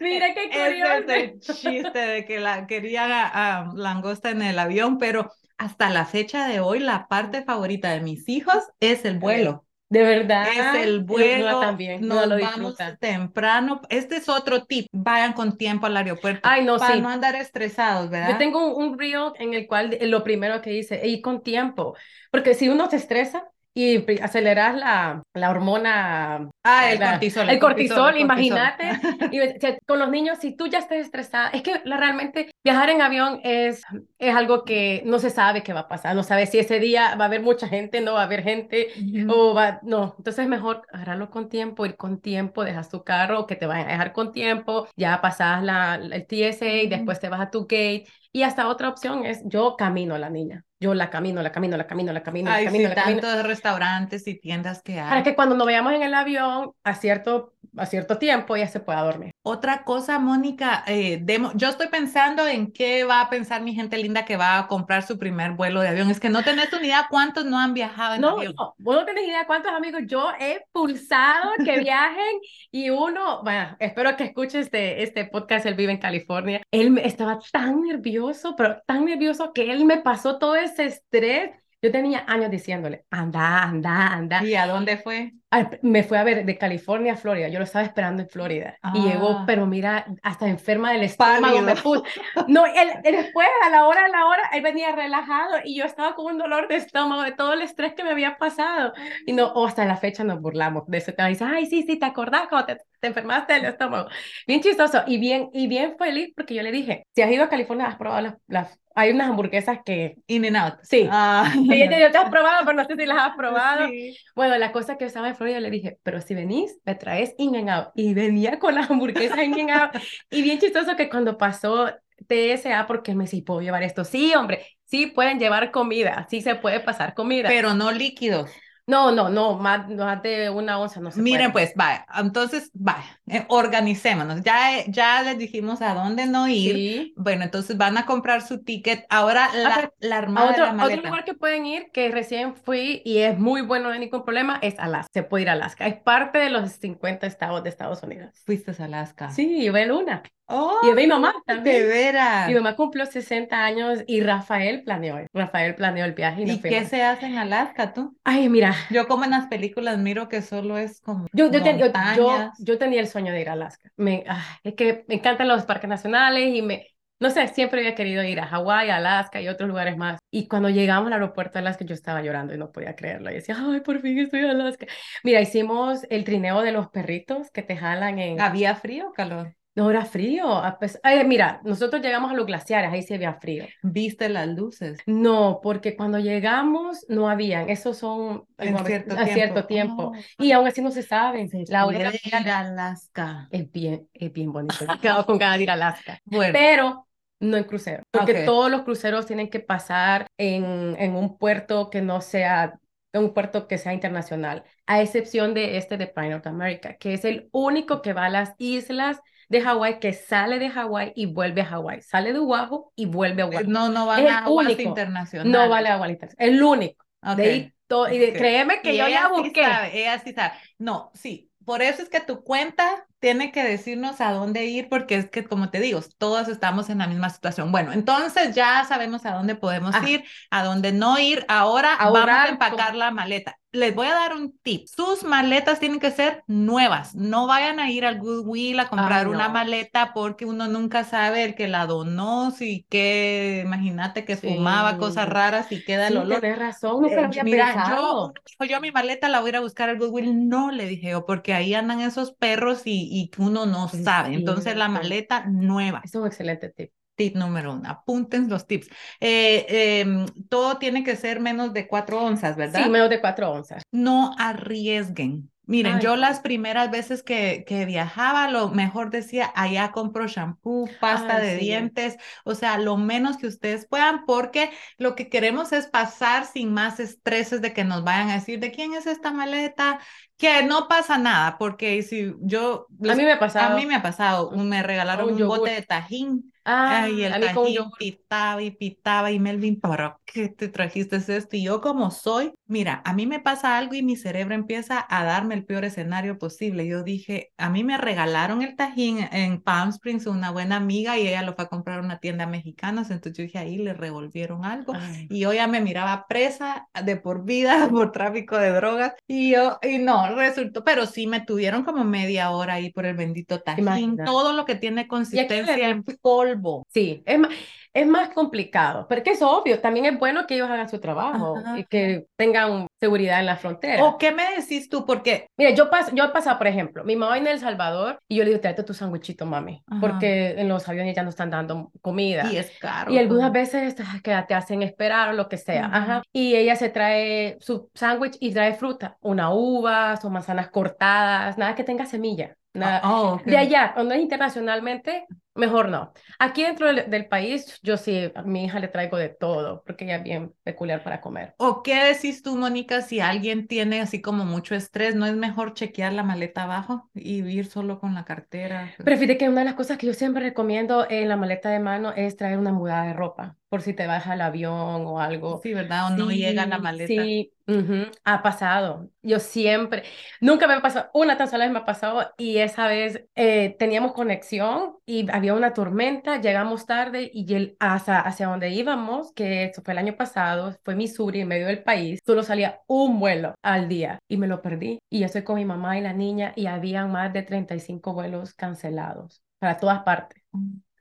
Mira 0.00 0.34
qué 0.34 0.48
curioso. 0.50 0.92
Ese 1.08 1.24
es 1.24 1.48
el 1.48 1.56
chiste 1.56 1.98
de 1.98 2.24
que 2.24 2.40
la 2.40 2.66
querían 2.66 3.10
a, 3.12 3.72
langosta 3.74 4.30
en 4.30 4.42
el 4.42 4.58
avión, 4.58 4.98
pero 4.98 5.30
hasta 5.56 5.90
la 5.90 6.04
fecha 6.06 6.46
de 6.46 6.60
hoy, 6.60 6.78
la 6.78 7.08
parte 7.08 7.42
favorita 7.42 7.90
de 7.90 8.00
mis 8.00 8.28
hijos 8.28 8.62
es 8.80 9.04
el 9.04 9.18
vuelo. 9.18 9.67
De 9.90 10.02
verdad. 10.02 10.46
Es 10.52 10.84
el 10.84 11.00
vuelo. 11.00 11.60
también. 11.60 12.06
Nos 12.06 12.26
lo 12.26 12.38
vamos 12.38 12.76
temprano. 12.98 13.80
Este 13.88 14.16
es 14.16 14.28
otro 14.28 14.64
tip. 14.64 14.86
Vayan 14.92 15.32
con 15.32 15.56
tiempo 15.56 15.86
al 15.86 15.96
aeropuerto. 15.96 16.40
Ay, 16.42 16.64
no, 16.64 16.76
para 16.76 16.94
sí. 16.94 17.00
no 17.00 17.08
andar 17.08 17.34
estresados, 17.36 18.10
¿verdad? 18.10 18.32
Yo 18.32 18.38
tengo 18.38 18.74
un, 18.74 18.90
un 18.92 18.98
reel 18.98 19.32
en 19.38 19.54
el 19.54 19.66
cual 19.66 19.96
lo 20.02 20.22
primero 20.22 20.60
que 20.60 20.74
hice, 20.74 21.06
ir 21.06 21.22
con 21.22 21.42
tiempo. 21.42 21.96
Porque 22.30 22.54
si 22.54 22.68
uno 22.68 22.90
se 22.90 22.96
estresa, 22.96 23.48
y 23.74 24.20
aceleras 24.20 24.76
la, 24.76 25.22
la 25.34 25.50
hormona. 25.50 26.50
Ah, 26.64 26.90
el 26.90 26.98
cortisol. 26.98 27.48
El, 27.48 27.58
cortisol, 27.58 28.18
imagínate. 28.18 28.90
y, 29.32 29.38
con 29.86 29.98
los 29.98 30.10
niños, 30.10 30.38
si 30.40 30.56
tú 30.56 30.66
ya 30.66 30.78
estás 30.78 30.98
estresada, 30.98 31.50
es 31.50 31.62
que 31.62 31.80
la, 31.84 31.96
realmente 31.96 32.50
viajar 32.64 32.90
en 32.90 33.02
avión 33.02 33.40
es, 33.44 33.82
es 34.18 34.34
algo 34.34 34.64
que 34.64 35.02
no 35.06 35.18
se 35.18 35.30
sabe 35.30 35.62
qué 35.62 35.72
va 35.72 35.80
a 35.80 35.88
pasar. 35.88 36.16
No 36.16 36.22
sabes 36.22 36.50
si 36.50 36.58
ese 36.58 36.80
día 36.80 37.14
va 37.14 37.24
a 37.24 37.28
haber 37.28 37.42
mucha 37.42 37.68
gente, 37.68 38.00
no 38.00 38.14
va 38.14 38.22
a 38.22 38.24
haber 38.24 38.42
gente, 38.42 38.88
o 39.28 39.54
va. 39.54 39.80
No, 39.82 40.14
entonces 40.18 40.44
es 40.44 40.48
mejor 40.48 40.82
agarrarlo 40.92 41.30
con 41.30 41.48
tiempo, 41.48 41.86
ir 41.86 41.96
con 41.96 42.20
tiempo, 42.20 42.64
dejas 42.64 42.88
tu 42.90 43.04
carro, 43.04 43.46
que 43.46 43.56
te 43.56 43.66
vayan 43.66 43.88
a 43.88 43.92
dejar 43.92 44.12
con 44.12 44.32
tiempo, 44.32 44.88
ya 44.96 45.20
pasas 45.20 45.62
la, 45.62 45.94
el 45.94 46.26
TSA, 46.26 46.82
y 46.82 46.88
después 46.88 47.20
te 47.20 47.28
vas 47.28 47.40
a 47.40 47.50
tu 47.50 47.62
gate. 47.62 48.06
Y 48.32 48.42
hasta 48.42 48.68
otra 48.68 48.88
opción 48.88 49.24
es 49.24 49.42
yo 49.44 49.76
camino 49.76 50.14
a 50.14 50.18
la 50.18 50.30
niña. 50.30 50.64
Yo 50.80 50.94
la 50.94 51.10
camino, 51.10 51.42
la 51.42 51.50
camino, 51.50 51.76
la 51.76 51.86
camino, 51.86 52.12
la 52.12 52.22
camino, 52.22 52.50
Ay, 52.50 52.64
la 52.64 52.70
camino, 52.70 52.88
sí, 52.88 52.94
la 52.94 53.02
camino. 53.02 53.20
tantos 53.22 53.46
restaurantes 53.46 54.26
y 54.28 54.38
tiendas 54.38 54.80
que 54.82 55.00
hay. 55.00 55.08
Para 55.08 55.22
que 55.24 55.34
cuando 55.34 55.56
nos 55.56 55.66
vayamos 55.66 55.92
en 55.92 56.02
el 56.02 56.14
avión 56.14 56.72
a 56.84 56.94
cierto, 56.94 57.54
a 57.78 57.86
cierto 57.86 58.18
tiempo 58.18 58.56
ella 58.56 58.68
se 58.68 58.80
pueda 58.80 59.02
dormir. 59.02 59.32
Otra 59.42 59.84
cosa, 59.84 60.18
Mónica, 60.18 60.84
eh, 60.86 61.24
yo 61.54 61.68
estoy 61.68 61.88
pensando 61.88 62.46
en 62.46 62.72
qué 62.72 63.04
va 63.04 63.22
a 63.22 63.30
pensar 63.30 63.62
mi 63.62 63.74
gente 63.74 63.96
linda 63.96 64.24
que 64.24 64.36
va 64.36 64.58
a 64.58 64.66
comprar 64.66 65.02
su 65.02 65.18
primer 65.18 65.52
vuelo 65.52 65.80
de 65.80 65.88
avión. 65.88 66.10
Es 66.10 66.20
que 66.20 66.28
no 66.28 66.42
tenés 66.42 66.68
ni 66.80 66.88
idea 66.88 67.06
cuántos 67.08 67.46
no 67.46 67.58
han 67.58 67.72
viajado 67.72 68.16
en 68.16 68.20
no, 68.20 68.36
avión. 68.36 68.54
No, 68.58 68.74
vos 68.78 68.96
no 68.96 69.04
tenés 69.04 69.24
idea 69.24 69.46
cuántos 69.46 69.72
amigos 69.72 70.02
yo 70.06 70.30
he 70.38 70.64
pulsado 70.72 71.52
que 71.64 71.78
viajen 71.80 72.40
y 72.70 72.90
uno, 72.90 73.42
bueno, 73.42 73.76
espero 73.80 74.16
que 74.16 74.24
escuches 74.24 74.66
este, 74.66 75.02
este 75.02 75.24
podcast, 75.24 75.66
él 75.66 75.74
vive 75.74 75.92
en 75.92 75.98
California. 75.98 76.60
Él 76.70 76.98
estaba 76.98 77.38
tan 77.50 77.82
nervioso, 77.82 78.54
pero 78.56 78.82
tan 78.86 79.04
nervioso 79.04 79.52
que 79.52 79.72
él 79.72 79.84
me 79.84 79.98
pasó 79.98 80.38
todo 80.38 80.56
ese 80.56 80.84
estrés 80.84 81.52
yo 81.80 81.92
tenía 81.92 82.24
años 82.26 82.50
diciéndole, 82.50 83.04
anda, 83.10 83.62
anda, 83.62 84.08
anda. 84.08 84.44
¿Y 84.44 84.54
a 84.56 84.66
dónde 84.66 84.96
fue? 84.96 85.32
Me 85.80 86.02
fue 86.02 86.18
a 86.18 86.24
ver 86.24 86.44
de 86.44 86.58
California 86.58 87.14
a 87.14 87.16
Florida. 87.16 87.48
Yo 87.48 87.58
lo 87.58 87.64
estaba 87.64 87.84
esperando 87.84 88.22
en 88.22 88.28
Florida. 88.28 88.76
Y 88.94 89.00
llegó, 89.02 89.30
Ah. 89.30 89.44
pero 89.46 89.64
mira, 89.64 90.04
hasta 90.22 90.46
enferma 90.46 90.92
del 90.92 91.04
estómago 91.04 91.62
me 91.62 91.74
puso. 91.76 92.02
No, 92.48 92.66
él, 92.66 92.90
él 93.04 93.16
después, 93.16 93.46
a 93.64 93.70
la 93.70 93.86
hora, 93.86 94.04
a 94.04 94.08
la 94.08 94.26
hora, 94.26 94.37
él 94.52 94.62
venía 94.62 94.92
relajado 94.92 95.56
y 95.64 95.76
yo 95.76 95.84
estaba 95.84 96.14
con 96.14 96.26
un 96.26 96.38
dolor 96.38 96.68
de 96.68 96.76
estómago 96.76 97.22
de 97.22 97.32
todo 97.32 97.52
el 97.54 97.62
estrés 97.62 97.94
que 97.94 98.04
me 98.04 98.10
había 98.10 98.38
pasado. 98.38 98.92
Y 99.26 99.32
no, 99.32 99.46
o 99.48 99.66
hasta 99.66 99.84
la 99.84 99.96
fecha 99.96 100.24
nos 100.24 100.40
burlamos 100.40 100.86
de 100.86 100.98
eso. 100.98 101.12
Te 101.12 101.26
dice, 101.26 101.44
ay, 101.44 101.66
sí, 101.66 101.82
sí, 101.82 101.98
¿te 101.98 102.06
acordás 102.06 102.48
cuando 102.48 102.66
te, 102.66 102.78
te 103.00 103.06
enfermaste 103.08 103.54
del 103.54 103.66
estómago? 103.66 104.08
Bien 104.46 104.60
chistoso 104.60 105.02
y 105.06 105.18
bien, 105.18 105.50
y 105.52 105.66
bien 105.66 105.96
feliz 105.98 106.32
porque 106.36 106.54
yo 106.54 106.62
le 106.62 106.72
dije, 106.72 107.04
si 107.14 107.22
has 107.22 107.30
ido 107.30 107.44
a 107.44 107.48
California, 107.48 107.86
has 107.86 107.96
probado 107.96 108.22
las, 108.22 108.34
las 108.46 108.78
hay 108.98 109.12
unas 109.12 109.28
hamburguesas 109.28 109.78
que 109.84 110.16
In 110.26 110.44
and 110.44 110.56
out. 110.56 110.74
Sí. 110.82 111.08
Ah. 111.08 111.52
Ya 111.54 111.88
te, 111.88 112.10
te 112.10 112.18
has 112.18 112.30
probado, 112.30 112.64
pero 112.64 112.76
no 112.76 112.84
sé 112.84 112.96
si 112.96 113.06
las 113.06 113.18
has 113.18 113.36
probado. 113.36 113.86
Sí. 113.86 114.16
Bueno, 114.34 114.58
la 114.58 114.72
cosa 114.72 114.98
que 114.98 115.04
estaba 115.04 115.28
en 115.28 115.36
Florida 115.36 115.60
le 115.60 115.70
dije, 115.70 115.98
pero 116.02 116.20
si 116.20 116.34
venís, 116.34 116.80
me 116.84 116.96
traes 116.96 117.32
In 117.38 117.54
and 117.54 117.70
Out. 117.70 117.88
Y 117.94 118.12
venía 118.12 118.58
con 118.58 118.74
las 118.74 118.90
hamburguesas 118.90 119.38
In 119.38 119.70
and 119.70 119.70
Out. 119.70 120.02
Y 120.30 120.42
bien 120.42 120.58
chistoso 120.58 120.96
que 120.96 121.08
cuando 121.08 121.38
pasó 121.38 121.92
TSA, 122.26 122.86
porque 122.86 123.10
él 123.12 123.16
me 123.16 123.24
dice, 123.24 123.42
¿puedo 123.42 123.60
llevar 123.60 123.82
esto? 123.82 124.04
Sí, 124.04 124.34
hombre, 124.34 124.66
sí 124.84 125.06
pueden 125.06 125.38
llevar 125.38 125.70
comida, 125.70 126.26
sí 126.30 126.40
se 126.42 126.54
puede 126.56 126.80
pasar 126.80 127.14
comida. 127.14 127.48
Pero 127.48 127.74
no 127.74 127.92
líquidos. 127.92 128.50
no, 128.86 129.12
no, 129.12 129.28
no, 129.28 129.58
más, 129.58 129.88
más 129.88 130.22
de 130.22 130.50
una 130.50 130.78
onza 130.80 131.00
no 131.00 131.10
se 131.10 131.22
Miren, 131.22 131.52
puede. 131.52 131.52
pues, 131.52 131.72
vaya, 131.74 132.06
entonces, 132.16 132.70
vaya, 132.74 133.20
eh, 133.26 133.44
organicémonos. 133.48 134.42
Ya, 134.42 134.78
eh, 134.78 134.84
ya 134.88 135.22
les 135.22 135.36
dijimos 135.38 135.82
a 135.82 135.94
dónde 135.94 136.26
no 136.26 136.46
ir. 136.48 136.74
Sí. 136.76 137.12
Bueno, 137.16 137.44
entonces 137.44 137.76
van 137.76 137.96
a 137.98 138.06
comprar 138.06 138.40
su 138.46 138.62
ticket. 138.62 139.04
Ahora 139.10 139.50
la, 139.54 139.92
la 139.98 140.18
armada 140.18 140.52
de 140.52 140.62
otro, 140.62 140.62
la 140.62 140.74
a 140.78 140.86
otro 140.86 141.02
maleta. 141.02 141.02
lugar 141.02 141.24
que 141.24 141.34
pueden 141.34 141.66
ir, 141.66 141.90
que 141.92 142.10
recién 142.10 142.54
fui 142.54 143.02
y 143.04 143.18
es 143.18 143.38
muy 143.38 143.62
bueno, 143.62 143.88
no 143.88 143.94
hay 143.94 144.00
ningún 144.00 144.24
problema, 144.24 144.58
es 144.62 144.78
Alaska. 144.78 145.10
Se 145.12 145.22
puede 145.24 145.42
ir 145.42 145.48
a 145.50 145.52
Alaska. 145.52 145.86
Es 145.86 145.96
parte 146.00 146.38
de 146.38 146.50
los 146.50 146.70
50 146.72 147.26
estados 147.26 147.62
de 147.64 147.70
Estados 147.70 148.02
Unidos. 148.02 148.30
Fuiste 148.46 148.70
a 148.80 148.84
Alaska. 148.84 149.30
Sí, 149.30 149.60
llevé 149.60 149.86
Luna. 149.86 150.22
Oh, 150.48 150.80
Y 150.82 150.92
mi 150.92 151.06
mamá 151.06 151.34
de 151.34 151.54
también. 151.54 151.88
veras. 151.88 152.48
Mi 152.48 152.54
mamá 152.54 152.76
cumplió 152.76 153.04
60 153.06 153.64
años 153.64 154.00
y 154.06 154.20
Rafael 154.22 154.82
planeó, 154.82 155.20
Rafael 155.34 155.74
planeó 155.74 156.04
el 156.04 156.12
viaje 156.12 156.42
y 156.42 156.46
nos 156.46 156.56
¿Y 156.56 156.60
qué 156.60 156.84
se 156.84 157.02
hace 157.02 157.26
en 157.26 157.36
Alaska 157.36 157.92
tú? 157.92 158.16
Ay, 158.24 158.48
mira, 158.48 158.74
Yo 158.90 159.06
como 159.06 159.24
en 159.24 159.30
las 159.30 159.46
películas 159.48 159.98
miro 159.98 160.28
que 160.28 160.42
solo 160.42 160.78
es 160.78 161.00
como 161.00 161.26
yo, 161.32 161.50
yo, 161.50 161.62
ten- 161.62 161.78
yo, 161.78 161.86
yo, 162.16 162.50
yo 162.58 162.78
tenía 162.78 163.00
el 163.00 163.08
sueño 163.08 163.32
de 163.32 163.40
ir 163.40 163.48
a 163.48 163.52
Alaska. 163.52 163.90
Me, 163.96 164.24
ay, 164.26 164.38
es 164.64 164.74
que 164.74 165.04
me 165.08 165.16
encantan 165.16 165.48
los 165.48 165.64
parques 165.64 165.88
nacionales 165.88 166.54
y 166.54 166.62
me, 166.62 166.86
no 167.20 167.30
sé, 167.30 167.48
siempre 167.48 167.80
había 167.80 167.94
querido 167.94 168.22
ir 168.22 168.40
a 168.40 168.46
Hawái, 168.46 168.90
Alaska 168.90 169.40
y 169.40 169.48
otros 169.48 169.68
lugares 169.68 169.96
más. 169.96 170.18
Y 170.30 170.46
cuando 170.46 170.68
llegamos 170.70 171.08
al 171.08 171.14
aeropuerto 171.14 171.54
de 171.54 171.60
Alaska, 171.60 171.84
yo 171.84 171.94
estaba 171.94 172.22
llorando 172.22 172.54
y 172.54 172.58
no 172.58 172.70
podía 172.70 172.94
creerlo. 172.96 173.30
Y 173.30 173.34
decía, 173.34 173.56
ay, 173.58 173.80
por 173.80 174.00
fin 174.00 174.18
estoy 174.18 174.40
en 174.40 174.50
Alaska. 174.50 174.86
Mira, 175.24 175.40
hicimos 175.40 176.06
el 176.10 176.24
trineo 176.24 176.62
de 176.62 176.72
los 176.72 176.88
perritos 176.88 177.50
que 177.50 177.62
te 177.62 177.76
jalan 177.76 178.18
en... 178.18 178.40
¿Había 178.40 178.74
frío 178.74 179.08
o 179.08 179.12
calor? 179.12 179.54
No, 179.78 179.88
era 179.90 180.04
frío. 180.04 180.60
Ay, 181.04 181.24
mira, 181.24 181.60
nosotros 181.62 182.02
llegamos 182.02 182.32
a 182.32 182.34
los 182.34 182.46
glaciares, 182.46 182.90
ahí 182.90 183.00
sí 183.02 183.14
había 183.14 183.34
frío. 183.34 183.64
¿Viste 183.84 184.28
las 184.28 184.48
luces? 184.48 184.98
No, 185.06 185.60
porque 185.62 185.94
cuando 185.94 186.18
llegamos 186.18 187.06
no 187.08 187.28
habían, 187.28 187.70
esos 187.70 187.96
son 187.96 188.44
En 188.58 188.74
a 188.74 188.84
cierto 188.84 189.16
a 189.16 189.24
cierto 189.26 189.66
tiempo. 189.66 190.12
Oh. 190.16 190.42
Y 190.42 190.50
aún 190.50 190.66
así 190.66 190.82
no 190.82 190.90
se 190.90 191.04
saben. 191.04 191.48
La 191.68 191.86
manera- 191.86 192.10
ir 192.12 192.34
a 192.34 192.58
Alaska. 192.58 193.46
es 193.52 193.70
bien, 193.70 194.08
es 194.12 194.32
bien 194.32 194.50
bonito. 194.50 194.84
Quedado 195.00 195.24
con 195.24 195.38
ganas 195.38 195.58
de 195.58 195.62
ir 195.62 195.70
a 195.70 195.74
Alaska. 195.74 196.18
Bueno, 196.24 196.52
Pero 196.52 197.06
no 197.38 197.56
en 197.56 197.62
crucero, 197.62 198.02
porque 198.10 198.42
todos 198.42 198.68
los 198.72 198.82
cruceros 198.82 199.26
tienen 199.26 199.48
que 199.48 199.60
pasar 199.60 200.26
en, 200.38 200.96
en 200.98 201.14
un 201.14 201.38
puerto 201.38 201.88
que 201.88 202.02
no 202.02 202.20
sea, 202.20 202.80
un 203.14 203.32
puerto 203.32 203.68
que 203.68 203.78
sea 203.78 203.94
internacional, 203.94 204.64
a 204.86 205.00
excepción 205.02 205.54
de 205.54 205.76
este 205.76 205.96
de 205.98 206.08
Prime 206.08 206.30
North 206.30 206.48
America, 206.48 206.96
que 206.96 207.14
es 207.14 207.24
el 207.24 207.48
único 207.52 208.02
que 208.02 208.12
va 208.12 208.24
a 208.24 208.28
las 208.28 208.54
islas 208.58 209.20
de 209.48 209.60
Hawái, 209.62 209.98
que 209.98 210.12
sale 210.12 210.58
de 210.58 210.68
Hawái 210.70 211.12
y 211.16 211.26
vuelve 211.26 211.62
a 211.62 211.66
Hawái. 211.66 212.02
Sale 212.02 212.32
de 212.32 212.38
Oahu 212.38 212.92
y 212.94 213.06
vuelve 213.06 213.42
a 213.42 213.46
Oahu. 213.46 213.64
no, 213.66 213.88
no 213.88 214.14
el 214.14 214.26
a 214.28 214.38
aguas 214.38 214.66
único. 214.66 214.82
internacionales. 214.82 215.52
No 215.52 215.68
vale 215.68 215.88
agua 215.88 216.08
internacional. 216.08 216.54
El 216.54 216.62
único. 216.62 217.04
Ok. 217.22 217.36
De 217.36 217.72
y 218.12 218.18
de- 218.18 218.28
Ok. 218.32 218.36
créeme 218.36 218.82
que 218.82 218.92
Y 218.94 218.98
yo 218.98 219.08
ya 219.08 219.30
sí 219.34 219.40
busqué. 219.42 219.64
sabe, 219.64 219.98
ella 219.98 220.18
sí 220.18 220.32
sabe. 220.34 220.52
No, 220.78 221.10
sí, 221.14 221.50
por 221.64 221.80
eso 221.80 222.02
es 222.02 222.10
que 222.10 222.20
tu 222.20 222.42
cuenta 222.44 223.06
tiene 223.18 223.50
que 223.50 223.64
decirnos 223.64 224.20
a 224.20 224.30
dónde 224.32 224.66
ir, 224.66 224.88
porque 224.90 225.16
es 225.16 225.30
que, 225.30 225.42
como 225.44 225.70
te 225.70 225.80
digo, 225.80 226.00
todos 226.18 226.48
estamos 226.48 226.90
en 226.90 226.98
la 226.98 227.06
misma 227.06 227.30
situación. 227.30 227.72
Bueno, 227.72 227.92
entonces 227.92 228.54
ya 228.54 228.84
sabemos 228.84 229.24
a 229.26 229.32
dónde 229.32 229.54
podemos 229.54 229.94
ir, 230.06 230.22
a 230.50 230.62
dónde 230.64 230.92
no 230.92 231.18
ir. 231.18 231.44
Ahora 231.48 231.96
vamos 231.98 232.28
a 232.28 232.48
empacar 232.48 232.90
con- 232.90 232.98
la 232.98 233.10
maleta. 233.10 233.58
Les 233.70 233.94
voy 233.94 234.06
a 234.06 234.14
dar 234.14 234.34
un 234.34 234.58
tip. 234.62 234.86
Sus 234.88 235.24
maletas 235.24 235.78
tienen 235.78 236.00
que 236.00 236.10
ser 236.10 236.42
nuevas. 236.46 237.14
No 237.14 237.46
vayan 237.46 237.78
a 237.80 237.90
ir 237.90 238.06
al 238.06 238.18
Goodwill 238.18 238.80
a 238.80 238.88
comprar 238.88 239.28
una 239.28 239.50
maleta 239.50 240.12
porque 240.14 240.46
uno 240.46 240.68
nunca 240.68 241.04
sabe 241.04 241.44
el 241.44 241.54
que 241.54 241.68
la 241.68 241.84
donó, 241.86 242.50
si 242.50 242.84
que, 242.88 243.62
imagínate 243.66 244.24
que 244.24 244.36
Sí. 244.36 244.48
fumaba 244.48 244.96
cosas 244.96 245.28
raras 245.28 245.70
y 245.70 245.84
queda 245.84 246.08
el 246.08 246.14
Sí, 246.14 246.18
olor. 246.18 246.40
tenés 246.40 246.58
razón, 246.58 247.02
nunca 247.02 247.20
Eh, 247.20 247.24
había 247.26 247.44
mira, 247.44 247.66
pensado. 247.74 248.32
yo, 248.58 248.64
yo 248.66 248.80
mi 248.80 248.90
maleta 248.90 249.28
la 249.28 249.40
voy 249.40 249.48
a 249.48 249.50
ir 249.50 249.56
a 249.56 249.60
buscar 249.60 249.90
al 249.90 249.98
Goodwill. 249.98 250.48
No, 250.48 250.70
le 250.70 250.86
dije 250.86 251.10
yo, 251.10 251.26
porque 251.26 251.52
ahí 251.52 251.74
andan 251.74 252.00
esos 252.00 252.32
perros 252.32 252.82
y, 252.86 253.08
y 253.12 253.30
uno 253.42 253.66
no 253.66 253.86
Es 253.92 254.02
sabe. 254.04 254.34
Entonces 254.34 254.76
la 254.76 254.88
maleta 254.88 255.44
nueva. 255.46 256.00
Es 256.04 256.14
un 256.14 256.26
excelente 256.26 256.70
tip. 256.70 256.90
Tip 257.18 257.34
número 257.34 257.74
uno, 257.74 257.88
apunten 257.90 258.48
los 258.48 258.66
tips. 258.68 258.88
Eh, 259.18 260.00
em, 260.00 260.26
todo 260.48 260.78
tiene 260.78 261.02
que 261.02 261.16
ser 261.16 261.40
menos 261.40 261.72
de 261.72 261.88
cuatro 261.88 262.22
onzas, 262.22 262.56
¿verdad? 262.56 262.84
Sí, 262.84 262.88
menos 262.88 263.10
de 263.10 263.20
cuatro 263.20 263.50
onzas. 263.50 263.82
No 263.90 264.36
arriesguen. 264.38 265.50
Miren, 265.66 265.96
Ay, 265.96 266.02
yo 266.02 266.16
las 266.16 266.40
primeras 266.40 266.90
veces 266.90 267.22
que, 267.22 267.64
que 267.66 267.84
viajaba, 267.84 268.50
lo 268.50 268.70
mejor 268.70 269.10
decía, 269.10 269.52
allá 269.54 269.90
compro 269.92 270.26
shampoo, 270.26 270.88
pasta 270.98 271.36
Ay, 271.36 271.46
de 271.46 271.58
sí. 271.58 271.64
dientes, 271.66 272.16
o 272.44 272.54
sea, 272.54 272.78
lo 272.78 272.96
menos 272.96 273.36
que 273.36 273.48
ustedes 273.48 273.86
puedan, 273.86 274.24
porque 274.24 274.70
lo 274.96 275.14
que 275.14 275.28
queremos 275.28 275.72
es 275.72 275.86
pasar 275.88 276.46
sin 276.46 276.72
más 276.72 277.00
estreses 277.00 277.60
de 277.60 277.74
que 277.74 277.84
nos 277.84 278.02
vayan 278.02 278.30
a 278.30 278.34
decir, 278.36 278.60
¿de 278.60 278.70
quién 278.70 278.94
es 278.94 279.06
esta 279.06 279.30
maleta? 279.30 279.98
Que 280.38 280.62
no 280.62 280.86
pasa 280.88 281.18
nada, 281.18 281.58
porque 281.58 282.02
si 282.02 282.34
yo... 282.40 282.86
A 283.06 283.06
les- 283.06 283.16
mí 283.16 283.24
me 283.24 283.32
ha 283.32 283.36
a 283.36 283.38
pasado. 283.40 283.74
mí 283.74 283.86
me 283.86 283.96
ha 283.96 284.02
pasado, 284.02 284.50
me 284.52 284.82
regalaron 284.84 285.28
Un 285.28 285.32
un 285.34 285.38
yogur. 285.38 285.58
bote 285.58 285.70
de 285.72 285.82
tajín 285.82 286.52
Ah, 286.64 287.04
Ay, 287.04 287.22
el 287.24 287.32
a 287.32 287.38
mí 287.38 287.46
tajín 287.46 287.90
pitaba 287.98 288.62
y 288.62 288.70
pitaba 288.70 289.30
y 289.32 289.38
Melvin, 289.40 289.80
¿para 289.80 290.18
qué 290.26 290.48
te 290.50 290.68
trajiste 290.68 291.16
esto? 291.16 291.56
Y 291.56 291.64
yo 291.64 291.80
como 291.80 292.10
soy, 292.10 292.52
mira, 292.66 293.00
a 293.06 293.14
mí 293.14 293.26
me 293.26 293.40
pasa 293.40 293.78
algo 293.78 293.94
y 293.94 294.02
mi 294.02 294.16
cerebro 294.16 294.54
empieza 294.54 295.04
a 295.08 295.24
darme 295.24 295.54
el 295.54 295.64
peor 295.64 295.84
escenario 295.86 296.38
posible. 296.38 296.86
Yo 296.86 297.02
dije, 297.02 297.52
a 297.56 297.70
mí 297.70 297.84
me 297.84 297.96
regalaron 297.98 298.60
el 298.62 298.76
tajín 298.76 299.26
en 299.32 299.62
Palm 299.62 299.90
Springs, 299.90 300.26
una 300.26 300.50
buena 300.50 300.76
amiga, 300.76 301.16
y 301.18 301.26
ella 301.26 301.42
lo 301.42 301.54
fue 301.54 301.64
a 301.64 301.68
comprar 301.68 302.00
a 302.00 302.02
una 302.02 302.18
tienda 302.18 302.46
mexicana, 302.46 303.00
entonces 303.02 303.32
yo 303.32 303.42
dije, 303.44 303.58
ahí 303.58 303.78
le 303.78 303.94
revolvieron 303.94 304.64
algo. 304.64 304.92
Ay. 304.94 305.26
Y 305.30 305.40
yo 305.40 305.52
ya 305.54 305.66
me 305.68 305.80
miraba 305.80 306.26
presa 306.28 306.88
de 307.02 307.16
por 307.16 307.44
vida 307.44 307.88
por 307.90 308.12
tráfico 308.12 308.58
de 308.58 308.70
drogas. 308.72 309.14
Y 309.26 309.52
yo, 309.52 309.78
y 309.82 309.98
no, 309.98 310.27
resultó, 310.34 310.84
pero 310.84 311.06
sí 311.06 311.26
me 311.26 311.40
tuvieron 311.40 311.84
como 311.84 312.04
media 312.04 312.50
hora 312.50 312.74
ahí 312.74 312.90
por 312.90 313.06
el 313.06 313.16
bendito 313.16 313.60
tajín. 313.60 313.84
Imagínate. 313.84 314.24
Todo 314.24 314.52
lo 314.52 314.64
que 314.64 314.74
tiene 314.74 315.06
consistencia 315.06 315.88
en 315.88 316.02
polvo. 316.02 316.86
Sí, 316.90 317.22
es 317.26 317.38
más, 317.38 317.50
es 317.94 318.06
más 318.06 318.30
complicado, 318.30 319.06
pero 319.08 319.22
que 319.22 319.30
es 319.30 319.42
obvio, 319.42 319.80
también 319.80 320.06
es 320.06 320.18
bueno 320.18 320.46
que 320.46 320.54
ellos 320.54 320.70
hagan 320.70 320.88
su 320.88 321.00
trabajo 321.00 321.56
Ajá. 321.56 321.78
y 321.78 321.84
que 321.84 322.26
tengan 322.36 322.86
seguridad 323.00 323.40
en 323.40 323.46
la 323.46 323.56
frontera. 323.56 324.04
¿O 324.04 324.18
qué 324.18 324.32
me 324.32 324.44
decís 324.56 324.88
tú? 324.88 325.04
Porque 325.06 325.46
Mira, 325.56 325.70
yo, 325.70 325.90
pas, 325.90 326.12
yo 326.12 326.24
he 326.24 326.28
pasado, 326.28 326.58
por 326.58 326.66
ejemplo, 326.66 327.04
mi 327.04 327.16
mamá 327.16 327.38
de 327.38 327.50
El 327.50 327.60
Salvador 327.60 328.18
y 328.28 328.36
yo 328.36 328.44
le 328.44 328.50
digo, 328.50 328.60
tráete 328.60 328.82
tu 328.82 328.94
sándwichito, 328.94 329.46
mami, 329.46 329.82
Ajá. 329.86 330.00
porque 330.00 330.50
en 330.58 330.68
los 330.68 330.88
aviones 330.88 331.14
ya 331.14 331.22
no 331.22 331.30
están 331.30 331.50
dando 331.50 331.90
comida. 332.00 332.50
y 332.52 332.56
es 332.56 332.70
caro. 332.80 333.12
Y 333.12 333.18
algunas 333.18 333.52
veces 333.52 333.96
ah, 334.00 334.18
que 334.22 334.36
te 334.46 334.54
hacen 334.54 334.82
esperar 334.82 335.30
o 335.30 335.32
lo 335.32 335.48
que 335.48 335.56
sea. 335.56 335.86
Ujú. 335.86 335.96
Ajá. 335.96 336.22
Y 336.32 336.56
ella 336.56 336.76
se 336.76 336.88
trae 336.88 337.56
su 337.60 337.90
sándwich 337.94 338.36
y 338.40 338.52
trae 338.52 338.74
fruta, 338.74 339.16
una 339.20 339.52
uva, 339.52 340.18
o 340.22 340.30
manzanas 340.30 340.70
cortadas, 340.70 341.58
nada 341.58 341.74
que 341.74 341.84
tenga 341.84 342.06
semilla. 342.06 342.56
Nada. 342.74 343.00
Ah, 343.02 343.20
oh, 343.20 343.34
ok. 343.34 343.44
De 343.44 343.56
allá, 343.56 343.92
cuando 343.94 344.14
es 344.14 344.20
internacionalmente, 344.20 345.26
mejor 345.58 345.88
no. 345.88 346.12
Aquí 346.38 346.62
dentro 346.62 346.86
del, 346.86 347.10
del 347.10 347.26
país, 347.26 347.78
yo 347.82 347.96
sí, 347.96 348.30
a 348.34 348.42
mi 348.42 348.64
hija 348.64 348.78
le 348.80 348.88
traigo 348.88 349.16
de 349.16 349.28
todo, 349.28 349.82
porque 349.84 350.04
ella 350.04 350.16
es 350.16 350.22
bien 350.22 350.54
peculiar 350.62 351.02
para 351.02 351.20
comer. 351.20 351.54
¿O 351.58 351.82
qué 351.82 351.96
decís 352.04 352.42
tú, 352.42 352.56
Mónica, 352.56 353.02
si 353.02 353.20
alguien 353.20 353.66
tiene 353.66 354.00
así 354.00 354.20
como 354.22 354.44
mucho 354.44 354.74
estrés, 354.74 355.14
no 355.14 355.26
es 355.26 355.34
mejor 355.36 355.74
chequear 355.74 356.12
la 356.12 356.22
maleta 356.22 356.62
abajo 356.64 357.10
y 357.14 357.42
ir 357.44 357.66
solo 357.66 357.98
con 358.00 358.14
la 358.14 358.24
cartera? 358.24 358.94
Fíjate 359.04 359.38
que 359.38 359.48
una 359.48 359.60
de 359.60 359.64
las 359.66 359.74
cosas 359.74 359.98
que 359.98 360.06
yo 360.06 360.14
siempre 360.14 360.42
recomiendo 360.42 361.06
en 361.10 361.28
la 361.28 361.36
maleta 361.36 361.70
de 361.70 361.80
mano 361.80 362.12
es 362.14 362.36
traer 362.36 362.58
una 362.58 362.72
mudada 362.72 363.06
de 363.06 363.12
ropa, 363.12 363.56
por 363.68 363.82
si 363.82 363.92
te 363.94 364.06
vas 364.06 364.26
al 364.26 364.40
avión 364.40 364.72
o 365.06 365.20
algo. 365.20 365.60
Sí, 365.62 365.74
¿verdad? 365.74 366.12
O 366.12 366.16
no 366.16 366.30
llega 366.30 366.66
la 366.66 366.78
Sí, 366.78 366.82
maleta. 366.82 367.22
Sí, 367.22 367.52
ujú, 367.66 368.10
ha 368.24 368.42
pasado. 368.42 369.10
Yo 369.22 369.38
siempre, 369.40 370.04
nunca 370.40 370.66
me 370.66 370.74
ha 370.74 370.82
pasado, 370.82 371.10
una 371.14 371.36
tan 371.36 371.48
sola 371.48 371.64
vez 371.64 371.72
me 371.72 371.80
ha 371.80 371.84
pasado 371.84 372.32
y 372.38 372.58
esa 372.58 372.86
vez 372.86 373.24
eh, 373.34 373.76
teníamos 373.78 374.12
conexión 374.12 374.96
y 375.06 375.30
había 375.30 375.47
una 375.54 375.72
tormenta, 375.72 376.40
llegamos 376.40 376.86
tarde 376.86 377.30
y 377.32 377.54
el, 377.54 377.76
hacia, 377.80 378.20
hacia 378.20 378.48
donde 378.48 378.70
íbamos, 378.70 379.32
que 379.32 379.64
eso 379.64 379.82
fue 379.82 379.92
el 379.92 379.98
año 379.98 380.16
pasado, 380.16 380.76
fue 380.84 380.94
Missouri, 380.94 381.40
en 381.40 381.48
medio 381.48 381.66
del 381.66 381.82
país, 381.82 382.20
solo 382.24 382.42
salía 382.42 382.80
un 382.86 383.20
vuelo 383.20 383.54
al 383.62 383.88
día 383.88 384.18
y 384.28 384.36
me 384.36 384.46
lo 384.46 384.62
perdí. 384.62 384.98
Y 385.10 385.20
yo 385.20 385.26
estoy 385.26 385.42
con 385.42 385.56
mi 385.56 385.64
mamá 385.64 385.98
y 385.98 386.00
la 386.00 386.12
niña 386.12 386.52
y 386.56 386.66
habían 386.66 387.12
más 387.12 387.32
de 387.32 387.42
35 387.42 388.12
vuelos 388.12 388.54
cancelados 388.54 389.42
para 389.58 389.78
todas 389.78 390.02
partes. 390.02 390.42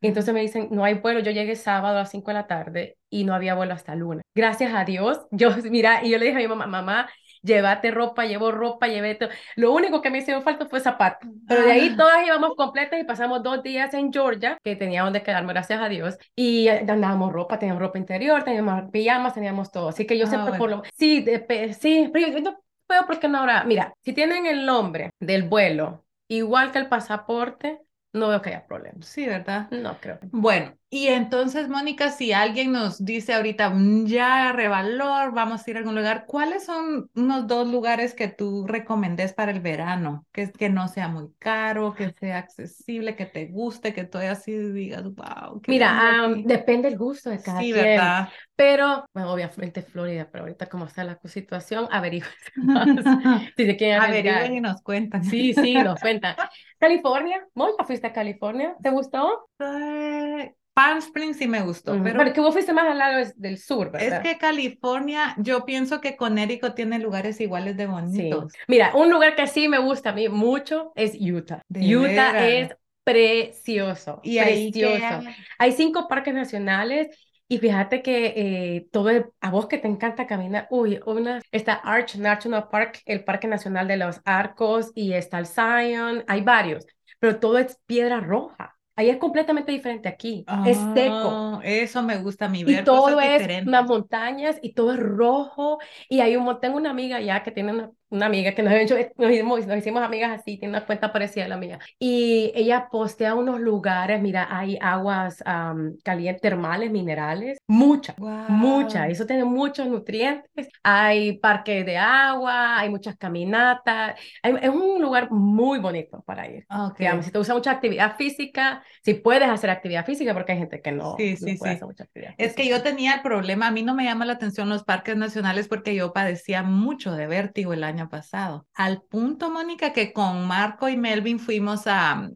Y 0.02 0.08
entonces 0.08 0.34
me 0.34 0.42
dicen, 0.42 0.68
no 0.72 0.84
hay 0.84 0.96
vuelo. 0.96 1.20
Yo 1.20 1.32
llegué 1.32 1.56
sábado 1.56 1.98
a 1.98 2.02
las 2.02 2.12
5 2.12 2.28
de 2.28 2.34
la 2.36 2.48
tarde 2.48 2.98
y 3.10 3.24
no 3.24 3.34
había 3.34 3.56
vuelo 3.56 3.74
hasta 3.74 3.96
lunes. 3.96 4.22
Gracias 4.36 4.74
a 4.74 4.86
Dios, 4.86 5.26
yo, 5.32 5.50
mira, 5.72 6.04
y 6.04 6.12
yo 6.12 6.18
le 6.18 6.26
dije 6.26 6.38
a 6.38 6.42
mi 6.42 6.48
mamá, 6.48 6.68
mamá, 6.68 7.10
llévate 7.48 7.92
ropa, 7.92 8.26
llevo 8.26 8.52
ropa, 8.52 8.88
llevé 8.88 9.16
todo. 9.16 9.30
Lo 9.56 9.72
único 9.74 10.02
que 10.02 10.12
me 10.12 10.20
hicieron 10.20 10.44
falta 10.44 10.68
fue 10.68 10.80
zapatos. 10.80 11.30
Pero 11.48 11.64
de 11.64 11.72
ahí 11.72 11.94
Ah. 11.94 11.96
todas 11.98 12.26
íbamos 12.28 12.56
completas 12.56 13.00
y 13.00 13.04
pasamos 13.06 13.42
dos 13.44 13.64
días 13.64 13.94
en 13.96 14.12
Georgia, 14.14 14.58
que 14.64 14.76
tenía 14.76 15.04
donde 15.04 15.24
quedarme, 15.24 15.54
gracias 15.54 15.82
a 15.82 15.90
Dios. 15.90 16.18
Y 16.36 16.68
andábamos 16.68 17.32
ropa, 17.34 17.58
teníamos 17.60 17.82
ropa 17.82 17.98
interior, 17.98 18.44
teníamos 18.44 18.90
pijamas, 18.92 19.34
teníamos 19.34 19.72
todo. 19.72 19.90
Así 19.90 20.06
que 20.06 20.18
yo 20.18 20.26
Ah, 20.26 20.30
siempre 20.30 20.52
por 20.54 20.70
bueno. 20.70 20.78
lo... 20.78 20.84
Sí, 20.96 21.22
de 21.24 21.74
sí, 21.74 22.10
pero 22.14 22.28
yo 22.28 22.40
no 22.42 22.60
puedo 22.86 23.06
porque 23.08 23.28
no 23.28 23.40
ahora. 23.40 23.64
Mira, 23.64 23.94
si 24.04 24.14
tienen 24.14 24.46
el 24.46 24.66
nombre 24.66 25.10
del 25.20 25.44
vuelo 25.44 26.06
igual 26.30 26.72
que 26.72 26.80
el 26.80 26.90
pasaporte, 26.90 27.80
no 28.18 28.30
veo 28.30 28.42
que 28.42 28.50
haya 28.50 28.66
problema. 28.68 29.00
Sí, 29.02 29.26
¿verdad? 29.26 29.70
No 29.72 30.00
creo. 30.00 30.20
Bueno, 30.32 30.78
y 30.90 31.08
entonces, 31.08 31.70
Mónica, 31.70 32.12
si 32.12 32.34
alguien 32.34 32.72
nos 32.72 33.04
dice 33.04 33.34
ahorita, 33.34 33.70
"Mm, 33.70 34.06
ya 34.08 34.42
agarré 34.44 34.68
valor, 34.68 35.34
vamos 35.34 35.66
a 35.66 35.70
ir 35.70 35.76
a 35.78 35.80
algún 35.80 35.96
lugar, 35.96 36.26
¿cuáles 36.28 36.66
son 36.66 37.10
unos 37.16 37.48
dos 37.48 37.68
lugares 37.68 38.14
que 38.14 38.28
tú 38.28 38.66
recomendes 38.68 39.34
para 39.34 39.52
el 39.52 39.62
verano? 39.62 40.26
Que, 40.32 40.52
que 40.52 40.70
no 40.70 40.88
sea 40.88 41.08
muy 41.08 41.30
caro, 41.40 41.94
que 41.94 42.12
sea 42.14 42.38
accesible, 42.40 43.16
que 43.16 43.26
te 43.26 43.48
guste, 43.48 43.94
que 43.94 44.04
tú 44.06 44.18
así 44.18 44.54
digas, 44.58 45.04
wow, 45.16 45.62
Mira, 45.66 45.90
lindo 45.90 46.24
am, 46.24 46.44
aquí". 46.44 46.48
depende 46.48 46.90
del 46.90 46.98
gusto 46.98 47.30
de 47.30 47.42
cada 47.42 47.64
Sí, 47.64 47.70
quien. 47.70 48.16
¿verdad? 48.16 48.30
Pero, 48.56 49.06
bueno, 49.14 49.32
obviamente 49.34 49.82
Florida, 49.84 50.30
pero 50.32 50.44
ahorita 50.46 50.68
como 50.68 50.86
está 50.86 51.04
la 51.04 51.20
situación, 51.26 51.88
averigüen 51.92 52.32
si 53.58 53.66
se 53.66 53.78
quieren 53.78 54.02
Averigüen 54.04 54.54
y 54.56 54.62
nos 54.62 54.82
cuentan. 54.82 55.24
Sí, 55.24 55.54
sí, 55.54 55.82
nos 55.82 56.00
cuentan. 56.00 56.36
California, 56.80 57.46
¿vos 57.54 57.72
ya 57.78 57.86
fuiste 57.86 58.08
a 58.08 58.14
California? 58.14 58.76
¿Te 58.82 58.90
gustó? 58.90 59.50
Eh, 59.60 60.54
Palm 60.74 61.00
Springs 61.00 61.38
sí 61.38 61.48
me 61.48 61.62
gustó, 61.62 61.94
pero 62.04 62.20
Porque 62.20 62.40
vos 62.40 62.54
fuiste 62.54 62.72
más 62.72 62.86
al 62.88 62.98
lado 63.00 63.26
del 63.36 63.58
sur, 63.58 63.88
es 63.88 63.94
¿verdad? 64.04 64.22
que 64.22 64.38
California, 64.38 65.36
yo 65.40 65.66
pienso 65.66 66.02
que 66.02 66.16
Connecticut 66.16 66.76
tiene 66.76 67.00
lugares 67.00 67.42
iguales 67.42 67.76
de 67.78 67.86
Sí. 67.86 67.92
bonitos. 67.92 68.54
Mira, 68.68 68.92
un 68.96 69.10
lugar 69.10 69.36
que 69.36 69.48
sí 69.48 69.68
me 69.68 69.80
gusta 69.80 70.12
a 70.12 70.14
mí 70.14 70.30
mucho 70.30 70.92
es 70.96 71.18
Utah. 71.20 71.62
De 71.68 71.98
Utah 71.98 72.48
es 72.48 72.76
precioso, 73.04 74.20
Y 74.24 74.38
ahí 74.38 74.72
que 74.72 75.00
precioso. 75.00 75.30
Hay 75.58 75.72
cinco 75.72 76.08
parques 76.08 76.34
nacionales 76.34 77.08
y 77.48 77.58
fíjate 77.60 78.02
que 78.02 78.34
eh, 78.78 78.88
todo 78.92 79.10
es- 79.10 79.26
a 79.42 79.52
vos 79.52 79.68
que 79.68 79.78
te 79.78 79.88
encanta 79.88 80.28
caminar, 80.28 80.68
uy, 80.70 81.00
una, 81.06 81.42
está 81.52 81.74
Arch 81.76 82.16
National 82.18 82.70
Park, 82.70 83.02
el 83.06 83.24
Parque 83.24 83.48
Nacional 83.48 83.88
de 83.88 83.98
los 83.98 84.22
Arcos 84.26 84.92
y 84.96 85.14
está 85.14 85.40
el 85.40 85.48
Zion, 85.48 86.24
hay 86.28 86.42
varios, 86.42 86.86
pero 87.20 87.40
todo 87.40 87.58
es 87.58 87.78
piedra 87.86 88.20
roja. 88.20 88.78
Ahí 88.96 89.10
es 89.10 89.18
completamente 89.18 89.72
diferente 89.72 90.10
aquí, 90.10 90.50
es 90.64 90.90
seco. 90.94 91.46
Ah, 91.46 91.62
Eso 91.64 92.02
me 92.04 92.18
gusta 92.18 92.46
a 92.46 92.50
mí, 92.50 92.64
Y 92.64 92.76
ver 92.76 92.84
todo 92.84 92.88
cosas 92.88 93.20
es 93.22 93.50
diferentes. 93.50 93.66
unas 93.66 93.86
montañas 93.88 94.58
y 94.62 94.74
todo 94.74 94.94
es 94.94 95.00
rojo. 95.00 95.80
Y 96.10 96.20
hay 96.20 96.36
un 96.36 96.60
tengo 96.60 96.78
una 96.78 96.90
amiga 96.92 97.22
ya 97.22 97.44
que 97.44 97.52
tiene 97.52 97.72
una, 97.74 97.92
una 98.10 98.26
amiga 98.28 98.54
que 98.54 98.64
nos, 98.64 98.74
hecho- 98.74 98.96
nos, 99.18 99.32
hicimos, 99.32 99.68
nos 99.68 99.78
hicimos 99.78 100.04
amigas 100.04 100.40
así, 100.40 100.58
tiene 100.58 100.70
una 100.78 100.86
cuenta 100.86 101.12
parecida 101.12 101.46
a 101.46 101.48
la 101.50 101.58
mía. 101.58 101.80
Y 102.00 102.52
ella 102.56 102.88
postea 102.92 103.36
unos 103.36 103.60
lugares, 103.60 104.22
mira, 104.22 104.48
hay 104.50 104.78
aguas 104.82 105.44
am, 105.46 105.98
calientes, 106.04 106.42
termales, 106.42 106.92
minerales, 106.92 107.58
muchas. 107.68 108.16
Muchas, 108.50 109.04
Guau. 109.04 109.12
eso 109.12 109.26
tiene 109.26 109.44
muchos 109.44 109.88
nutrientes. 109.88 110.70
Hay 110.84 111.38
parques 111.40 111.86
de 111.86 111.98
agua, 111.98 112.80
hay 112.80 112.90
muchas 112.90 113.18
caminatas. 113.18 114.16
Hay- 114.42 114.56
es 114.62 114.70
un 114.70 115.02
lugar 115.02 115.30
muy 115.32 115.80
bonito 115.80 116.22
para 116.26 116.48
ir. 116.50 116.66
Ah, 116.70 116.88
ok. 116.88 117.00
Digamos, 117.00 117.26
si 117.26 117.32
te 117.32 117.38
gusta 117.38 117.54
mucha 117.54 117.72
actividad 117.72 118.16
física, 118.18 118.84
si 119.04 119.14
puedes 119.16 119.50
hacer 119.50 119.70
actividad 119.70 120.06
física, 120.06 120.34
porque 120.34 120.54
hay 120.54 120.58
gente 120.60 120.82
que 120.82 120.92
no, 120.92 121.16
Sí, 121.18 121.32
no 121.34 121.38
sí, 121.38 121.58
puede 121.58 121.72
sí. 121.72 121.76
hacer 121.76 121.88
mucha 121.88 122.04
actividad 122.06 122.34
Es 122.38 122.54
que 122.56 122.68
yo 122.68 122.82
tenía 122.84 123.16
el 123.16 123.22
problema, 123.22 123.68
a 123.68 123.72
mí 123.72 123.84
no 123.84 123.94
me 123.96 124.06
llama 124.06 124.26
la 124.26 124.34
atención 124.34 124.70
los 124.70 124.84
parques 124.84 125.16
nacionales 125.18 125.68
porque 125.68 125.94
yo 125.96 126.14
padecía 126.14 126.64
mucho 126.64 127.12
de 127.14 127.28
vértigo 127.28 127.74
el 127.74 127.84
año 127.84 127.97
pasado. 128.06 128.68
Al 128.74 129.02
punto, 129.04 129.50
Mónica, 129.50 129.92
que 129.94 130.14
con 130.14 130.48
Marco 130.48 130.88
y 130.90 130.98
Melvin 130.98 131.40
fuimos 131.40 131.88
a, 131.88 132.30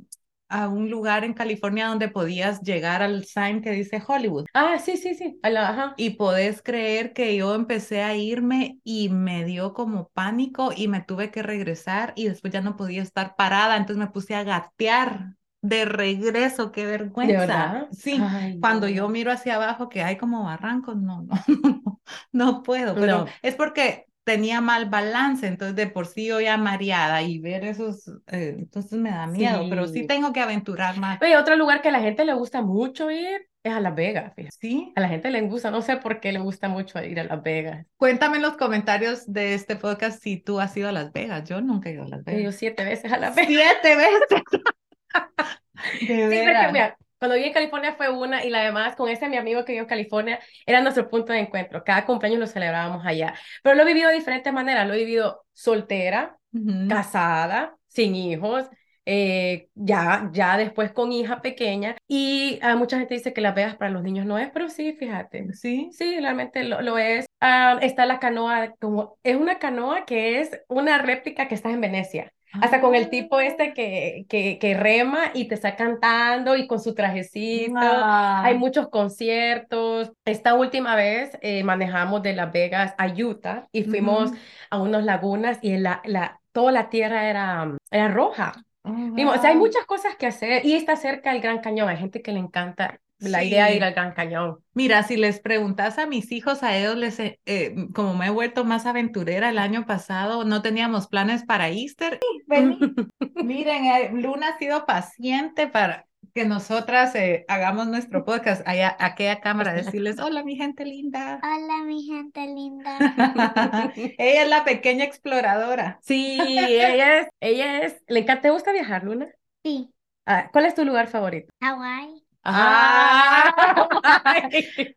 a 0.50 0.68
un 0.68 0.90
lugar 0.90 1.24
en 1.24 1.34
California 1.34 1.88
donde 1.88 2.10
podías 2.10 2.62
llegar 2.62 3.02
al 3.04 3.26
sign 3.26 3.62
que 3.62 3.72
dice 3.72 4.02
Hollywood. 4.06 4.46
Ah, 4.54 4.80
sí, 4.80 4.98
sí, 4.98 5.14
sí. 5.16 5.40
la- 5.44 5.70
ajá. 5.70 5.96
Y 5.98 6.12
podés 6.12 6.62
creer 6.64 7.14
que 7.14 7.36
yo 7.36 7.54
empecé 7.54 8.02
a 8.02 8.16
irme 8.16 8.80
y 8.84 9.10
me 9.10 9.46
dio 9.46 9.74
como 9.74 10.10
pánico 10.10 10.72
y 10.76 10.88
me 10.88 11.02
tuve 11.02 11.30
que 11.32 11.44
regresar 11.44 12.14
y 12.16 12.28
después 12.28 12.52
ya 12.52 12.62
no 12.62 12.76
podía 12.76 13.04
estar 13.04 13.36
parada, 13.36 13.78
entonces 13.78 13.98
me 14.04 14.12
puse 14.12 14.34
a 14.36 14.44
gatear 14.44 15.36
de 15.62 15.86
regreso, 15.86 16.72
qué 16.72 16.86
¿De 17.20 17.38
vergüenza. 17.38 17.38
verdad? 17.38 17.88
Sí, 17.92 18.34
Ay, 18.34 18.58
cuando 18.60 18.88
no. 18.88 18.90
yo 18.90 19.08
miro 19.10 19.32
hacia 19.32 19.56
abajo 19.56 19.90
que 19.90 20.02
hay 20.02 20.18
como 20.18 20.44
barrancos, 20.46 20.98
no, 20.98 21.22
no, 21.24 21.36
no, 21.76 22.02
no 22.32 22.64
puedo, 22.64 22.98
pero 22.98 23.26
No. 23.26 23.28
es 23.44 23.56
porque 23.56 24.08
tenía 24.24 24.62
mal 24.62 24.90
balance, 24.90 25.48
entonces 25.48 25.76
de 25.76 25.88
por 25.88 26.06
sí 26.08 26.28
yo 26.28 26.40
ya 26.40 26.58
mareada 26.58 27.22
y 27.22 27.40
ver 27.40 27.66
esos, 27.66 28.08
eh, 28.28 28.56
entonces 28.60 28.94
me 29.00 29.10
da 29.10 29.28
miedo, 29.28 29.66
pero 29.70 29.88
sí 29.88 30.06
tengo 30.06 30.32
que 30.34 30.40
aventurar 30.42 30.98
más. 30.98 31.22
Oye, 31.22 31.38
otro 31.38 31.56
lugar 31.56 31.82
que 31.82 31.90
a 31.90 31.92
la 31.92 32.00
gente 32.02 32.26
le 32.26 32.34
gusta 32.34 32.62
mucho 32.62 33.10
ir 33.12 33.48
es 33.64 33.74
a 33.74 33.80
Las 33.80 33.94
Vegas, 33.94 34.34
fíjate. 34.36 34.56
Sí. 34.60 34.92
A 34.96 35.02
la 35.02 35.08
gente 35.08 35.30
le 35.30 35.42
gusta, 35.42 35.70
no 35.70 35.82
sé 35.82 35.98
por 35.98 36.20
qué 36.20 36.32
le 36.32 36.40
gusta 36.40 36.68
mucho 36.68 37.04
ir 37.04 37.20
a 37.20 37.24
Las 37.24 37.44
Vegas. 37.44 37.86
Cuéntame 37.98 38.38
en 38.38 38.44
los 38.44 38.58
comentarios 38.58 39.32
de 39.32 39.54
este 39.54 39.76
podcast 39.76 40.22
si 40.22 40.38
tú 40.38 40.60
has 40.60 40.76
ido 40.78 40.90
a 40.90 40.92
Las 40.92 41.12
Vegas. 41.12 41.48
Yo 41.48 41.62
nunca 41.62 41.90
he 41.90 41.94
ido 41.94 42.04
a 42.04 42.08
Las 42.08 42.24
Vegas. 42.24 42.56
siete 42.56 42.84
veces 42.84 43.12
a 43.12 43.18
Las 43.18 43.36
Vegas. 43.36 43.52
Siete 43.82 43.96
veces. 43.96 44.44
De 46.00 46.08
Sí, 46.08 46.16
veras. 46.16 46.94
Cuando 47.22 47.36
viví 47.36 47.50
en 47.50 47.54
California 47.54 47.94
fue 47.94 48.10
una 48.10 48.44
y 48.44 48.50
la 48.50 48.64
demás, 48.64 48.96
con 48.96 49.08
ese 49.08 49.30
mi 49.30 49.38
amigo 49.38 49.64
que 49.64 49.74
vive 49.74 49.84
en 49.84 49.88
California, 49.88 50.40
era 50.66 50.82
nuestro 50.82 51.08
punto 51.08 51.32
de 51.32 51.38
encuentro. 51.42 51.84
Cada 51.84 52.04
cumpleaños 52.04 52.40
lo 52.40 52.48
celebrábamos 52.48 53.06
allá. 53.06 53.36
Pero 53.62 53.76
lo 53.76 53.84
he 53.84 53.86
vivido 53.86 54.10
de 54.10 54.16
diferentes 54.16 54.52
maneras. 54.52 54.88
Lo 54.88 54.96
he 54.96 54.98
vivido 54.98 55.46
soltera, 55.54 56.36
Ujú. 56.52 56.88
casada, 56.90 57.78
sin 57.86 58.16
hijos, 58.16 58.68
eh, 59.06 59.70
ya, 59.76 60.32
ya 60.34 60.58
después 60.58 60.94
con 60.94 61.12
hija 61.12 61.44
pequeña. 61.44 61.96
Y 62.08 62.58
ah, 62.64 62.76
mucha 62.76 62.98
gente 62.98 63.14
dice 63.14 63.34
que 63.34 63.42
Las 63.42 63.54
Vegas 63.54 63.76
para 63.76 63.92
los 63.92 64.02
niños 64.02 64.26
no 64.26 64.40
es, 64.40 64.50
pero 64.52 64.68
sí, 64.68 64.94
fíjate. 64.94 65.54
Sí. 65.54 65.90
Sí, 65.92 66.20
realmente 66.20 66.64
lo, 66.64 66.82
lo 66.82 66.98
es. 66.98 67.28
Ah, 67.40 67.78
está 67.84 68.08
la 68.08 68.20
canoa, 68.20 68.74
como, 68.80 69.20
es 69.22 69.36
una 69.36 69.60
canoa 69.60 70.06
que 70.06 70.40
es 70.40 70.60
una 70.70 70.98
réplica 70.98 71.48
que 71.48 71.54
está 71.54 71.70
en 71.70 71.82
Venecia. 71.82 72.34
Hasta 72.60 72.82
con 72.82 72.96
el 72.96 73.10
tipo 73.10 73.40
este 73.40 73.74
que, 73.74 74.26
que, 74.28 74.58
que 74.60 74.74
rema 74.74 75.32
y 75.34 75.46
te 75.46 75.56
está 75.56 75.76
cantando 75.76 76.56
y 76.56 76.68
con 76.68 76.80
su 76.80 76.94
trajecito. 76.94 77.78
Ah. 77.78 78.44
Hay 78.44 78.58
muchos 78.58 78.90
conciertos. 78.90 80.12
Esta 80.26 80.54
última 80.56 80.96
vez 80.96 81.38
eh, 81.42 81.64
manejamos 81.64 82.22
de 82.24 82.34
Las 82.34 82.52
Vegas 82.52 82.94
a 82.98 83.08
Utah 83.08 83.68
y 83.72 83.84
fuimos 83.84 84.32
a 84.70 84.82
unas 84.82 85.06
lagunas 85.06 85.60
y 85.62 85.78
la, 85.78 86.02
la, 86.06 86.40
toda 86.52 86.72
la 86.72 86.90
tierra 86.90 87.30
era, 87.30 87.78
era 87.90 88.08
roja. 88.10 88.54
Oh, 88.84 88.90
o 88.92 89.38
sea, 89.38 89.52
hay 89.52 89.58
muchas 89.58 89.86
cosas 89.86 90.16
que 90.16 90.26
hacer 90.26 90.66
y 90.66 90.74
está 90.74 90.96
cerca 90.96 91.32
del 91.32 91.42
Gran 91.42 91.60
Cañón. 91.60 91.88
Hay 91.88 91.98
gente 91.98 92.22
que 92.22 92.32
le 92.32 92.40
encanta 92.40 93.00
la 93.22 93.44
idea 93.44 93.68
de 93.68 93.76
ir 93.76 93.84
al 93.84 93.94
Gran 93.94 94.14
Cañón. 94.14 94.60
Mira, 94.74 95.04
si 95.04 95.18
les 95.18 95.40
preguntas 95.40 95.98
a 95.98 96.08
mis 96.08 96.32
hijos, 96.32 96.64
a 96.64 96.78
ellos 96.78 96.98
les, 96.98 97.20
eh, 97.20 97.40
eh, 97.46 97.76
como 97.94 98.16
me 98.16 98.28
he 98.28 98.30
vuelto 98.30 98.66
más 98.66 98.86
aventurera 98.86 99.50
el 99.50 99.60
año 99.60 99.86
pasado, 99.86 100.44
no 100.44 100.62
teníamos 100.62 101.08
planes 101.08 101.44
para 101.44 101.70
Easter. 101.70 102.20
Vení. 102.48 102.80
Miren, 103.44 103.86
eh, 103.86 104.12
Luna 104.14 104.50
ha 104.50 104.58
sido 104.58 104.86
paciente 104.86 105.68
para 105.68 106.08
que 106.34 106.46
nosotras 106.46 107.14
eh, 107.16 107.46
hagamos 107.48 107.88
nuestro 107.88 108.24
podcast 108.24 108.66
allá, 108.68 108.96
a 109.00 109.08
aquella 109.08 109.40
cámara, 109.42 109.74
decirles, 109.74 110.20
hola, 110.20 110.44
mi 110.44 110.56
gente 110.56 110.86
linda. 110.86 111.40
Hola, 111.44 111.84
mi 111.86 112.04
gente 112.04 112.48
linda. 112.48 112.98
Ella 113.96 114.44
es 114.44 114.50
la 114.50 114.64
pequeña 114.64 115.04
exploradora. 115.04 116.00
Sí, 116.02 116.38
ella 116.40 117.20
es, 117.20 117.28
ella 117.40 117.82
es, 117.82 118.02
le 118.08 118.20
encanta, 118.20 118.44
¿te 118.44 118.50
gusta 118.50 118.72
viajar, 118.72 119.04
Luna? 119.04 119.28
Sí, 119.64 119.92
Ah, 120.26 120.50
¿cuál 120.54 120.66
es 120.66 120.76
tu 120.76 120.86
lugar 120.86 121.08
favorito? 121.08 121.52
Hawái. 121.62 122.21
Ah. 122.44 123.54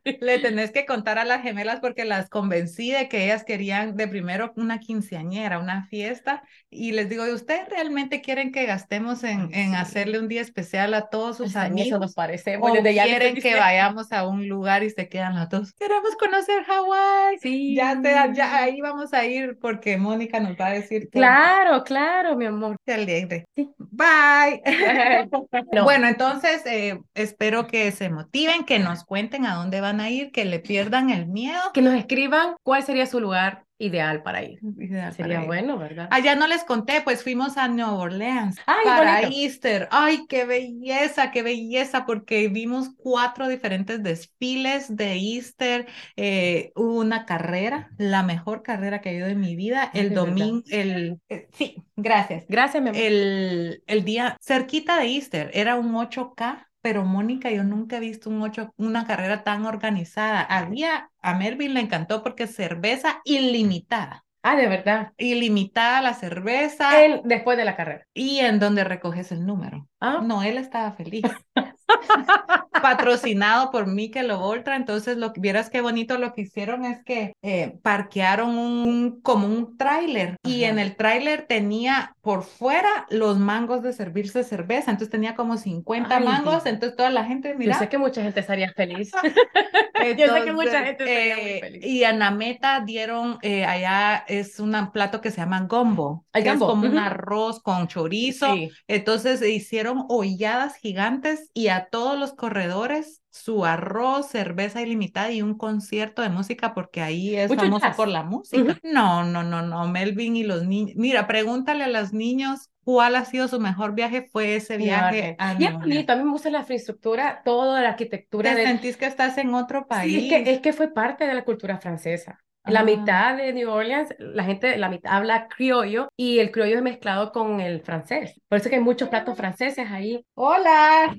Le 0.05 0.38
tenés 0.38 0.70
que 0.72 0.86
contar 0.86 1.18
a 1.18 1.24
las 1.24 1.42
gemelas 1.42 1.80
porque 1.80 2.05
las 2.05 2.28
convencí 2.30 2.90
de 2.92 3.09
que 3.09 3.24
ellas 3.24 3.45
querían 3.45 3.97
de 3.97 4.09
primero 4.09 4.53
una 4.57 4.78
quinceañera, 4.80 5.59
una 5.59 5.86
fiesta, 5.86 6.42
y 6.70 6.92
les 6.92 7.09
digo, 7.09 7.24
¿ustedes 7.32 7.68
realmente 7.68 8.20
quieren 8.22 8.53
que 8.53 8.66
gastemos 8.66 9.24
en, 9.24 9.53
en 9.55 9.74
sí. 9.74 9.74
hacerle 9.74 10.18
un 10.18 10.28
día 10.28 10.40
especial 10.40 10.95
a 10.95 11.09
todos 11.09 11.36
sus 11.38 11.47
O 11.47 11.51
sea, 11.51 11.66
en 11.66 11.78
eso 11.78 11.99
nos 11.99 12.12
amigos? 12.12 12.14
parecemos. 12.14 12.70
¿O 12.70 12.74
desde 12.74 12.95
ya 12.95 13.05
quieren 13.05 13.36
que 13.36 13.55
vayamos 13.55 14.11
a 14.12 14.26
un 14.26 14.49
lugar 14.49 14.82
y 14.82 14.90
se 14.90 15.09
quedan 15.09 15.34
las 15.34 15.49
dos? 15.49 15.72
Queremos 15.74 16.16
conocer 16.16 16.64
Hawái. 16.64 17.38
Sí. 17.40 17.74
Ya, 17.76 18.01
te, 18.01 18.11
ya 18.34 18.57
ahí 18.57 18.80
vamos 18.80 19.12
a 19.12 19.24
ir 19.26 19.59
porque 19.61 19.97
Mónica 19.97 20.40
nos 20.40 20.57
va 20.57 20.66
a 20.68 20.72
decir 20.72 21.09
que 21.11 21.18
Claro, 21.18 21.84
claro, 21.84 22.36
mi 22.36 22.47
amor. 22.47 22.76
se 22.86 22.95
alegre. 22.95 23.45
Sí. 23.57 23.70
Bye. 23.78 24.62
No. 25.72 25.84
Bueno, 25.84 26.07
entonces 26.09 26.62
eh, 26.66 26.99
espero 27.35 27.66
que 27.66 27.91
se 27.93 28.09
motiven, 28.11 28.64
que 28.64 28.78
nos 28.78 29.05
cuenten 29.05 29.45
a 29.47 29.55
dónde 29.55 29.80
van 29.80 30.01
a 30.01 30.11
ir, 30.11 30.30
que 30.32 30.45
le 30.45 30.61
pierdan 30.61 31.11
el 31.11 31.26
miedo. 31.26 31.61
Que 31.72 31.82
nos 31.82 31.95
escriban 31.95 32.55
cuál 32.62 32.82
sería 32.85 33.07
su 33.07 33.20
lugar 33.20 33.64
ideal 33.78 34.22
para 34.22 34.43
ir. 34.45 34.61
Ideal 34.78 35.12
Sería 35.12 35.39
para 35.39 35.43
ir. 35.43 35.47
bueno, 35.49 35.76
¿verdad? 35.78 36.09
Allá 36.11 36.37
no 36.37 36.47
les 36.47 36.64
conté, 36.64 37.01
pues 37.03 37.22
fuimos 37.22 37.57
a 37.57 37.66
Nueva 37.68 37.93
Orleans 37.95 38.57
Ay, 38.66 38.85
para 38.85 39.20
bonito. 39.20 39.37
Easter. 39.37 39.89
Ay, 39.91 40.26
qué 40.28 40.45
belleza, 40.45 41.30
qué 41.32 41.43
belleza, 41.43 42.07
porque 42.07 42.49
vimos 42.49 42.91
cuatro 42.97 43.49
diferentes 43.49 44.03
desfiles 44.03 44.95
de 44.97 45.14
Easter. 45.16 45.87
eh, 46.16 46.72
hubo 46.76 47.01
una 47.01 47.26
carrera, 47.26 47.91
la 47.99 48.22
mejor 48.22 48.62
carrera 48.62 49.01
que 49.01 49.11
he 49.11 49.14
ido 49.16 49.26
en 49.26 49.41
mi 49.41 49.57
vida. 49.57 49.91
El 49.93 50.11
verdad. 50.11 50.24
domingo, 50.26 50.62
el, 50.70 51.18
eh, 51.28 51.49
sí, 51.53 51.76
gracias. 51.97 52.45
Gracias, 52.49 52.82
mi 52.82 52.91
amor. 52.91 53.03
El, 53.03 53.82
el 53.87 54.05
día 54.05 54.37
cerquita 54.41 54.99
de 54.99 55.07
Easter 55.07 55.51
era 55.53 55.74
un 55.76 55.95
8K, 55.97 56.68
pero 56.85 57.05
Mónica, 57.05 57.51
yo 57.51 57.64
nunca 57.64 57.97
he 57.97 58.01
visto 58.01 58.30
un 58.30 58.43
8, 58.43 58.72
una 58.76 59.07
carrera 59.07 59.43
tan 59.45 59.64
organizada. 59.66 60.43
Había, 60.43 61.11
a 61.22 61.35
Melvin 61.35 61.74
le 61.74 61.80
encantó 61.80 62.22
porque 62.22 62.47
cerveza 62.47 63.20
ilimitada, 63.24 64.24
Ah, 64.43 64.57
de 64.57 64.68
verdad. 64.68 65.12
ilimitada 65.16 66.03
la 66.03 66.14
cerveza 66.14 67.03
El, 67.05 67.22
después 67.24 67.57
de 67.57 67.64
la 67.64 67.76
carrera. 67.76 68.07
y 68.14 68.41
en 68.41 68.59
donde 68.61 68.85
recoges 68.85 69.32
el 69.32 69.47
número. 69.47 69.89
Ah, 70.01 70.20
No, 70.22 70.43
él 70.43 70.59
estaba 70.59 70.93
feliz. 70.93 71.22
Patrocinado 72.82 73.70
por 73.70 73.86
Mikel 73.86 74.32
Voltra, 74.32 74.76
entonces 74.76 75.16
lo 75.16 75.32
que 75.32 75.40
vieras 75.40 75.70
qué 75.70 75.80
bonito 75.80 76.18
lo 76.18 76.32
que 76.32 76.42
hicieron 76.42 76.84
es 76.84 77.03
que 77.05 77.34
eh, 77.42 77.78
parquearon 77.82 78.59
un 78.59 79.20
como 79.22 79.47
un 79.47 79.76
tráiler 79.76 80.36
y 80.42 80.64
en 80.64 80.78
el 80.78 80.97
tráiler 80.97 81.47
tenía 81.49 82.14
por 82.20 82.42
fuera 82.42 83.07
los 83.11 83.38
mangos 83.38 83.82
de 83.82 83.92
servirse 83.92 84.45
cerveza, 84.45 84.90
entonces 84.90 85.11
tenía 85.11 85.34
como 85.34 85.57
50 85.57 86.16
Ay, 86.16 86.24
mangos, 86.24 86.64
Dios. 86.64 86.66
entonces 86.66 86.97
toda 86.97 87.11
la 87.11 87.24
gente 87.24 87.51
yo 87.53 87.59
mira. 87.59 87.78
sé 87.78 87.88
que 87.88 87.99
mucha 87.99 88.22
gente 88.22 88.40
estaría 88.40 88.72
feliz. 88.72 89.12
Yo 90.18 90.34
sé 90.34 90.45
que 90.45 90.53
mucha 90.53 90.78
Entonces, 90.78 90.84
gente 90.84 91.05
estaría 91.05 91.36
muy 91.36 91.51
eh, 91.53 91.61
feliz. 91.61 91.84
Y 91.84 92.05
a 92.05 92.12
Nameta 92.12 92.80
dieron, 92.80 93.38
eh, 93.42 93.64
allá 93.64 94.24
es 94.28 94.59
un 94.59 94.74
plato 94.92 95.20
que 95.20 95.30
se 95.30 95.38
llama 95.38 95.61
gombo, 95.62 96.26
que 96.32 96.40
es 96.40 96.47
gumbo, 96.47 96.66
como 96.66 96.82
un 96.82 96.97
ujú. 96.97 96.99
arroz 96.99 97.61
con 97.62 97.86
chorizo. 97.86 98.53
Sí. 98.55 98.70
Entonces 98.88 99.40
hicieron 99.42 100.05
holladas 100.09 100.76
gigantes 100.76 101.51
y 101.55 101.68
a 101.68 101.84
todos 101.91 102.18
los 102.18 102.32
corredores 102.35 103.22
su 103.30 103.64
arroz, 103.64 104.28
cerveza 104.28 104.80
ilimitada 104.82 105.30
y 105.32 105.43
un 105.43 105.57
concierto 105.59 106.22
de 106.22 106.28
música 106.28 106.72
porque 106.74 107.01
ahí 107.03 107.35
es 107.37 107.49
Mucho 107.49 107.62
famoso 107.62 107.87
jazz. 107.87 107.97
por 107.97 108.09
la 108.09 108.22
música. 108.22 108.62
Ujú. 108.62 108.78
No, 108.85 109.24
no, 109.24 109.43
no, 109.43 109.62
no, 109.62 109.89
Melvin 109.89 110.37
y 110.37 110.45
los 110.45 110.64
niños. 110.64 110.95
Mira, 110.97 111.26
pregúntale 111.26 111.85
a 111.85 111.89
los 111.89 112.12
niños 112.12 112.70
cuál 112.85 113.16
ha 113.16 113.24
sido 113.24 113.49
su 113.49 113.59
mejor 113.61 113.95
viaje. 113.95 114.28
Fue 114.30 114.57
ese 114.57 114.76
viaje 114.76 115.37
a 115.39 115.55
Y 115.55 115.64
es 115.64 115.72
bonito, 115.74 116.12
a 116.12 116.16
mí 116.16 116.22
me 116.24 116.30
gusta 116.30 116.51
la 116.51 116.61
infraestructura, 116.61 117.43
toda 117.45 117.80
la 117.82 117.89
arquitectura 117.91 118.53
¿Te 118.53 118.61
de... 118.61 118.66
sentís 118.66 118.97
que 118.97 119.07
estás 119.07 119.37
en 119.39 119.55
otro 119.55 119.80
Sí, 119.80 119.87
país? 119.89 120.16
es 120.32 120.45
que, 120.45 120.51
es 120.53 120.61
que 120.61 120.72
fue 120.72 120.93
parte 120.93 121.26
de 121.26 121.35
la 121.35 121.45
cultura 121.45 121.78
francesa. 121.78 122.39
La 122.66 122.80
Ah. 122.80 122.85
mitad 122.85 123.37
de 123.37 123.53
New 123.53 123.68
Orleans, 123.70 124.14
la 124.18 124.43
gente, 124.45 124.78
la 124.78 124.89
mitad 124.89 125.12
habla 125.14 125.49
criollo 125.49 126.09
y 126.16 126.39
el 126.39 126.51
criollo 126.51 126.76
es 126.76 126.82
mezclado 126.82 127.30
con 127.30 127.61
el 127.61 127.82
francés. 127.82 128.41
Por 128.49 128.57
eso 128.59 128.70
que 128.70 128.76
hay 128.76 128.80
muchos 128.82 129.11
platos 129.11 129.37
franceses 129.37 129.87
ahí. 129.91 130.24
Hola. 130.35 131.14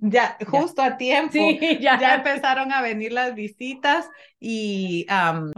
Ya, 0.00 0.36
justo 0.46 0.82
a 0.82 0.96
tiempo. 0.96 1.32
Sí, 1.32 1.58
ya. 1.80 1.98
Ya 2.00 2.14
empezaron 2.14 2.72
a 2.72 2.82
venir 2.82 3.12
las 3.12 3.34
visitas 3.34 4.08
y, 4.38 5.04
am, 5.08 5.52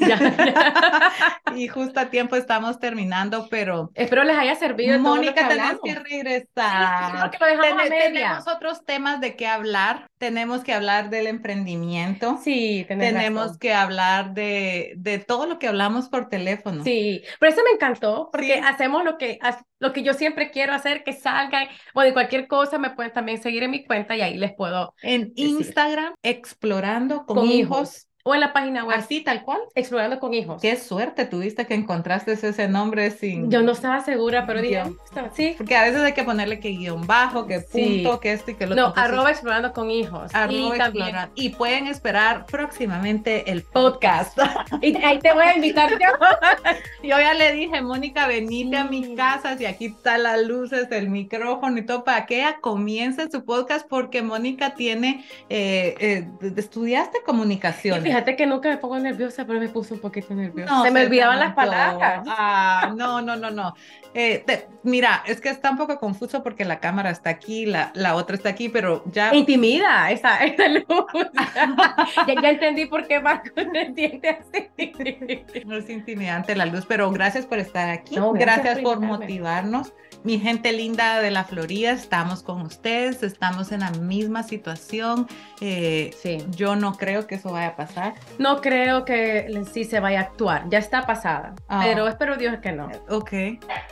Ya, 0.00 0.18
ya. 0.18 1.12
y 1.56 1.66
justo 1.68 1.98
a 2.00 2.10
tiempo 2.10 2.36
estamos 2.36 2.78
terminando, 2.78 3.48
pero 3.50 3.90
Espero 3.94 4.24
les 4.24 4.36
haya 4.36 4.54
servido 4.54 4.92
que 4.92 4.98
Mónica, 4.98 5.46
hablamos. 5.46 5.80
que 5.82 5.92
Sí, 5.92 5.96
regresar. 5.98 7.20
porque 7.22 7.38
lo 7.40 7.46
dejamos 7.46 7.72
a 7.86 7.88
media. 7.88 7.98
tenemos 8.12 8.48
otros 8.48 8.84
temas 8.84 9.20
de 9.20 9.36
qué 9.36 9.46
hablar. 9.46 10.06
Tenemos 10.18 10.62
que 10.62 10.72
hablar 10.72 11.10
del 11.10 11.26
emprendimiento. 11.26 12.38
Sí, 12.42 12.84
Tenemos 12.88 13.42
razón. 13.44 13.58
que 13.58 13.72
hablar 13.74 14.34
de, 14.34 14.94
de 14.96 15.18
todo 15.18 15.46
lo 15.46 15.58
que 15.58 15.68
hablamos 15.68 16.08
por 16.08 16.28
teléfono. 16.28 16.84
Sí, 16.84 17.22
pero 17.40 17.52
eso 17.52 17.62
me 17.64 17.70
encantó 17.70 18.28
porque 18.32 18.54
Sí. 18.54 18.60
hacemos 18.64 19.04
lo 19.04 19.16
que, 19.18 19.38
lo 19.78 19.92
que 19.92 20.02
yo 20.02 20.14
siempre 20.14 20.50
quiero 20.50 20.72
hacer, 20.74 21.04
que 21.04 21.12
salgan, 21.12 21.68
o 21.94 22.00
de 22.02 22.12
cualquier 22.12 22.48
cosa 22.48 22.78
me 22.78 22.90
pueden 22.90 23.12
también 23.12 23.40
seguir 23.42 23.62
en 23.62 23.70
mi 23.70 23.84
cuenta 23.84 24.16
y 24.16 24.20
ahí 24.22 24.36
les 24.36 24.54
puedo, 24.54 24.94
En. 25.02 25.32
Instagram, 25.36 26.14
explorando 26.22 27.24
con, 27.26 27.36
con 27.36 27.52
hijos. 27.52 27.78
hijos, 27.78 28.07
o 28.28 28.34
en 28.34 28.40
la 28.40 28.52
página 28.52 28.84
web, 28.84 28.98
Así 28.98 29.20
tal 29.22 29.42
cual. 29.42 29.58
explorando 29.74 30.18
con 30.20 30.34
hijos. 30.34 30.60
Qué 30.60 30.76
suerte 30.76 31.24
tuviste 31.24 31.66
que 31.66 31.74
encontraste 31.74 32.32
ese 32.32 32.68
nombre 32.68 33.10
sin. 33.10 33.50
Yo 33.50 33.62
no 33.62 33.72
estaba 33.72 34.04
segura, 34.04 34.44
pero 34.46 34.60
dije. 34.60 34.82
"Está- 35.04 35.30
sí, 35.34 35.54
Porque 35.56 35.76
a 35.76 35.82
veces 35.84 36.02
hay 36.02 36.12
que 36.12 36.24
ponerle 36.24 36.60
que 36.60 36.68
guion 36.70 37.06
bajo, 37.06 37.46
que 37.46 37.60
punto, 37.60 38.12
Sí. 38.14 38.18
que 38.20 38.32
esto 38.32 38.50
y 38.50 38.54
que 38.54 38.66
lo 38.66 38.74
no, 38.74 38.88
otro. 38.88 39.00
Entonces, 39.00 39.12
arroba 39.14 39.30
explorando 39.30 39.72
con 39.72 39.90
hijos. 39.90 40.34
arroba 40.34 40.74
y 40.74 40.78
también. 40.78 41.16
Y 41.34 41.48
pueden 41.50 41.86
esperar 41.86 42.44
próximamente 42.46 43.50
el 43.50 43.62
podcast. 43.62 44.38
y 44.82 44.94
ahí 45.02 45.18
te 45.20 45.32
voy 45.32 45.44
a 45.44 45.54
invitar 45.56 45.90
yo. 45.90 45.96
Yo 47.02 47.18
ya 47.18 47.32
le 47.34 47.52
dije, 47.52 47.80
Mónica, 47.80 48.26
venite 48.26 48.76
a 48.76 48.84
mi 48.84 49.14
casa, 49.14 49.56
y 49.58 49.64
aquí 49.64 49.86
están 49.86 50.22
las 50.24 50.42
luces, 50.42 50.88
el 50.90 51.08
micrófono 51.08 51.78
y 51.78 51.86
todo, 51.86 52.04
para 52.04 52.26
que 52.26 52.38
ella 52.40 52.58
comience 52.60 53.30
su 53.30 53.44
podcast, 53.44 53.86
porque 53.88 54.20
Mónica 54.22 54.74
tiene, 54.74 55.24
eh, 55.48 55.94
eh, 56.00 56.28
estudiaste 56.56 57.18
Y 57.22 57.24
comunicaciones. 57.24 58.14
Fíjate, 58.18 58.36
que 58.36 58.46
nunca 58.46 58.68
me 58.68 58.76
pongo 58.78 58.98
nerviosa, 58.98 59.44
pero 59.44 59.60
me 59.60 59.68
puso 59.68 59.94
un 59.94 60.00
poquito 60.00 60.34
nerviosa. 60.34 60.72
No, 60.72 60.84
Se 60.84 60.90
me 60.90 61.04
olvidaban 61.06 61.38
las 61.40 61.54
palabras. 61.54 62.22
Ah, 62.28 62.92
no, 62.96 63.20
no, 63.22 63.36
no, 63.36 63.50
no. 63.50 63.74
Eh, 64.14 64.42
te- 64.46 64.68
mira, 64.82 65.22
es 65.26 65.40
que 65.40 65.48
está 65.50 65.70
un 65.70 65.76
poco 65.76 65.98
confuso 65.98 66.42
porque 66.42 66.64
la 66.64 66.80
cámara 66.80 67.10
está 67.10 67.30
aquí, 67.30 67.66
la, 67.66 67.90
la 67.94 68.14
otra 68.16 68.36
está 68.36 68.48
aquí, 68.48 68.68
pero 68.68 69.02
ya. 69.12 69.34
Intimida 69.34 70.10
esa, 70.10 70.38
esa 70.44 70.68
luz. 70.68 70.84
ya, 72.26 72.34
ya 72.42 72.50
entendí 72.50 72.86
por 72.86 73.06
qué 73.06 73.20
Marco 73.20 73.48
se 73.54 73.94
siente 73.94 74.28
así. 74.28 75.64
No 75.64 75.76
es 75.76 75.88
intimidante 75.90 76.54
la 76.56 76.66
luz, 76.66 76.84
pero 76.86 77.10
gracias 77.10 77.46
por 77.46 77.58
estar 77.58 77.88
aquí. 77.90 78.16
No, 78.16 78.32
gracias 78.32 78.58
gracias 78.64 78.80
por 78.84 79.00
motivarnos. 79.00 79.92
Mi 80.24 80.40
gente 80.40 80.72
linda 80.72 81.20
de 81.20 81.30
la 81.30 81.44
Florida, 81.44 81.92
estamos 81.92 82.42
con 82.42 82.62
ustedes, 82.62 83.22
estamos 83.22 83.70
en 83.72 83.80
la 83.80 83.90
misma 83.90 84.42
situación. 84.42 85.26
Eh, 85.60 86.10
Sí. 86.22 86.38
Yo 86.50 86.74
no 86.76 86.94
creo 86.94 87.26
que 87.26 87.36
eso 87.36 87.52
vaya 87.52 87.68
a 87.68 87.76
pasar. 87.76 88.07
No 88.38 88.60
creo 88.60 89.04
que 89.04 89.62
sí 89.72 89.84
se 89.84 90.00
vaya 90.00 90.20
a 90.20 90.22
actuar, 90.22 90.64
ya 90.68 90.78
está 90.78 91.06
pasada, 91.06 91.54
Ah. 91.68 91.80
pero 91.84 92.06
espero 92.08 92.36
Dios 92.36 92.58
que 92.60 92.72
no. 92.72 92.88
Ok, 93.08 93.32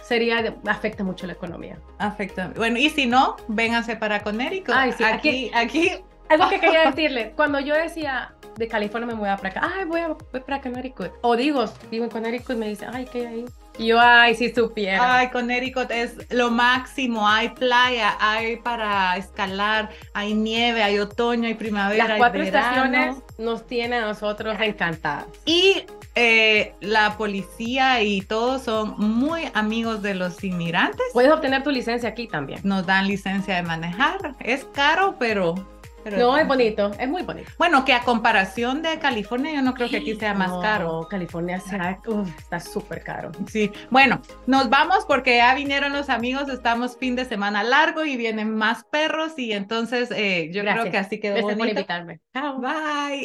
Sería, 0.02 0.54
afecta 0.66 1.04
mucho 1.04 1.26
la 1.26 1.32
economía. 1.34 1.78
afecta. 1.98 2.52
Bueno, 2.56 2.78
y 2.78 2.90
si 2.90 3.06
no, 3.06 3.36
vénganse 3.48 3.96
para 3.96 4.20
Connecticut. 4.20 4.74
Ay, 4.74 4.92
sí, 4.92 5.04
aquí, 5.04 5.50
aquí, 5.54 5.90
Algo 6.28 6.48
que 6.48 6.58
quería 6.60 6.84
decirle, 6.90 7.32
cuando 7.36 7.60
yo 7.60 7.74
decía 7.74 8.32
de 8.56 8.68
California 8.68 9.06
me 9.06 9.14
voy 9.14 9.28
a 9.28 9.36
para 9.36 9.50
acá, 9.50 9.70
ay, 9.76 9.84
voy, 9.84 10.00
a, 10.00 10.08
voy 10.08 10.40
para 10.46 10.60
Connecticut, 10.60 11.10
o 11.22 11.36
digo, 11.36 11.64
vivo 11.90 12.04
en 12.04 12.10
Connecticut, 12.10 12.56
me 12.56 12.68
dice, 12.68 12.86
ay, 12.92 13.06
¿qué 13.10 13.20
hay 13.20 13.26
ahí? 13.26 13.44
Y 13.78 13.86
yo, 13.88 14.00
ay, 14.00 14.34
si 14.34 14.52
supiera. 14.52 15.18
Ay, 15.18 15.30
Connecticut 15.30 15.90
es 15.90 16.14
lo 16.30 16.50
máximo. 16.50 17.28
Hay 17.28 17.50
playa, 17.50 18.16
hay 18.20 18.56
para 18.56 19.16
escalar, 19.16 19.90
hay 20.14 20.34
nieve, 20.34 20.82
hay 20.82 20.98
otoño, 20.98 21.46
hay 21.46 21.54
primavera, 21.54 22.08
Las 22.08 22.18
cuatro 22.18 22.42
estaciones 22.42 23.16
nos 23.38 23.66
tienen 23.66 24.02
a 24.02 24.06
nosotros 24.06 24.56
encantados. 24.60 25.28
Y 25.44 25.84
eh, 26.14 26.72
la 26.80 27.18
policía 27.18 28.02
y 28.02 28.22
todos 28.22 28.62
son 28.62 28.94
muy 28.98 29.42
amigos 29.52 30.00
de 30.00 30.14
los 30.14 30.42
inmigrantes. 30.42 31.04
Puedes 31.12 31.30
obtener 31.30 31.62
tu 31.62 31.70
licencia 31.70 32.08
aquí 32.08 32.26
también. 32.26 32.60
Nos 32.64 32.86
dan 32.86 33.06
licencia 33.06 33.56
de 33.56 33.62
manejar. 33.62 34.34
Es 34.40 34.64
caro, 34.72 35.16
pero... 35.18 35.54
pero 36.06 36.18
No, 36.18 36.38
es 36.38 36.46
bonito, 36.46 36.92
es 37.00 37.08
muy 37.08 37.22
bonito. 37.24 37.50
Bueno, 37.58 37.84
que 37.84 37.92
a 37.92 38.02
comparación 38.02 38.80
de 38.80 39.00
California, 39.00 39.52
yo 39.52 39.60
no 39.60 39.74
creo 39.74 39.88
que 39.88 39.96
aquí 39.96 40.14
sea 40.14 40.34
más 40.34 40.50
No, 40.50 40.60
caro. 40.60 41.08
California 41.10 41.58
sea- 41.58 41.98
uf, 42.06 42.28
está 42.38 42.60
súper 42.60 43.02
caro. 43.02 43.32
Sí, 43.48 43.72
bueno, 43.90 44.22
nos 44.46 44.70
vamos 44.70 45.04
porque 45.04 45.38
ya 45.38 45.52
vinieron 45.56 45.92
los 45.92 46.08
amigos, 46.08 46.48
estamos 46.48 46.96
fin 46.96 47.16
de 47.16 47.24
semana 47.24 47.64
largo 47.64 48.04
y 48.04 48.16
vienen 48.16 48.54
más 48.54 48.84
perros 48.84 49.32
y 49.36 49.50
entonces 49.52 50.12
eh, 50.12 50.48
yo 50.52 50.62
creo 50.62 50.88
que 50.92 50.96
así 50.98 51.18
quedó 51.18 51.32
Gracias 51.34 51.54
por 51.54 51.58
bonito. 51.58 51.80
invitarme. 51.80 52.20
Chao. 52.32 52.60
Bye. 52.60 53.14